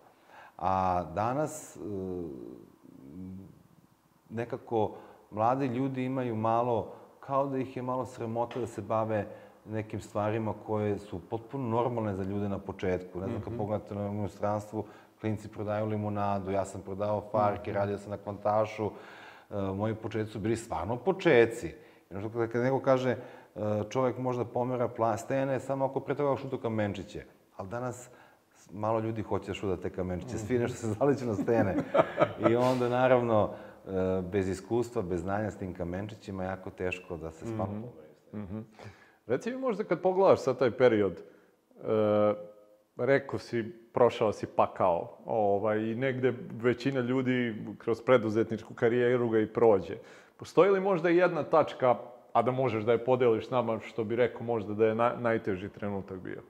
[0.58, 1.80] A danas, e,
[4.30, 4.94] nekako,
[5.30, 9.26] mladi ljudi imaju malo, kao da ih je malo sramota da se bave
[9.70, 13.20] nekim stvarima koje su potpuno normalne za ljude na početku.
[13.20, 13.58] Ne znam, kad mhm.
[13.58, 14.84] pogledate na inostranstvu,
[15.20, 17.80] klinci prodaju limunadu, ja sam prodao farke, mhm.
[17.80, 18.90] radio sam na kvantašu.
[19.50, 21.74] E, moji početci su bili stvarno početci.
[22.10, 23.18] Znači, kad neko kaže e,
[23.90, 27.24] čovek možda pomera plastene samo ako pre toga šutu kamenčiće.
[27.56, 28.10] Ali danas
[28.72, 31.76] malo ljudi hoće da šuta te kamenčiće, svi nešto se zaliče na stene.
[32.50, 33.50] I onda, naravno,
[33.86, 37.86] e, bez iskustva, bez znanja s tim kamenčićima, jako teško da se spavno
[38.32, 38.62] mm -hmm.
[39.26, 42.34] Reci mi možda kad pogledaš sad taj period, e,
[42.96, 49.52] rekao si, prošao si pakao, ovaj, i negde većina ljudi kroz preduzetničku karijeru ga i
[49.52, 49.96] prođe.
[50.36, 51.96] Postoji li možda jedna tačka,
[52.32, 55.14] a da možeš da je podeliš s nama, što bi rekao možda da je na,
[55.18, 56.42] najteži trenutak bio?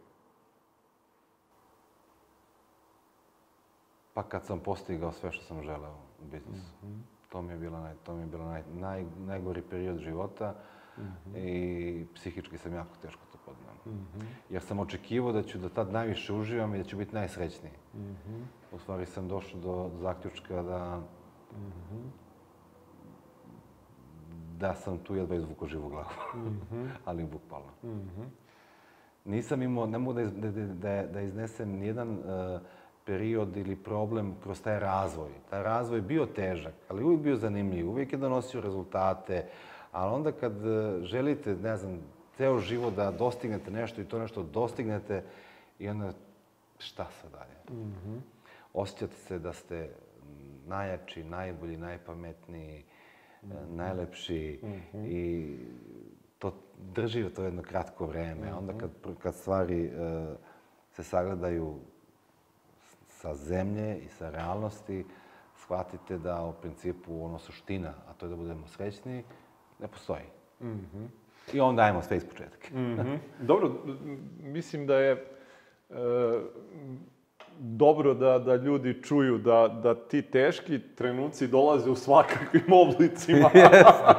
[4.14, 6.72] Pa kad sam postigao sve što sam želeo u biznisu.
[6.82, 7.00] Mm -hmm.
[7.28, 10.54] To mi je bilo, naj, to mi je bilo naj, naj, najgori period života.
[11.02, 11.36] -hmm.
[11.36, 13.74] i psihički sam jako teško to podnao.
[13.86, 14.24] Mm -hmm.
[14.50, 17.72] Jer sam očekivao da ću da tad najviše uživam i da ću biti najsrećniji.
[17.94, 18.42] Mm -hmm.
[18.72, 21.00] U stvari sam došao do zaključka da,
[21.52, 22.02] mm -hmm.
[24.58, 26.08] da sam tu jedva izvukao živu glavu.
[27.04, 27.70] Ali bukvalno.
[29.24, 32.60] Nisam imao, ne mogu da, iz- da, da, da iznesem nijedan uh,
[33.06, 35.30] period ili problem kroz taj razvoj.
[35.50, 39.46] Taj razvoj je bio težak, ali uvijek bio zanimljiv, uvijek je donosio rezultate,
[39.96, 41.98] ali onda kad uh, želite, ne znam,
[42.36, 45.24] ceo život da dostignete nešto i to nešto dostignete
[45.78, 46.12] i onda
[46.78, 47.80] šta sad dalje?
[48.72, 49.90] Osjećate se da ste
[50.66, 52.84] najjači, najbolji, najpametniji,
[53.42, 54.60] e, najlepši
[54.94, 55.56] i
[56.38, 56.52] to
[56.94, 58.54] drži to jedno kratko vreme.
[58.54, 58.90] Onda kad,
[59.22, 59.90] kad stvari e,
[60.92, 61.78] se sagledaju
[63.08, 65.04] sa zemlje i sa realnosti,
[65.56, 69.24] shvatite da u principu ono suština, a to je da budemo srećni,
[69.78, 70.24] ne postoji.
[71.52, 72.68] I onda ajmo sve iz početka.
[72.74, 73.14] Mhm.
[73.40, 75.12] Dobro, m, mislim da je
[75.90, 75.94] e,
[77.58, 83.50] dobro da, da ljudi čuju da, da ti teški trenuci dolaze u svakakvim oblicima.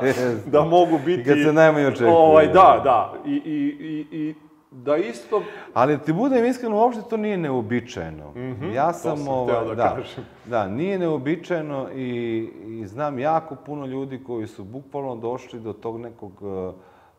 [0.01, 0.35] jeste.
[0.45, 1.21] da mogu biti...
[1.21, 2.11] I kad se najmanje očekuje.
[2.11, 3.13] Ovaj, da, da.
[3.25, 4.35] I, i, i, i
[4.83, 5.43] da isto...
[5.73, 8.33] Ali ti budem iskren, uopšte to nije neobičajeno.
[8.73, 10.25] Ja sam, sam ovaj, hteo da da, kažem.
[10.45, 15.99] da, nije neobičajeno i, i znam jako puno ljudi koji su bukvalno došli do tog
[15.99, 16.73] nekog eh,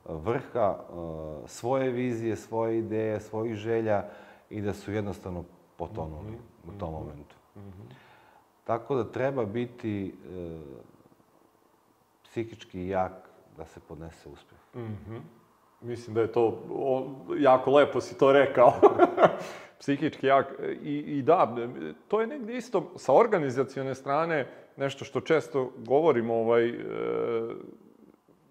[0.08, 0.92] vrha eh,
[1.46, 4.04] svoje vizije, svoje ideje, svojih želja
[4.50, 5.44] i da su jednostavno
[5.76, 7.36] potonuli u tom momentu.
[8.64, 10.58] Tako da treba biti eh,
[12.22, 13.12] psihički jak
[13.56, 14.60] da se podnese uspjeh.
[15.80, 18.72] Mislim da je to, o, jako lepo si to rekao.
[19.80, 20.46] Psihički jak.
[20.82, 21.56] I, I da,
[22.08, 24.46] to je negdje isto sa organizacione strane
[24.76, 26.74] nešto što često govorimo ovaj, e,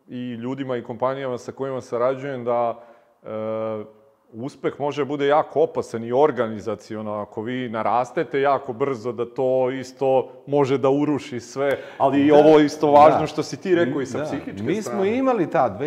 [0.07, 2.83] i ljudima i kompanijama sa kojima sarađujem da
[3.23, 3.27] e,
[4.33, 7.11] uspeh može bude jako opasan i organizaciono.
[7.13, 11.69] Ako vi narastete jako brzo, da to isto može da uruši sve.
[11.97, 13.27] Ali i ovo je isto važno Da.
[13.27, 14.23] što si ti rekao i sa Da.
[14.23, 14.97] psihičke Mi strane.
[14.97, 15.77] smo imali ta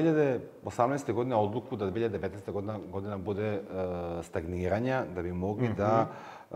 [0.64, 1.12] 2018.
[1.12, 2.20] godine odluku da 2019.
[2.48, 3.60] godina, godina bude e,
[4.22, 6.06] stagniranja, da bi mogli da
[6.50, 6.54] e,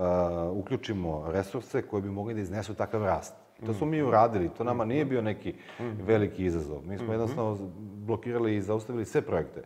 [0.51, 3.35] uključimo resurse koji bi mogli da iznesu takav rast.
[3.63, 6.87] I To smo mi uradili, to nama nije bio neki veliki izazov.
[6.87, 7.59] Mi smo jednostavno
[8.07, 9.63] blokirali i zaustavili sve projekte.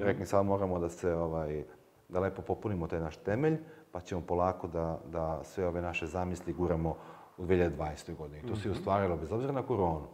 [0.00, 1.64] Rekli sad moramo da se ovaj,
[2.08, 3.58] da lepo popunimo taj naš temelj,
[3.92, 6.96] pa ćemo polako da, da sve ove naše zamisli guramo
[7.38, 8.16] u 2020.
[8.16, 8.42] godini.
[8.48, 10.06] To se i ostvarilo, bez obzira na koronu.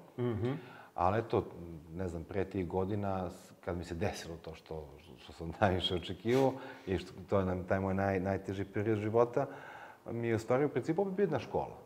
[0.94, 1.44] Ali eto,
[1.94, 3.30] ne znam, pre tih godina,
[3.64, 4.88] kad mi se desilo to što,
[5.18, 6.52] što sam najviše očekivao
[6.86, 9.46] i što, to je nam taj moj naj, najteži period života,
[10.10, 11.76] mi je u stvari u principu opet jedna škola.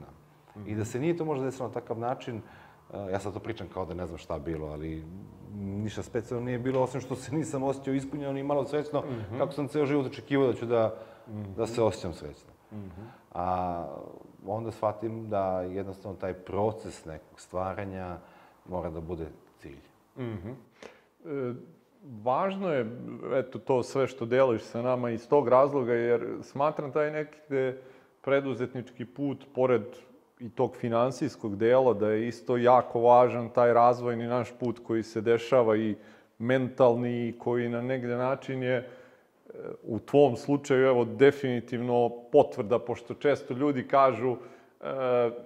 [0.00, 0.17] Da.
[0.66, 3.66] I da se nije to možda desilo na takav način, eh, ja sad to pričam
[3.74, 5.04] kao da ne znam šta bilo, ali
[5.58, 9.02] ništa specijalno nije bilo, osim što se nisam osjećao ispunjeno ni malo srećno,
[9.38, 10.94] kako sam ceo život očekivao da ću da,
[11.56, 12.50] da se osjećam srećno.
[13.34, 13.84] A
[14.46, 18.18] onda shvatim da jednostavno taj proces nekog stvaranja
[18.68, 19.26] mora da bude
[19.58, 19.80] cilj.
[21.26, 21.54] E,
[22.22, 22.86] Važno je,
[23.34, 27.80] eto, to sve što deliš sa nama iz tog razloga, jer smatram taj nekde
[28.20, 29.82] preduzetnički put, pored
[30.40, 35.20] i tog finansijskog dela, da je isto jako važan taj razvojni naš put koji se
[35.20, 35.96] dešava i
[36.38, 38.86] mentalni, i koji na negde način je e,
[39.82, 44.36] u tvom slučaju, evo, definitivno potvrda, pošto često ljudi kažu e,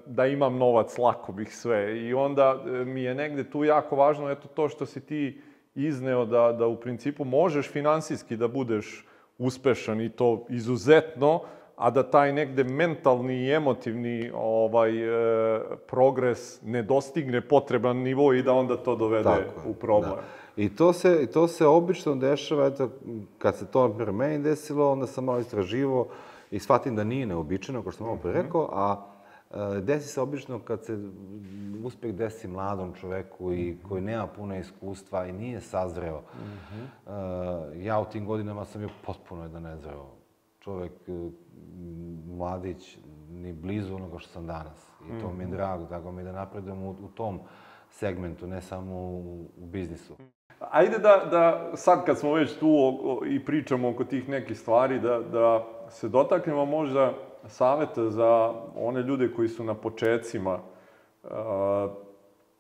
[0.07, 2.01] da imam novac, lako bih sve.
[2.01, 5.41] I onda e, mi je negde tu jako važno, eto, to što si ti
[5.75, 9.07] izneo, da, da u principu možeš finansijski da budeš
[9.39, 11.41] uspešan i to izuzetno,
[11.83, 18.43] a da taj negde mentalni i emotivni ovaj, e, progres ne dostigne potreban nivo i
[18.43, 20.11] da onda to dovede Tako u problem.
[20.11, 20.63] Da.
[20.63, 22.91] I to se, i to se obično dešava, eto,
[23.39, 26.09] kad se to na meni desilo, onda sam malo istraživo
[26.51, 29.07] i shvatim da nije neobičajno, kao što sam malo pre rekao, a
[29.51, 30.99] e, desi se obično kad se
[31.85, 36.21] uspeh desi mladom čoveku i koji nema puno iskustva i nije sazreo.
[36.21, 37.11] E,
[37.77, 40.22] ja u tim godinama sam bio potpuno jedan nezreo
[40.63, 41.13] čovek, e,
[42.27, 42.99] mladić,
[43.31, 44.93] ni blizu onoga što sam danas.
[45.09, 47.41] I to mi je drago, drago mi je da napredujem u, u tom
[47.91, 50.17] segmentu, ne samo u, u biznisu.
[50.71, 54.59] Ajde da, da sad kad smo već tu o- o- i pričamo oko tih nekih
[54.59, 57.13] stvari, da, da se dotaknemo možda
[57.47, 60.59] saveta za one ljude koji su na počecima,
[61.25, 61.89] a,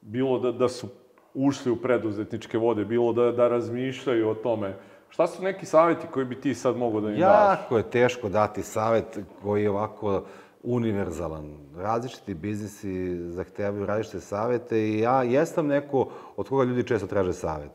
[0.00, 0.86] bilo da, da su
[1.34, 4.74] ušli u preduzetničke vode, bilo da, da razmišljaju o tome.
[5.12, 7.58] Šta su neki saveti koji bi ti sad mogao da im daš?
[7.58, 10.22] Jako je teško dati savet koji je ovako
[10.62, 11.56] univerzalan.
[11.76, 17.70] Različiti biznisi zahtevaju različite savete i ja jesam neko od koga ljudi često traže savet.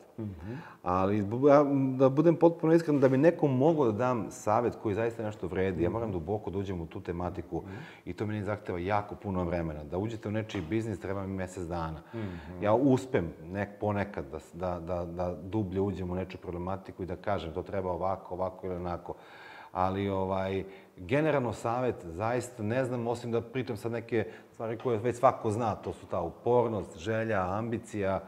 [0.83, 1.63] Ali ja,
[1.97, 5.83] da budem potpuno iskren, da bi nekom mogao da dam savet koji zaista nešto vredi,
[5.83, 7.63] ja moram duboko da uđem u tu tematiku
[8.05, 9.83] i to meni zahteva jako puno vremena.
[9.83, 12.01] Da uđete u nečiji biznis treba mi mesec dana.
[12.61, 17.15] Ja uspem nek, ponekad da, da, da, da dublje uđem u nečiju problematiku i da
[17.15, 19.13] kažem to treba ovako, ovako ili onako
[19.77, 20.63] ali ovaj,
[20.95, 25.75] generalno savet zaista ne znam, osim da pritom sad neke stvari koje već svako zna,
[25.75, 28.23] to su ta upornost, želja, ambicija,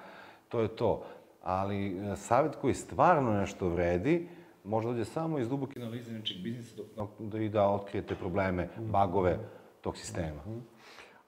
[0.49, 1.03] to je to.
[1.43, 4.27] Ali e, savet koji stvarno nešto vredi,
[4.63, 9.39] može dođe samo iz duboke analize nečeg biznisa dok, da i da otkrijete probleme, bagove
[9.81, 10.41] tog sistema.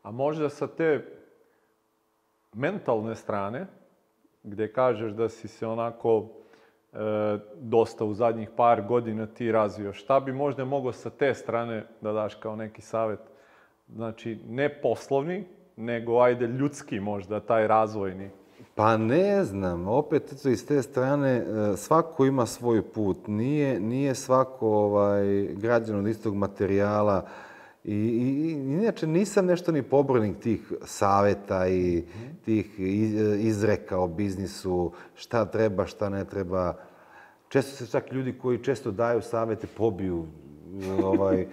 [0.03, 1.05] A možda sa te
[2.53, 3.65] mentalne strane,
[4.43, 6.40] gde kažeš da si se onako
[7.55, 9.93] dosta u zadnjih par godina ti razvio.
[9.93, 13.19] Šta bi možda mogao sa te strane da daš kao neki savet?
[13.95, 15.45] Znači, ne poslovni,
[15.75, 18.29] nego ajde ljudski možda, taj razvojni.
[18.75, 23.17] Pa ne znam, opet iz te strane e, svako ima svoj put.
[23.27, 27.27] Nije, nije svako ovaj, građan od istog materijala.
[27.83, 32.03] I, i, inače nisam nešto ni pobornik tih saveta i
[32.45, 32.79] tih
[33.39, 36.73] izreka o biznisu, šta treba, šta ne treba.
[37.49, 40.25] Često se čak ljudi koji često daju savete pobiju,
[41.03, 41.47] ovaj, e,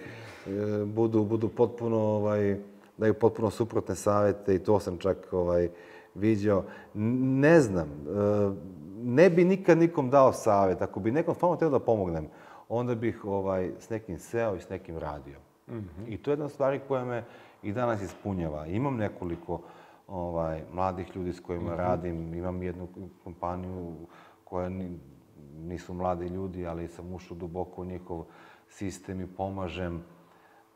[0.85, 2.57] budu, budu potpuno, ovaj,
[2.97, 5.69] daju potpuno suprotne savete i to sam čak ovaj,
[6.15, 6.63] viđao.
[6.93, 8.51] Ne znam, e,
[9.03, 10.81] ne bi nikad nikom dao savet.
[10.81, 12.27] Ako bi nekom stvarno teo da pomognem,
[12.69, 15.48] onda bih ovaj, s nekim seo i s nekim radio.
[15.69, 16.13] Mm -hmm.
[16.13, 17.23] I to je jedna stvari koja me
[17.63, 18.65] i danas ispunjava.
[18.65, 19.61] Imam nekoliko
[20.07, 21.77] ovaj, mladih ljudi s kojima mm -hmm.
[21.77, 22.87] radim, imam jednu
[23.23, 23.95] kompaniju
[24.43, 24.69] koja
[25.57, 28.25] nisu mladi ljudi, ali sam ušao duboko u njihov
[28.67, 30.03] sistem i pomažem.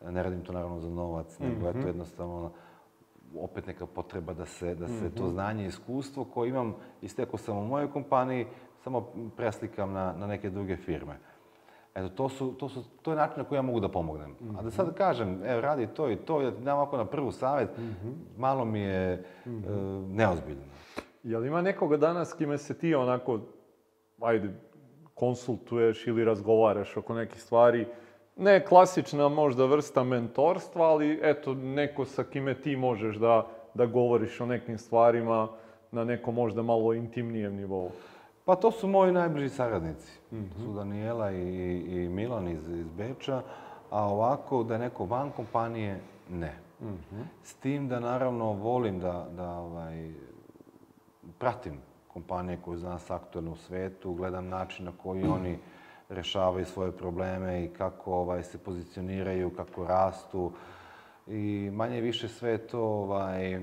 [0.02, 1.80] Ne radim to naravno za novac, nego mm -hmm.
[1.80, 2.52] eto jednostavno
[3.40, 5.18] opet neka potreba da se, da se mm -hmm.
[5.18, 8.48] to znanje i iskustvo koje imam isteko sam u mojoj kompaniji,
[8.84, 9.02] samo
[9.38, 11.20] preslikam na, na neke druge firme.
[11.96, 14.32] Eto, to, su, to, su, to je način na koji ja mogu da pomognem.
[14.32, 14.60] Mm -hmm.
[14.60, 17.32] A da sad kažem, evo, radi to i to, da ti dam ovako na prvu
[17.32, 18.14] savet, mm -hmm.
[18.38, 20.04] malo mi je mm -hmm.
[20.04, 20.64] e, neozbiljno.
[21.24, 23.40] Jel ima nekoga danas kime se ti onako,
[24.22, 24.50] ajde,
[25.14, 27.88] konsultuješ ili razgovaraš oko nekih stvari,
[28.36, 34.42] ne klasična možda vrsta mentorstva, ali eto, neko sa kime ti možeš da, da govoriš
[34.42, 35.48] o nekim stvarima
[35.92, 37.92] na neko možda malo intimnijem nivou.
[38.46, 40.20] Pa to su moji najbliži saradnici.
[40.32, 40.64] Mm -hmm.
[40.64, 43.42] Su Daniela i, i Milan iz, iz Beča,
[43.90, 46.54] a ovako da je neko van kompanije, ne.
[46.82, 47.24] Mm -hmm.
[47.44, 50.12] S tim da naravno volim da, da ovaj,
[51.40, 55.60] pratim kompanije koje za nas aktualne u svetu, gledam način na koji oni
[56.10, 60.52] rešavaju svoje probleme i kako ovaj, se pozicioniraju, kako rastu.
[61.28, 63.62] I manje više sve to, ovaj, e,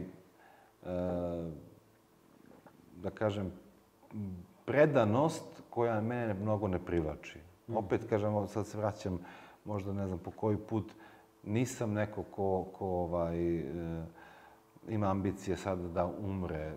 [2.97, 3.53] da kažem,
[4.71, 7.39] predanost koja mene mnogo ne privlači.
[7.69, 7.77] Mm.
[7.77, 9.19] Opet, kažem, sad se vraćam,
[9.65, 10.93] možda ne znam po koji put,
[11.43, 13.63] nisam neko ko, ko ovaj, e,
[14.89, 16.73] ima ambicije sad da umre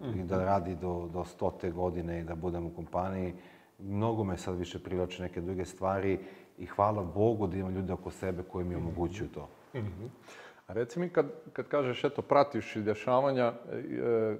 [0.00, 0.20] mm.
[0.20, 3.34] i da radi do, do stote godine i da budem u kompaniji.
[3.78, 6.18] Mnogo me sad više privlače neke druge stvari
[6.58, 9.48] i hvala Bogu da imam ljude oko sebe koji mi omogućuju to.
[9.74, 10.08] Mm -hmm.
[10.66, 14.36] A reci mi, kad, kad kažeš, eto, pratiš i dešavanja, e,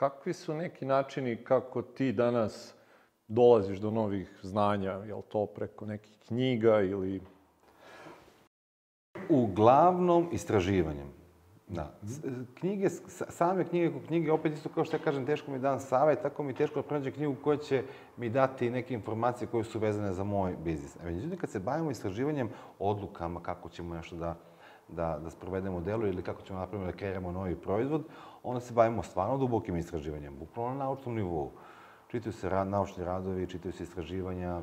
[0.00, 2.74] kakvi su neki načini kako ti danas
[3.28, 4.90] dolaziš do novih znanja?
[4.90, 7.20] Je li to preko nekih knjiga ili...
[9.28, 11.12] Uglavnom istraživanjem.
[11.68, 11.92] Da.
[12.54, 12.88] Knjige,
[13.28, 16.54] same knjige, knjige, opet isto kao što ja kažem, teško mi dan savjet, tako mi
[16.54, 17.82] teško da pronađem knjigu koja će
[18.16, 20.96] mi dati neke informacije koje su vezane za moj biznis.
[20.96, 24.36] E, međutim, kad se bavimo istraživanjem odlukama, kako ćemo nešto da,
[24.88, 28.04] da, da sprovedemo delu ili kako ćemo napraviti da kreiramo novi proizvod,
[28.42, 31.50] onda se bavimo stvarno dubokim istraživanjem, bukvalno na naučnom nivou.
[32.08, 34.62] Čitaju se rad, naučni radovi, čitaju se istraživanja, e,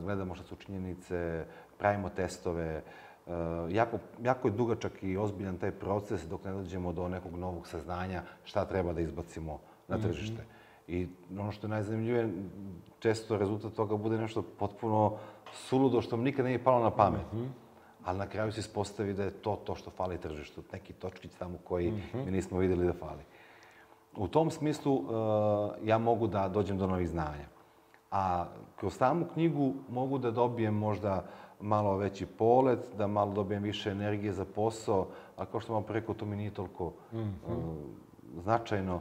[0.00, 1.44] gledamo šta su činjenice,
[1.78, 2.82] pravimo testove,
[3.26, 3.34] Uh,
[3.72, 8.22] jako, jako je dugačak i ozbiljan taj proces dok ne dođemo do nekog novog saznanja
[8.44, 9.58] šta treba da izbacimo
[9.88, 10.06] na mhm.
[10.06, 10.42] tržište.
[10.42, 10.92] Mm -hmm.
[10.92, 11.08] I
[11.38, 12.32] ono što je najzanimljivije,
[12.98, 15.16] često rezultat toga bude nešto potpuno
[15.52, 17.32] suludo što vam nikad nije palo na pamet.
[17.32, 17.48] Mm -hmm.
[18.04, 20.62] Ali na kraju se ispostavi da je to to što fali tržištu.
[20.72, 22.24] Neki točkić tamo koji mm -hmm.
[22.24, 23.22] mi nismo videli da fali.
[24.16, 25.06] U tom smislu uh,
[25.84, 27.46] ja mogu da dođem do novih znanja.
[28.10, 28.46] A
[28.76, 31.24] kroz samu knjigu mogu da dobijem možda
[31.60, 35.06] malo veći polet, da malo dobijem više energije za posao,
[35.36, 37.56] a kao što vam preko, to mi nije toliko mm -hmm.
[37.56, 38.94] uh, značajno.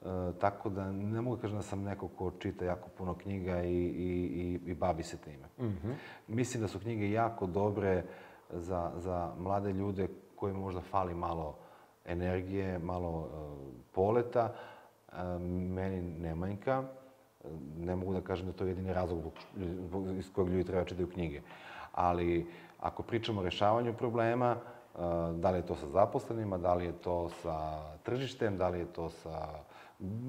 [0.00, 0.08] Uh,
[0.40, 3.74] tako da ne mogu da kažem da sam neko ko čita jako puno knjiga i,
[3.74, 5.48] i, i, i bavi se time.
[5.58, 5.94] Mm -hmm.
[6.28, 8.04] Mislim da su knjige jako dobre
[8.52, 11.56] za, za mlade ljude koji možda fali malo
[12.04, 13.36] energije, malo e,
[13.92, 14.52] poleta.
[15.12, 16.82] E, meni ne manjka.
[17.76, 19.18] Ne mogu da kažem da to je jedini razlog
[20.18, 21.40] iz kojeg ljudi treba čitaju knjige.
[21.92, 22.46] Ali
[22.80, 24.98] ako pričamo o rešavanju problema, e,
[25.34, 28.86] da li je to sa zaposlenima, da li je to sa tržištem, da li je
[28.86, 29.48] to sa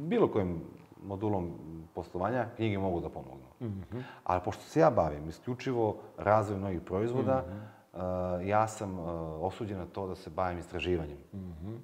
[0.10, 0.62] bilo kojim
[1.04, 1.52] modulom
[1.94, 3.48] poslovanja, knjige mogu da pomognu.
[3.60, 4.04] Mm -hmm.
[4.24, 7.81] Ali pošto se ja bavim isključivo razvojem novih proizvoda, mm -hmm.
[7.94, 8.00] Uh,
[8.44, 9.08] ja sam uh,
[9.42, 11.18] osuđen na to da se bavim istraživanjem.
[11.34, 11.78] Mm -hmm.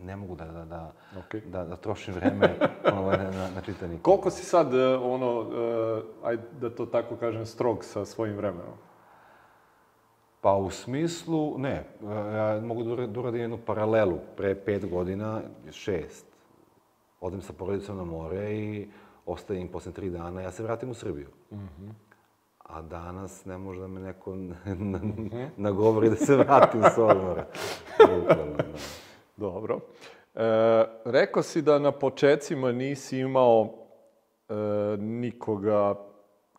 [0.00, 1.40] Ne mogu da, da, da, okay.
[1.46, 2.58] da, da trošim vreme
[2.92, 3.98] ono, na, na čitanje.
[4.02, 8.74] Koliko si sad, uh, ono, uh, ajde da to tako kažem, strog sa svojim vremenom?
[10.40, 11.84] Pa u smislu, ne,
[12.34, 14.18] ja mogu da uradim jednu paralelu.
[14.36, 16.26] Pre pet godina, šest,
[17.20, 18.88] odem sa porodicom na more i
[19.26, 21.28] ostajem posle tri dana, ja se vratim u Srbiju.
[21.50, 22.09] Mm -hmm.
[22.72, 24.36] A danas ne može da me neko
[25.56, 27.46] nagovori da se vratim s odmora.
[29.36, 29.80] Dobro.
[30.34, 33.68] E, rekao si da na početcima nisi imao
[34.48, 34.54] e,
[34.98, 35.94] nikoga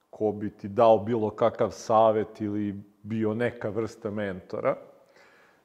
[0.09, 4.75] ko bi ti dao bilo kakav savet ili bio neka vrsta mentora.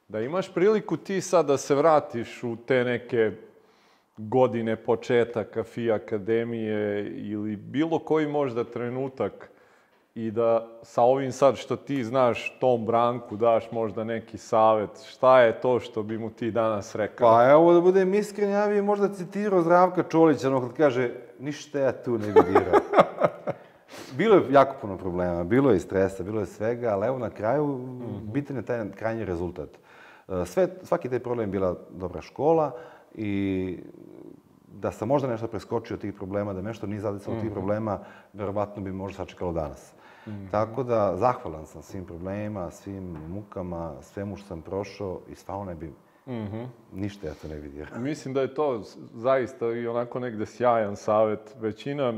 [0.09, 3.33] Da imaš priliku ti sad da se vratiš u te neke
[4.17, 9.51] godine početaka FI akademije ili bilo koji možda trenutak
[10.17, 15.41] i da sa ovim sad što ti znaš tom Branku daš možda neki savet, šta
[15.41, 17.31] je to što bi mu ti danas rekao?
[17.31, 21.79] Pa evo da budem iskren, ja bih možda citirao Zdravka Čolića, ono kad kaže ništa
[21.79, 22.81] ja tu ne vidirao.
[24.19, 27.31] bilo je jako puno problema, bilo je i stresa, bilo je svega, ali evo na
[27.31, 28.33] kraju mm -hmm.
[28.33, 29.69] bitan je taj krajnji rezultat.
[30.45, 32.73] Sve, svaki taj problem je bila dobra škola,
[33.15, 33.79] i
[34.73, 37.43] da sam možda nešto preskočio tih problema, da nešto nije zadecalo mm -hmm.
[37.43, 37.59] tih mhm.
[37.59, 37.99] problema,
[38.33, 39.96] verovatno bi možda sačekalo danas.
[40.27, 40.51] Mm -hmm.
[40.51, 45.75] Tako da, zahvalan sam svim problemima, svim mukama, svemu što sam prošao i stvarno ne
[45.75, 45.93] bi
[46.27, 46.67] Mm -hmm.
[46.93, 47.87] Ništa ja to ne vidio.
[47.99, 48.83] Mislim da je to
[49.15, 51.57] zaista i onako negde sjajan savet.
[51.61, 52.15] Većina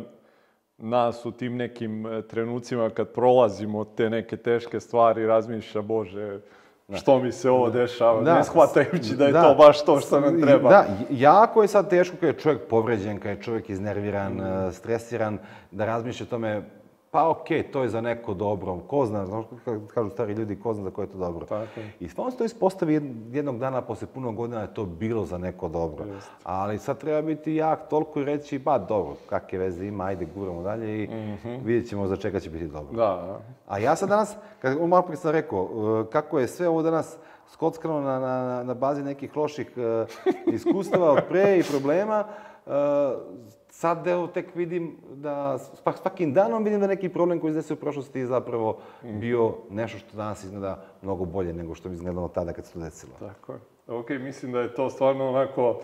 [0.78, 6.40] nas u tim nekim e, trenucima kad prolazimo te neke teške stvari razmišlja, Bože,
[6.88, 6.96] Da.
[6.96, 8.34] Što mi se ovo dešava, da.
[8.34, 9.42] ne shvatajući da je da.
[9.42, 10.68] to baš to što nam treba.
[10.68, 14.72] Da, jako je sad teško kad je čovjek povređen, kad je čovjek iznerviran, mm.
[14.72, 15.38] stresiran,
[15.70, 16.62] da razmišlja o tome
[17.10, 19.44] pa okej, okay, to je za neko dobro, ko zna, znaš,
[19.94, 21.46] kažu stari ljudi, ko zna za koje je to dobro.
[21.46, 21.80] Tako.
[22.00, 22.92] I stvarno se to ispostavi
[23.32, 26.04] jednog dana posle puno godina da je to bilo za neko dobro.
[26.06, 26.30] Just.
[26.44, 30.62] Ali sad treba biti jak toliko i reći, ba dobro, kakve veze ima, ajde, guramo
[30.62, 31.64] dalje i mm -hmm.
[31.64, 32.96] vidjet ćemo za čega će biti dobro.
[32.96, 33.40] Da, da.
[33.68, 37.16] A ja sad danas, kad, malo prije sam rekao, uh, kako je sve ovo danas
[37.52, 42.24] skockano na, na, na bazi nekih loših uh, iskustava od pre i problema,
[42.66, 42.72] uh,
[43.78, 45.58] sad evo tek vidim da
[46.02, 50.16] svakim danom vidim da neki problem koji izdese u prošlosti je zapravo bio nešto što
[50.16, 53.12] danas izgleda mnogo bolje nego što bi izgledalo tada kad se to desilo.
[53.18, 53.58] Tako je.
[53.86, 55.80] Ok, mislim da je to stvarno onako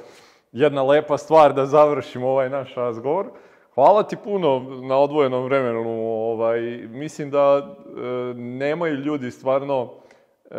[0.53, 3.27] jedna lepa stvar da završimo ovaj naš razgovor.
[3.75, 5.83] Hvala ti puno na odvojenom vremenu.
[6.09, 9.91] Ovaj, mislim da e, nemaju ljudi stvarno
[10.45, 10.55] e,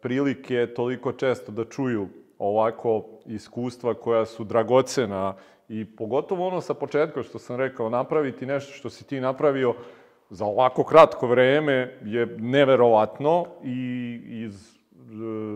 [0.00, 2.08] prilike toliko često da čuju
[2.38, 5.34] ovako iskustva koja su dragocena
[5.68, 9.74] I pogotovo ono sa početka što sam rekao, napraviti nešto što si ti napravio
[10.30, 14.74] za ovako kratko vreme je neverovatno i iz e,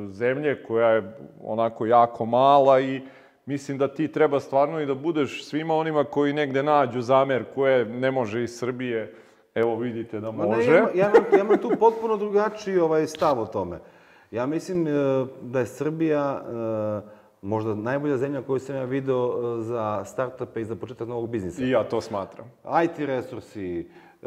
[0.09, 3.01] zemlje koja je onako jako mala i
[3.47, 7.84] mislim da ti treba stvarno i da budeš svima onima koji negde nađu zamer koje
[7.84, 9.14] ne može iz Srbije,
[9.55, 10.70] evo vidite da može.
[10.70, 13.78] Ne, ja, ja, imam, ja imam tu potpuno drugačiji ovaj stav o tome.
[14.30, 14.90] Ja mislim e,
[15.43, 20.64] da je Srbija e, možda najbolja zemlja koju sam ja video e, za startupe i
[20.64, 21.64] za početak novog biznisa.
[21.64, 22.47] I ja to smatram.
[22.85, 23.89] IT resursi,
[24.23, 24.27] e,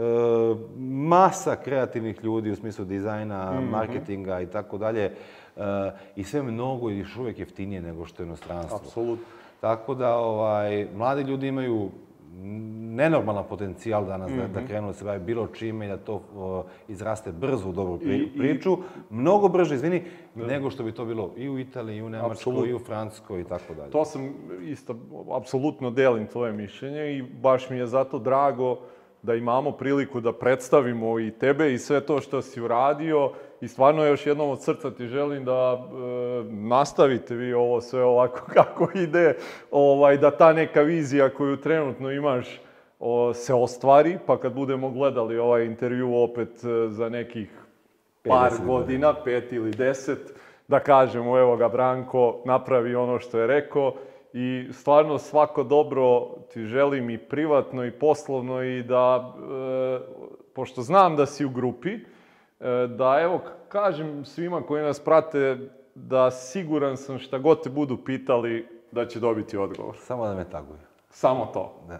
[0.80, 3.70] masa kreativnih ljudi u smislu dizajna, mm -hmm.
[3.70, 5.04] marketinga i tako dalje.
[5.06, 5.12] E,
[6.16, 8.78] I sve mnogo i još uvek jeftinije nego što je inostranstvo.
[8.78, 9.26] Apsolutno.
[9.62, 11.90] Tako da, ovaj, mladi ljudi imaju
[12.96, 14.42] nenormalan potencijal danas mm -hmm.
[14.42, 14.68] da, da mhm.
[14.68, 18.18] krenu da se bavi bilo čime i da to o, izraste brzo u dobru pri,
[18.18, 18.74] I, priču.
[18.74, 18.78] I...
[19.10, 20.04] Mnogo brže, izvini,
[20.36, 20.46] da.
[20.46, 22.68] nego što bi to bilo i u Italiji, i u Nemačkoj, Absolut.
[22.68, 23.92] i u Francuskoj i tako dalje.
[23.92, 24.96] To sam isto,
[25.32, 28.80] apsolutno delim tvoje mišljenje i baš mi je zato drago
[29.22, 33.32] da imamo priliku da predstavimo i tebe i sve to što si uradio
[33.62, 35.88] i stvarno još jednom od srca ti želim da e,
[36.52, 39.38] nastavite vi ovo sve ovako kako ide,
[39.72, 42.62] ovaj, da ta neka vizija koju trenutno imaš
[43.00, 47.50] o, se ostvari, pa kad budemo gledali ovaj intervju opet e, za nekih
[48.24, 50.34] par godina, pet ili deset,
[50.68, 53.94] da kažemo, evo ga Branko, napravi ono što je rekao.
[54.34, 60.00] I stvarno svako dobro ti želim i privatno i poslovno i da, e,
[60.54, 62.00] pošto znam da si u grupi,
[62.90, 65.58] da evo kažem svima koji nas prate
[65.96, 69.96] da siguran sam šta god te budu pitali da će dobiti odgovor.
[69.98, 70.80] Samo da me taguju.
[71.10, 71.82] Samo to.
[71.88, 72.00] Da.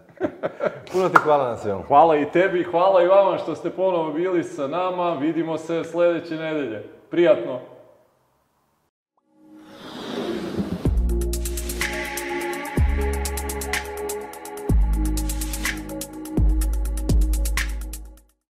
[0.92, 1.82] Puno ti hvala na svemu.
[1.82, 5.14] Hvala i tebi, hvala i vama što ste ponovo bili sa nama.
[5.14, 6.82] Vidimo se sljedeće nedelje.
[7.10, 7.75] Prijatno!